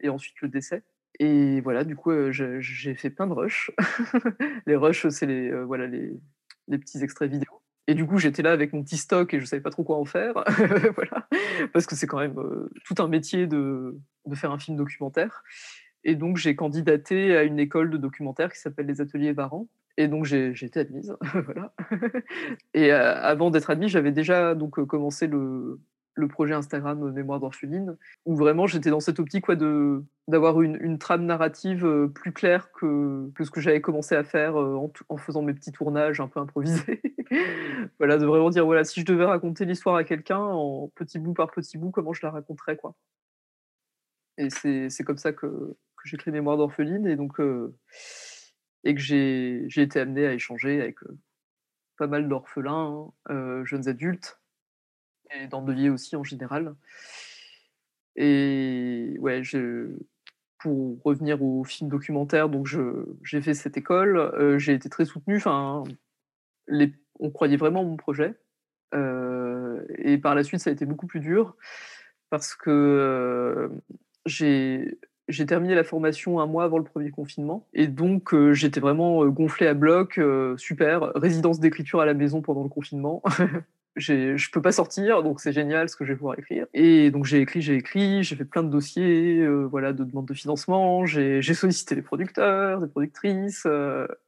et 0.00 0.08
ensuite 0.08 0.40
le 0.40 0.48
décès. 0.48 0.82
Et 1.18 1.60
voilà, 1.60 1.84
du 1.84 1.96
coup, 1.96 2.12
j'ai 2.30 2.94
fait 2.94 3.10
plein 3.10 3.26
de 3.26 3.32
rushs. 3.32 3.72
les 4.66 4.76
rushs, 4.76 5.08
c'est 5.08 5.26
les, 5.26 5.50
voilà, 5.64 5.86
les, 5.86 6.12
petits 6.70 7.02
extraits 7.02 7.30
vidéo. 7.30 7.60
Et 7.88 7.94
du 7.94 8.06
coup, 8.06 8.18
j'étais 8.18 8.42
là 8.42 8.52
avec 8.52 8.72
mon 8.72 8.84
petit 8.84 8.96
stock 8.96 9.34
et 9.34 9.40
je 9.40 9.44
savais 9.44 9.62
pas 9.62 9.70
trop 9.70 9.82
quoi 9.82 9.96
en 9.96 10.04
faire, 10.04 10.34
voilà, 10.94 11.26
parce 11.72 11.86
que 11.86 11.96
c'est 11.96 12.06
quand 12.06 12.20
même 12.20 12.36
tout 12.84 12.94
un 12.98 13.08
métier 13.08 13.48
de, 13.48 13.98
de, 14.26 14.34
faire 14.36 14.52
un 14.52 14.58
film 14.58 14.76
documentaire. 14.76 15.42
Et 16.04 16.14
donc, 16.14 16.36
j'ai 16.36 16.56
candidaté 16.56 17.36
à 17.36 17.42
une 17.42 17.58
école 17.58 17.90
de 17.90 17.96
documentaire 17.96 18.52
qui 18.52 18.58
s'appelle 18.58 18.86
les 18.86 19.00
Ateliers 19.00 19.32
Varan. 19.32 19.66
Et 19.96 20.08
donc, 20.08 20.24
j'ai 20.24 20.52
été 20.62 20.80
admise. 20.80 21.14
voilà. 21.44 21.74
Et 22.74 22.92
euh, 22.92 23.14
avant 23.16 23.50
d'être 23.50 23.70
admise, 23.70 23.90
j'avais 23.90 24.12
déjà 24.12 24.54
donc, 24.54 24.78
euh, 24.78 24.86
commencé 24.86 25.26
le, 25.26 25.78
projet 26.28 26.52
Instagram 26.52 27.12
Mémoire 27.12 27.40
d'orpheline, 27.40 27.96
où 28.26 28.36
vraiment 28.36 28.66
j'étais 28.66 28.90
dans 28.90 29.00
cette 29.00 29.18
optique 29.18 29.46
quoi, 29.46 29.56
d'avoir 30.28 30.60
une, 30.60 30.98
trame 30.98 31.24
narrative 31.24 31.86
euh, 31.86 32.08
plus 32.08 32.32
claire 32.32 32.72
que, 32.72 33.30
que 33.34 33.42
ce 33.42 33.50
que 33.50 33.62
j'avais 33.62 33.80
commencé 33.80 34.14
à 34.14 34.22
faire 34.22 34.54
en, 34.56 34.92
en, 35.08 35.16
faisant 35.16 35.40
mes 35.40 35.54
petits 35.54 35.72
tournages 35.72 36.20
un 36.20 36.28
peu 36.28 36.38
improvisés. 36.38 37.00
voilà, 37.98 38.18
de 38.18 38.26
vraiment 38.26 38.50
dire 38.50 38.66
voilà, 38.66 38.84
si 38.84 39.00
je 39.00 39.06
devais 39.06 39.24
raconter 39.24 39.64
l'histoire 39.64 39.96
à 39.96 40.04
quelqu'un 40.04 40.40
en 40.40 40.88
petit 40.94 41.18
bout 41.18 41.32
par 41.32 41.50
petit 41.50 41.78
bout, 41.78 41.90
comment 41.90 42.12
je 42.12 42.20
la 42.22 42.30
raconterais. 42.30 42.76
Quoi. 42.76 42.94
Et 44.40 44.48
c'est 44.50 45.04
comme 45.04 45.18
ça 45.18 45.32
que, 45.32 45.76
que 46.02 46.16
créé 46.16 46.32
Mémoire 46.32 46.56
d'orpheline 46.56 47.06
et 47.06 47.16
donc 47.16 47.40
et 48.84 48.94
que 48.94 49.00
j'ai 49.00 49.66
été 49.76 50.00
amené 50.00 50.26
à 50.26 50.32
échanger 50.32 50.80
avec 50.80 50.96
pas 51.98 52.06
mal 52.06 52.28
d'orphelins, 52.28 53.12
hein, 53.26 53.64
jeunes 53.64 53.88
adultes 53.88 54.40
et 55.32 55.46
d'endeuillés 55.46 55.90
aussi 55.90 56.16
en 56.16 56.24
général. 56.24 56.74
Et 58.16 59.16
ouais, 59.20 59.42
pour 60.58 61.02
revenir 61.04 61.42
au 61.42 61.64
film 61.64 61.90
documentaire, 61.90 62.48
donc 62.48 62.66
j'ai 63.22 63.42
fait 63.42 63.54
cette 63.54 63.76
école, 63.76 64.58
j'ai 64.58 64.72
été 64.72 64.88
très 64.88 65.04
soutenu. 65.04 65.36
Enfin, 65.36 65.84
on 67.18 67.30
croyait 67.30 67.56
vraiment 67.56 67.84
mon 67.84 67.96
projet. 67.96 68.34
et 68.94 70.18
par 70.18 70.34
la 70.34 70.42
suite, 70.42 70.60
ça 70.60 70.70
a 70.70 70.72
été 70.72 70.86
beaucoup 70.86 71.06
plus 71.06 71.20
dur 71.20 71.56
parce 72.30 72.54
que 72.54 73.70
j'ai 74.26 74.98
j'ai 75.30 75.46
terminé 75.46 75.74
la 75.74 75.84
formation 75.84 76.40
un 76.40 76.46
mois 76.46 76.64
avant 76.64 76.78
le 76.78 76.84
premier 76.84 77.10
confinement. 77.10 77.66
Et 77.72 77.86
donc, 77.86 78.34
euh, 78.34 78.52
j'étais 78.52 78.80
vraiment 78.80 79.24
euh, 79.24 79.28
gonflé 79.28 79.66
à 79.66 79.74
bloc. 79.74 80.18
Euh, 80.18 80.56
super. 80.56 81.12
Résidence 81.14 81.60
d'écriture 81.60 82.00
à 82.00 82.06
la 82.06 82.14
maison 82.14 82.42
pendant 82.42 82.62
le 82.62 82.68
confinement. 82.68 83.22
je 83.96 84.50
peux 84.50 84.62
pas 84.62 84.72
sortir, 84.72 85.22
donc 85.22 85.40
c'est 85.40 85.52
génial 85.52 85.88
ce 85.88 85.96
que 85.96 86.04
je 86.04 86.12
vais 86.12 86.16
pouvoir 86.16 86.38
écrire. 86.38 86.66
Et 86.74 87.10
donc, 87.10 87.24
j'ai 87.24 87.40
écrit, 87.40 87.62
j'ai 87.62 87.76
écrit, 87.76 88.22
j'ai 88.22 88.36
fait 88.36 88.44
plein 88.44 88.62
de 88.62 88.70
dossiers, 88.70 89.46
voilà, 89.66 89.92
de 89.92 90.04
demandes 90.04 90.26
de 90.26 90.34
financement. 90.34 91.06
J'ai 91.06 91.42
sollicité 91.42 91.94
des 91.94 92.02
producteurs, 92.02 92.80
des 92.80 92.88
productrices. 92.88 93.66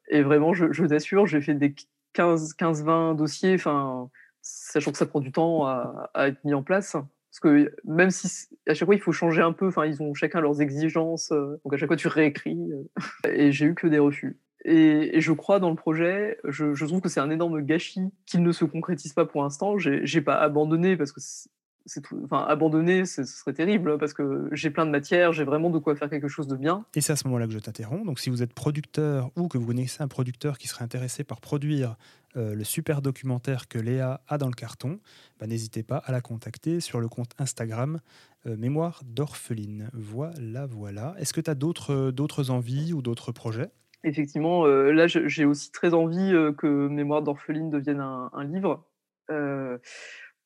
et 0.08 0.22
vraiment, 0.22 0.52
je, 0.52 0.66
vous 0.66 0.92
assure, 0.92 1.26
j'ai 1.26 1.40
fait 1.40 1.54
des 1.54 1.74
15-20 2.14 3.16
dossiers, 3.16 3.54
enfin, 3.54 4.10
sachant 4.42 4.92
que 4.92 4.98
ça 4.98 5.06
prend 5.06 5.20
du 5.20 5.32
temps 5.32 5.66
à 5.66 6.28
être 6.28 6.44
mis 6.44 6.54
en 6.54 6.62
place. 6.62 6.96
Parce 7.32 7.40
que 7.40 7.74
même 7.84 8.10
si 8.10 8.48
à 8.68 8.74
chaque 8.74 8.84
fois 8.84 8.94
il 8.94 9.00
faut 9.00 9.12
changer 9.12 9.40
un 9.40 9.52
peu, 9.52 9.68
enfin 9.68 9.86
ils 9.86 10.02
ont 10.02 10.12
chacun 10.12 10.42
leurs 10.42 10.60
exigences, 10.60 11.32
euh, 11.32 11.58
donc 11.64 11.72
à 11.72 11.78
chaque 11.78 11.88
fois 11.88 11.96
tu 11.96 12.06
réécris. 12.06 12.58
Euh, 12.70 12.84
et 13.32 13.52
j'ai 13.52 13.64
eu 13.64 13.74
que 13.74 13.86
des 13.86 13.98
refus. 13.98 14.36
Et, 14.66 15.18
je 15.18 15.32
crois 15.32 15.58
dans 15.58 15.70
le 15.70 15.76
projet, 15.76 16.38
je, 16.44 16.74
je 16.74 16.84
trouve 16.84 17.00
que 17.00 17.08
c'est 17.08 17.20
un 17.20 17.30
énorme 17.30 17.62
gâchis 17.62 18.12
qu'il 18.26 18.42
ne 18.42 18.52
se 18.52 18.66
concrétise 18.66 19.14
pas 19.14 19.24
pour 19.24 19.42
l'instant. 19.42 19.78
J'ai 19.78 20.20
pas 20.20 20.34
abandonné 20.34 20.94
parce 20.98 21.10
que 21.10 21.20
enfin 22.24 22.44
abandonner 22.48 23.04
ce 23.04 23.24
serait 23.24 23.52
terrible 23.52 23.98
parce 23.98 24.12
que 24.12 24.48
j'ai 24.52 24.70
plein 24.70 24.86
de 24.86 24.90
matière 24.90 25.32
j'ai 25.32 25.44
vraiment 25.44 25.70
de 25.70 25.78
quoi 25.78 25.96
faire 25.96 26.08
quelque 26.08 26.28
chose 26.28 26.46
de 26.46 26.56
bien. 26.56 26.84
Et 26.94 27.00
c'est 27.00 27.12
à 27.12 27.16
ce 27.16 27.26
moment-là 27.26 27.46
que 27.46 27.52
je 27.52 27.58
t'interromps. 27.58 28.06
Donc 28.06 28.18
si 28.18 28.30
vous 28.30 28.42
êtes 28.42 28.52
producteur 28.52 29.30
ou 29.36 29.48
que 29.48 29.58
vous 29.58 29.66
connaissez 29.66 30.02
un 30.02 30.08
producteur 30.08 30.58
qui 30.58 30.68
serait 30.68 30.84
intéressé 30.84 31.24
par 31.24 31.40
produire 31.40 31.96
euh, 32.36 32.54
le 32.54 32.64
super 32.64 33.02
documentaire 33.02 33.68
que 33.68 33.78
Léa 33.78 34.22
a 34.26 34.38
dans 34.38 34.46
le 34.46 34.54
carton 34.54 35.00
bah, 35.38 35.46
n'hésitez 35.46 35.82
pas 35.82 35.98
à 35.98 36.12
la 36.12 36.20
contacter 36.20 36.80
sur 36.80 37.00
le 37.00 37.08
compte 37.08 37.32
Instagram 37.38 38.00
euh, 38.46 38.56
Mémoire 38.56 39.02
d'orpheline. 39.04 39.90
Voilà 39.92 40.66
voilà. 40.66 41.14
Est-ce 41.18 41.32
que 41.32 41.40
tu 41.40 41.50
as 41.50 41.54
d'autres 41.54 42.10
d'autres 42.10 42.50
envies 42.50 42.92
ou 42.92 43.02
d'autres 43.02 43.32
projets? 43.32 43.70
Effectivement 44.04 44.66
euh, 44.66 44.92
là 44.92 45.06
j'ai 45.06 45.44
aussi 45.44 45.72
très 45.72 45.94
envie 45.94 46.32
que 46.56 46.88
Mémoire 46.88 47.22
d'orpheline 47.22 47.70
devienne 47.70 48.00
un, 48.00 48.30
un 48.32 48.44
livre 48.44 48.86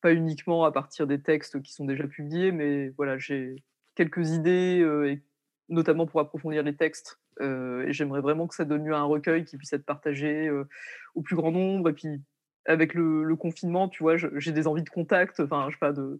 pas 0.01 0.13
uniquement 0.13 0.65
à 0.65 0.71
partir 0.71 1.07
des 1.07 1.21
textes 1.21 1.61
qui 1.61 1.73
sont 1.73 1.85
déjà 1.85 2.07
publiés, 2.07 2.51
mais 2.51 2.89
voilà, 2.89 3.17
j'ai 3.17 3.63
quelques 3.95 4.29
idées, 4.31 4.85
et 5.07 5.21
notamment 5.69 6.05
pour 6.05 6.19
approfondir 6.19 6.63
les 6.63 6.75
textes. 6.75 7.19
et 7.41 7.91
j'aimerais 7.93 8.21
vraiment 8.21 8.47
que 8.47 8.55
ça 8.55 8.65
donne 8.65 8.85
lieu 8.85 8.93
à 8.93 8.99
un 8.99 9.03
recueil 9.05 9.43
qui 9.43 9.57
puisse 9.57 9.73
être 9.73 9.85
partagé 9.85 10.51
au 11.15 11.21
plus 11.21 11.35
grand 11.35 11.51
nombre. 11.51 11.89
Et 11.89 11.93
puis, 11.93 12.21
avec 12.65 12.93
le, 12.93 13.35
confinement, 13.35 13.89
tu 13.89 14.03
vois, 14.03 14.15
j'ai 14.17 14.51
des 14.51 14.67
envies 14.67 14.83
de 14.83 14.89
contact. 14.89 15.39
Enfin, 15.39 15.65
je 15.69 15.75
sais 15.75 15.79
pas, 15.79 15.93
de, 15.93 16.19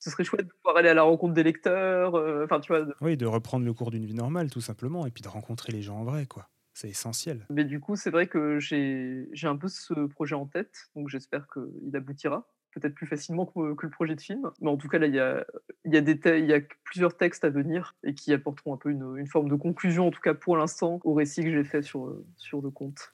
ce 0.00 0.10
serait 0.10 0.24
chouette 0.24 0.46
de 0.46 0.52
pouvoir 0.62 0.76
aller 0.76 0.88
à 0.88 0.94
la 0.94 1.02
rencontre 1.02 1.34
des 1.34 1.42
lecteurs. 1.42 2.14
Enfin, 2.44 2.60
tu 2.60 2.72
vois. 2.72 2.86
Oui, 3.00 3.16
de 3.16 3.26
reprendre 3.26 3.64
le 3.64 3.72
cours 3.72 3.90
d'une 3.90 4.04
vie 4.04 4.14
normale, 4.14 4.50
tout 4.50 4.60
simplement, 4.60 5.06
et 5.06 5.10
puis 5.10 5.22
de 5.22 5.28
rencontrer 5.28 5.72
les 5.72 5.82
gens 5.82 5.98
en 5.98 6.04
vrai, 6.04 6.26
quoi. 6.26 6.48
C'est 6.74 6.88
essentiel. 6.88 7.46
Mais 7.50 7.64
du 7.64 7.78
coup, 7.78 7.94
c'est 7.94 8.10
vrai 8.10 8.26
que 8.26 8.58
j'ai 8.58 9.28
un 9.44 9.56
peu 9.56 9.68
ce 9.68 9.94
projet 10.06 10.34
en 10.34 10.46
tête, 10.46 10.90
donc 10.96 11.08
j'espère 11.08 11.46
qu'il 11.46 11.94
aboutira 11.94 12.48
peut-être 12.74 12.94
plus 12.94 13.06
facilement 13.06 13.46
que, 13.46 13.60
le 13.60 13.90
projet 13.90 14.14
de 14.14 14.20
film. 14.20 14.50
Mais 14.60 14.70
en 14.70 14.76
tout 14.76 14.88
cas, 14.88 14.98
là, 14.98 15.06
il 15.06 15.14
y 15.14 15.18
a, 15.20 16.60
plusieurs 16.84 17.16
textes 17.16 17.44
à 17.44 17.50
venir 17.50 17.94
et 18.04 18.14
qui 18.14 18.32
apporteront 18.32 18.74
un 18.74 18.76
peu 18.76 18.90
une, 18.90 19.26
forme 19.26 19.48
de 19.48 19.56
conclusion, 19.56 20.08
en 20.08 20.10
tout 20.10 20.20
cas 20.20 20.34
pour 20.34 20.56
l'instant, 20.56 21.00
au 21.04 21.14
récit 21.14 21.42
que 21.42 21.50
j'ai 21.50 21.64
fait 21.64 21.82
sur, 21.82 22.14
sur 22.36 22.60
le 22.60 22.70
compte. 22.70 23.10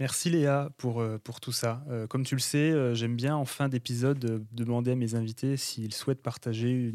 Merci 0.00 0.30
Léa 0.30 0.70
pour, 0.76 1.00
euh, 1.00 1.18
tout 1.40 1.52
ça. 1.52 1.84
Euh, 1.90 2.06
comme 2.06 2.24
tu 2.24 2.34
le 2.34 2.40
sais, 2.40 2.70
euh, 2.70 2.94
j'aime 2.94 3.16
bien 3.16 3.36
en 3.36 3.44
fin 3.44 3.68
d'épisode 3.68 4.44
demander 4.52 4.92
à 4.92 4.96
mes 4.96 5.14
invités 5.14 5.56
s'ils 5.56 5.94
souhaitent 5.94 6.22
partager 6.22 6.92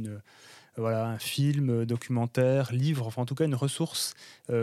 un 0.77 1.17
film, 1.19 1.85
documentaire, 1.85 2.71
livre, 2.71 3.07
enfin 3.07 3.23
en 3.23 3.25
tout 3.25 3.35
cas 3.35 3.45
une 3.45 3.55
ressource 3.55 4.13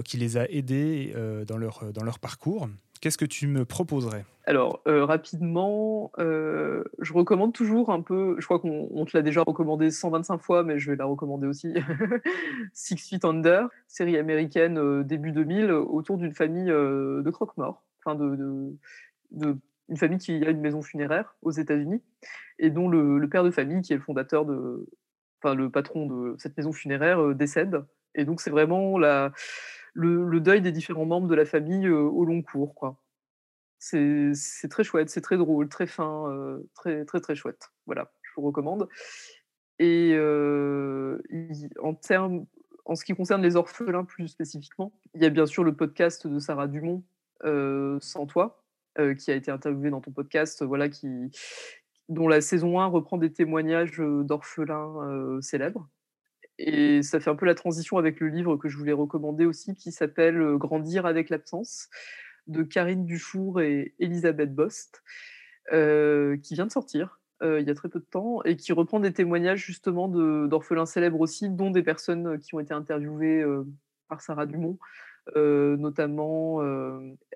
qui 0.04 0.16
les 0.16 0.36
a 0.36 0.48
aidés 0.50 1.14
dans 1.46 1.58
leur 1.58 2.18
parcours. 2.18 2.68
Qu'est-ce 3.00 3.18
que 3.18 3.24
tu 3.24 3.46
me 3.46 3.64
proposerais? 3.64 4.24
Alors, 4.48 4.80
euh, 4.88 5.04
rapidement, 5.04 6.10
euh, 6.18 6.82
je 7.00 7.12
recommande 7.12 7.52
toujours 7.52 7.90
un 7.90 8.00
peu, 8.00 8.36
je 8.38 8.46
crois 8.46 8.58
qu'on 8.58 9.04
te 9.04 9.14
l'a 9.14 9.22
déjà 9.22 9.42
recommandé 9.42 9.90
125 9.90 10.38
fois, 10.38 10.62
mais 10.62 10.78
je 10.78 10.90
vais 10.90 10.96
la 10.96 11.04
recommander 11.04 11.46
aussi, 11.46 11.74
Six 12.72 12.96
Feet 12.96 13.24
Under, 13.26 13.68
série 13.88 14.16
américaine 14.16 14.78
euh, 14.78 15.04
début 15.04 15.32
2000, 15.32 15.70
autour 15.70 16.16
d'une 16.16 16.32
famille 16.32 16.68
de 16.68 17.30
croque-morts, 17.30 17.84
enfin 18.02 18.14
de, 18.14 18.72
une 19.90 19.96
famille 19.96 20.18
qui 20.18 20.32
a 20.46 20.48
une 20.48 20.60
maison 20.60 20.80
funéraire 20.80 21.36
aux 21.42 21.50
États-Unis, 21.52 22.02
et 22.58 22.70
dont 22.70 22.88
le, 22.88 23.28
père 23.28 23.44
de 23.44 23.50
famille, 23.50 23.82
qui 23.82 23.92
est 23.92 23.96
le 23.96 24.02
fondateur 24.02 24.46
de, 24.46 24.88
enfin 25.42 25.54
le 25.54 25.68
patron 25.68 26.06
de 26.06 26.36
cette 26.38 26.56
maison 26.56 26.72
funéraire, 26.72 27.34
décède. 27.34 27.84
Et 28.14 28.24
donc 28.24 28.40
c'est 28.40 28.50
vraiment 28.50 28.96
la 28.96 29.30
le, 29.94 30.40
deuil 30.40 30.60
des 30.60 30.72
différents 30.72 31.06
membres 31.06 31.28
de 31.28 31.34
la 31.34 31.44
famille 31.44 31.88
au 31.88 32.24
long 32.24 32.42
cours. 32.42 32.74
Quoi. 32.74 33.00
C'est, 33.78 34.32
très 34.68 34.84
chouette, 34.84 35.10
c'est 35.10 35.20
très 35.20 35.36
drôle, 35.36 35.68
très 35.68 35.86
fin, 35.86 36.60
très, 36.74 37.04
très, 37.04 37.20
très 37.20 37.34
chouette. 37.34 37.70
Voilà, 37.86 38.12
je 38.22 38.30
vous 38.36 38.42
recommande. 38.42 38.88
Et 39.78 40.16
en 41.80 41.94
termes 41.94 42.46
en 42.88 42.94
ce 42.94 43.04
qui 43.04 43.14
concerne 43.14 43.42
les 43.42 43.56
orphelins 43.56 44.04
plus 44.04 44.28
spécifiquement, 44.28 44.92
il 45.14 45.22
y 45.22 45.26
a 45.26 45.30
bien 45.30 45.44
sûr 45.44 45.62
le 45.62 45.76
podcast 45.76 46.26
de 46.26 46.38
Sarah 46.38 46.66
Dumont, 46.66 47.04
Sans 48.00 48.26
toi, 48.26 48.64
qui 48.96 49.30
a 49.30 49.34
été 49.34 49.50
interviewé 49.50 49.90
dans 49.90 50.00
ton 50.00 50.10
podcast, 50.10 50.64
voilà, 50.64 50.88
qui, 50.88 51.08
dont 52.08 52.28
la 52.28 52.40
saison 52.40 52.80
1 52.80 52.86
reprend 52.86 53.18
des 53.18 53.32
témoignages 53.32 53.98
d'orphelins 54.00 55.38
célèbres. 55.42 55.88
Et 56.58 57.02
ça 57.02 57.20
fait 57.20 57.30
un 57.30 57.36
peu 57.36 57.46
la 57.46 57.54
transition 57.54 57.98
avec 57.98 58.20
le 58.20 58.28
livre 58.28 58.56
que 58.56 58.68
je 58.68 58.76
voulais 58.76 58.92
recommander 58.92 59.46
aussi, 59.46 59.74
qui 59.74 59.92
s'appelle 59.92 60.56
Grandir 60.56 61.06
avec 61.06 61.30
l'absence, 61.30 61.88
de 62.46 62.62
Karine 62.62 63.04
Dufour 63.04 63.60
et 63.60 63.94
Elisabeth 63.98 64.54
Bost, 64.54 65.02
qui 65.70 66.54
vient 66.54 66.66
de 66.66 66.72
sortir 66.72 67.20
il 67.40 67.62
y 67.64 67.70
a 67.70 67.74
très 67.74 67.88
peu 67.88 68.00
de 68.00 68.04
temps, 68.04 68.42
et 68.42 68.56
qui 68.56 68.72
reprend 68.72 68.98
des 68.98 69.12
témoignages 69.12 69.64
justement 69.64 70.08
d'orphelins 70.08 70.86
célèbres 70.86 71.20
aussi, 71.20 71.48
dont 71.48 71.70
des 71.70 71.84
personnes 71.84 72.40
qui 72.40 72.54
ont 72.56 72.60
été 72.60 72.74
interviewées 72.74 73.44
par 74.08 74.20
Sarah 74.20 74.46
Dumont, 74.46 74.78
notamment 75.36 76.60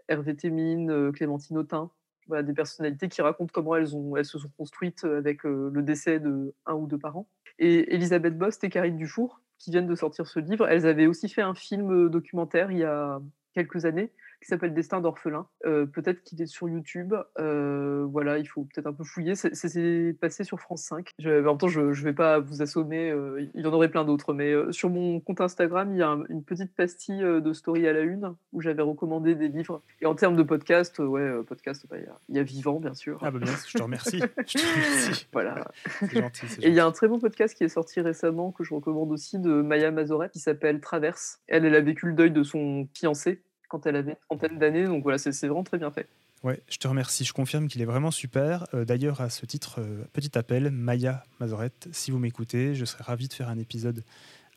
Hervé 0.08 0.34
Témine, 0.34 1.12
Clémentine 1.12 1.58
Autain, 1.58 1.92
voilà, 2.28 2.42
des 2.42 2.52
personnalités 2.52 3.08
qui 3.08 3.22
racontent 3.22 3.50
comment 3.52 3.76
elles, 3.76 3.88
se 3.88 4.38
sont 4.38 4.50
construites 4.56 5.04
avec 5.04 5.44
le 5.44 5.82
décès 5.82 6.20
de 6.20 6.54
un 6.66 6.74
ou 6.74 6.86
deux 6.86 6.98
parents. 6.98 7.28
Et 7.58 7.94
Elisabeth 7.94 8.36
Bost 8.38 8.64
et 8.64 8.70
Karine 8.70 8.96
Dufour, 8.96 9.40
qui 9.58 9.70
viennent 9.70 9.86
de 9.86 9.94
sortir 9.94 10.26
ce 10.26 10.40
livre, 10.40 10.66
elles 10.66 10.86
avaient 10.86 11.06
aussi 11.06 11.28
fait 11.28 11.42
un 11.42 11.54
film 11.54 12.08
documentaire 12.08 12.70
il 12.70 12.78
y 12.78 12.84
a 12.84 13.20
quelques 13.54 13.84
années 13.84 14.10
qui 14.42 14.48
s'appelle 14.48 14.74
Destin 14.74 15.00
d'orphelin. 15.00 15.46
Euh, 15.66 15.86
peut-être 15.86 16.22
qu'il 16.22 16.42
est 16.42 16.46
sur 16.46 16.68
YouTube. 16.68 17.14
Euh, 17.38 18.04
voilà, 18.10 18.38
il 18.38 18.46
faut 18.46 18.64
peut-être 18.64 18.86
un 18.86 18.92
peu 18.92 19.04
fouiller. 19.04 19.34
C'est 19.34 20.16
passé 20.20 20.44
sur 20.44 20.60
France 20.60 20.82
5. 20.82 21.10
Je, 21.18 21.30
en 21.30 21.50
même 21.50 21.58
temps, 21.58 21.68
je 21.68 21.80
ne 21.80 21.92
vais 21.92 22.12
pas 22.12 22.40
vous 22.40 22.60
assommer. 22.60 23.10
Euh, 23.10 23.48
il 23.54 23.60
y 23.60 23.66
en 23.66 23.72
aurait 23.72 23.90
plein 23.90 24.04
d'autres. 24.04 24.34
Mais 24.34 24.52
sur 24.70 24.90
mon 24.90 25.20
compte 25.20 25.40
Instagram, 25.40 25.92
il 25.92 25.98
y 25.98 26.02
a 26.02 26.18
une 26.28 26.42
petite 26.42 26.74
pastille 26.74 27.22
de 27.22 27.52
story 27.52 27.86
à 27.86 27.92
la 27.92 28.00
une 28.00 28.34
où 28.52 28.60
j'avais 28.60 28.82
recommandé 28.82 29.34
des 29.34 29.48
livres. 29.48 29.82
Et 30.00 30.06
en 30.06 30.14
termes 30.14 30.36
de 30.36 30.42
podcast, 30.42 30.98
ouais, 30.98 31.42
podcast, 31.44 31.86
bah, 31.88 31.96
il 32.28 32.36
y, 32.36 32.38
a 32.38 32.42
Vivant, 32.42 32.80
bien 32.80 32.94
sûr. 32.94 33.18
Ah 33.22 33.30
bah 33.30 33.38
bien, 33.38 33.52
je 33.66 33.78
te 33.78 33.82
remercie. 33.82 34.18
je 34.46 34.58
te 34.58 34.58
remercie. 34.58 35.28
voilà. 35.32 35.70
C'est 36.00 36.18
gentil, 36.18 36.46
Et 36.60 36.68
il 36.68 36.74
y 36.74 36.80
a 36.80 36.86
un 36.86 36.90
très 36.90 37.06
bon 37.06 37.20
podcast 37.20 37.56
qui 37.56 37.62
est 37.62 37.68
sorti 37.68 38.00
récemment 38.00 38.50
que 38.50 38.64
je 38.64 38.74
recommande 38.74 39.12
aussi 39.12 39.38
de 39.38 39.62
Maya 39.62 39.92
Mazoret 39.92 40.28
qui 40.28 40.40
s'appelle 40.40 40.80
Traverse. 40.80 41.40
Elle, 41.46 41.64
elle 41.64 41.76
a 41.76 41.80
vécu 41.80 42.06
le 42.06 42.14
deuil 42.14 42.32
de 42.32 42.42
son 42.42 42.88
fiancé 42.92 43.42
quand 43.72 43.86
elle 43.86 43.96
avait 43.96 44.12
une 44.12 44.16
trentaine 44.28 44.58
d'années. 44.58 44.84
Donc 44.84 45.02
voilà, 45.02 45.18
c'est 45.18 45.30
vraiment 45.30 45.64
très 45.64 45.78
bien 45.78 45.90
fait. 45.90 46.06
Ouais, 46.44 46.60
je 46.68 46.76
te 46.76 46.86
remercie. 46.86 47.24
Je 47.24 47.32
confirme 47.32 47.68
qu'il 47.68 47.80
est 47.80 47.86
vraiment 47.86 48.10
super. 48.10 48.66
Euh, 48.74 48.84
d'ailleurs, 48.84 49.20
à 49.20 49.30
ce 49.30 49.46
titre, 49.46 49.76
euh, 49.78 50.04
petit 50.12 50.36
appel, 50.36 50.70
Maya 50.70 51.24
Mazorette, 51.40 51.88
si 51.92 52.10
vous 52.10 52.18
m'écoutez, 52.18 52.74
je 52.74 52.84
serais 52.84 53.04
ravi 53.04 53.28
de 53.28 53.32
faire 53.32 53.48
un 53.48 53.58
épisode 53.58 54.04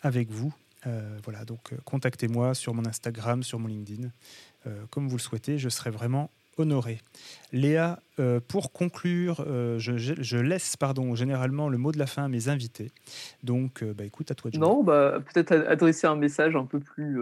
avec 0.01 0.29
vous. 0.29 0.53
Euh, 0.87 1.17
voilà, 1.23 1.45
donc 1.45 1.73
contactez-moi 1.85 2.53
sur 2.53 2.73
mon 2.73 2.85
Instagram, 2.85 3.41
sur 3.41 3.57
mon 3.57 3.67
LinkedIn, 3.67 4.09
comme 4.91 5.07
vous 5.07 5.17
le 5.17 5.21
souhaitez. 5.21 5.57
Je 5.57 5.69
serai 5.69 5.89
vraiment 5.89 6.29
honoré. 6.57 6.99
Léa, 7.51 7.99
pour 8.47 8.71
conclure, 8.71 9.43
je, 9.79 9.97
je, 9.97 10.37
laisse 10.37 10.77
pardon 10.77 11.15
généralement 11.15 11.69
le 11.69 11.77
mot 11.77 11.91
de 11.91 11.97
la 11.97 12.05
fin 12.05 12.25
à 12.25 12.27
mes 12.27 12.49
invités. 12.49 12.91
Donc, 13.43 13.83
bah, 13.83 14.05
écoute, 14.05 14.29
à 14.29 14.35
toi. 14.35 14.51
De 14.51 14.57
non, 14.57 14.83
bah, 14.83 15.19
peut-être 15.33 15.53
adresser 15.67 16.05
un 16.05 16.15
message 16.15 16.55
un 16.55 16.65
peu 16.65 16.79
plus 16.79 17.19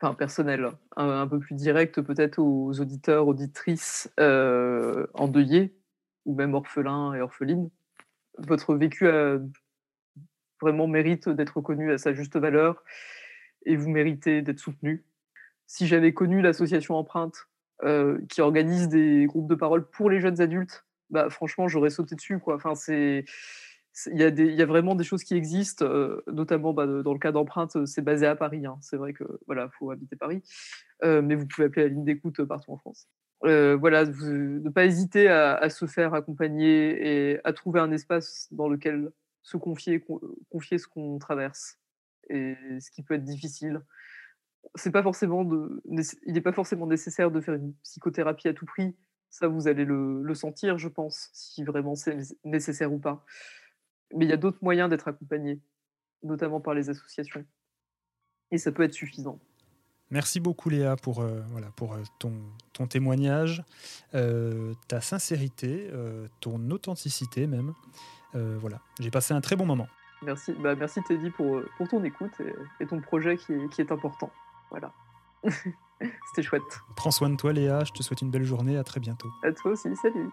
enfin 0.00 0.14
personnel, 0.14 0.70
un, 0.96 1.26
peu 1.26 1.38
plus 1.38 1.54
direct 1.54 2.00
peut-être 2.00 2.38
aux 2.38 2.80
auditeurs, 2.80 3.28
auditrices 3.28 4.10
euh, 4.18 5.06
endeuillés 5.14 5.74
ou 6.24 6.34
même 6.34 6.54
orphelins 6.54 7.14
et 7.14 7.20
orphelines. 7.20 7.70
Votre 8.38 8.74
vécu 8.74 9.06
vraiment 10.60 10.86
mérite 10.86 11.28
d'être 11.28 11.56
reconnu 11.56 11.92
à 11.92 11.98
sa 11.98 12.12
juste 12.12 12.36
valeur 12.36 12.82
et 13.66 13.76
vous 13.76 13.90
méritez 13.90 14.42
d'être 14.42 14.58
soutenu. 14.58 15.04
Si 15.66 15.86
j'avais 15.86 16.12
connu 16.12 16.40
l'association 16.40 16.96
Empreinte 16.96 17.48
euh, 17.84 18.18
qui 18.28 18.40
organise 18.40 18.88
des 18.88 19.26
groupes 19.26 19.48
de 19.48 19.54
parole 19.54 19.88
pour 19.88 20.10
les 20.10 20.20
jeunes 20.20 20.40
adultes, 20.40 20.84
bah, 21.10 21.30
franchement, 21.30 21.68
j'aurais 21.68 21.90
sauté 21.90 22.14
dessus. 22.14 22.38
Quoi. 22.38 22.54
Enfin, 22.56 22.74
c'est 22.74 23.24
il 24.06 24.20
y, 24.20 24.62
a 24.62 24.66
vraiment 24.66 24.94
des 24.94 25.04
choses 25.04 25.24
qui 25.24 25.34
existent, 25.34 25.84
euh, 25.84 26.22
notamment 26.26 26.72
bah, 26.72 26.86
dans 26.86 27.12
le 27.12 27.18
cas 27.18 27.32
d'empreinte, 27.32 27.76
euh, 27.76 27.86
c'est 27.86 28.02
basé 28.02 28.26
à 28.26 28.36
Paris. 28.36 28.66
Hein. 28.66 28.78
C'est 28.80 28.96
vrai 28.96 29.12
que 29.12 29.24
voilà, 29.46 29.68
faut 29.78 29.90
habiter 29.90 30.16
Paris, 30.16 30.42
euh, 31.04 31.22
mais 31.22 31.34
vous 31.34 31.46
pouvez 31.46 31.66
appeler 31.66 31.82
la 31.84 31.88
ligne 31.88 32.04
d'écoute 32.04 32.42
partout 32.44 32.72
en 32.72 32.76
France. 32.78 33.08
voilà, 33.42 34.06
ne 34.06 34.68
pas 34.70 34.84
hésiter 34.84 35.28
à, 35.28 35.68
se 35.70 35.86
faire 35.86 36.14
accompagner 36.14 37.32
et 37.32 37.40
à 37.44 37.52
trouver 37.52 37.80
un 37.80 37.90
espace 37.90 38.48
dans 38.52 38.68
lequel 38.68 39.10
se 39.42 39.56
confier, 39.56 40.04
confier 40.50 40.78
ce 40.78 40.86
qu'on 40.86 41.18
traverse 41.18 41.78
et 42.28 42.54
ce 42.80 42.90
qui 42.90 43.02
peut 43.02 43.14
être 43.14 43.24
difficile. 43.24 43.80
Il 44.76 44.88
n'est 44.88 46.40
pas 46.42 46.52
forcément 46.52 46.86
nécessaire 46.86 47.30
de 47.30 47.40
faire 47.40 47.54
une 47.54 47.72
psychothérapie 47.82 48.48
à 48.48 48.54
tout 48.54 48.66
prix. 48.66 48.94
Ça, 49.30 49.48
vous 49.48 49.68
allez 49.68 49.84
le, 49.84 50.22
le 50.22 50.34
sentir, 50.34 50.76
je 50.76 50.88
pense, 50.88 51.30
si 51.32 51.64
vraiment 51.64 51.94
c'est 51.94 52.18
nécessaire 52.44 52.92
ou 52.92 52.98
pas. 52.98 53.24
Mais 54.14 54.24
il 54.24 54.28
y 54.28 54.32
a 54.32 54.36
d'autres 54.36 54.58
moyens 54.62 54.90
d'être 54.90 55.08
accompagné, 55.08 55.60
notamment 56.22 56.60
par 56.60 56.74
les 56.74 56.90
associations. 56.90 57.44
Et 58.50 58.58
ça 58.58 58.72
peut 58.72 58.82
être 58.82 58.94
suffisant. 58.94 59.38
Merci 60.10 60.40
beaucoup 60.40 60.70
Léa 60.70 60.96
pour, 60.96 61.20
euh, 61.20 61.40
voilà, 61.50 61.68
pour 61.76 61.92
euh, 61.92 62.02
ton, 62.18 62.32
ton, 62.72 62.88
témoignage, 62.88 63.62
euh, 64.14 64.74
ta 64.88 65.00
sincérité, 65.00 65.88
ton 66.40 66.70
authenticité 66.70 67.46
même. 67.46 67.74
voilà, 68.34 68.80
j'ai 68.98 69.10
passé 69.10 69.34
un 69.34 69.40
très 69.40 69.56
bon 69.56 69.66
moment. 69.66 69.86
Merci, 70.22 70.52
bah, 70.52 70.74
merci 70.74 71.00
Teddy 71.04 71.30
pour, 71.30 71.62
pour 71.76 71.88
ton 71.88 72.04
écoute 72.04 72.32
et, 72.40 72.82
et 72.82 72.86
ton 72.86 73.00
projet 73.00 73.36
qui 73.36 73.52
est, 73.52 73.68
qui 73.70 73.80
est 73.80 73.92
important. 73.92 74.30
Voilà. 74.70 74.92
C'était 76.28 76.42
chouette. 76.42 76.62
Prends 76.96 77.10
soin 77.10 77.30
de 77.30 77.36
toi 77.36 77.52
Léa, 77.52 77.84
je 77.84 77.92
te 77.92 78.02
souhaite 78.02 78.20
une 78.20 78.30
belle 78.30 78.44
journée, 78.44 78.76
à 78.76 78.84
très 78.84 79.00
bientôt. 79.00 79.30
À 79.42 79.52
toi 79.52 79.72
aussi, 79.72 79.94
salut. 79.96 80.30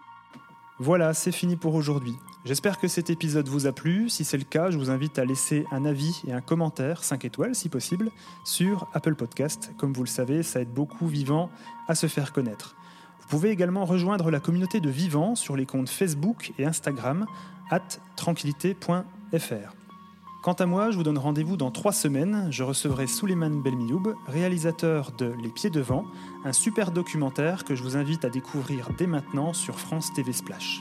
Voilà, 0.80 1.12
c'est 1.12 1.32
fini 1.32 1.56
pour 1.56 1.74
aujourd'hui. 1.74 2.14
J'espère 2.44 2.78
que 2.78 2.86
cet 2.86 3.10
épisode 3.10 3.48
vous 3.48 3.66
a 3.66 3.72
plu. 3.72 4.08
Si 4.08 4.24
c'est 4.24 4.38
le 4.38 4.44
cas, 4.44 4.70
je 4.70 4.78
vous 4.78 4.90
invite 4.90 5.18
à 5.18 5.24
laisser 5.24 5.64
un 5.72 5.84
avis 5.84 6.22
et 6.28 6.32
un 6.32 6.40
commentaire, 6.40 7.02
5 7.02 7.24
étoiles 7.24 7.56
si 7.56 7.68
possible, 7.68 8.10
sur 8.44 8.88
Apple 8.94 9.16
Podcast. 9.16 9.72
Comme 9.76 9.92
vous 9.92 10.04
le 10.04 10.08
savez, 10.08 10.44
ça 10.44 10.60
aide 10.60 10.72
beaucoup 10.72 11.08
Vivant 11.08 11.50
à 11.88 11.96
se 11.96 12.06
faire 12.06 12.32
connaître. 12.32 12.76
Vous 13.20 13.28
pouvez 13.28 13.50
également 13.50 13.84
rejoindre 13.84 14.30
la 14.30 14.38
communauté 14.38 14.80
de 14.80 14.88
Vivant 14.88 15.34
sur 15.34 15.56
les 15.56 15.66
comptes 15.66 15.90
Facebook 15.90 16.52
et 16.58 16.64
Instagram, 16.64 17.26
at 17.70 17.98
tranquillité.fr. 18.16 19.77
Quant 20.48 20.54
à 20.54 20.64
moi, 20.64 20.90
je 20.90 20.96
vous 20.96 21.02
donne 21.02 21.18
rendez-vous 21.18 21.58
dans 21.58 21.70
trois 21.70 21.92
semaines. 21.92 22.48
Je 22.50 22.62
recevrai 22.62 23.06
Souleymane 23.06 23.60
Belmioub, 23.60 24.14
réalisateur 24.26 25.12
de 25.12 25.34
Les 25.42 25.50
Pieds 25.50 25.68
Devant, 25.68 26.06
un 26.42 26.54
super 26.54 26.90
documentaire 26.90 27.66
que 27.66 27.74
je 27.74 27.82
vous 27.82 27.98
invite 27.98 28.24
à 28.24 28.30
découvrir 28.30 28.88
dès 28.96 29.06
maintenant 29.06 29.52
sur 29.52 29.78
France 29.78 30.10
TV 30.14 30.32
Splash. 30.32 30.80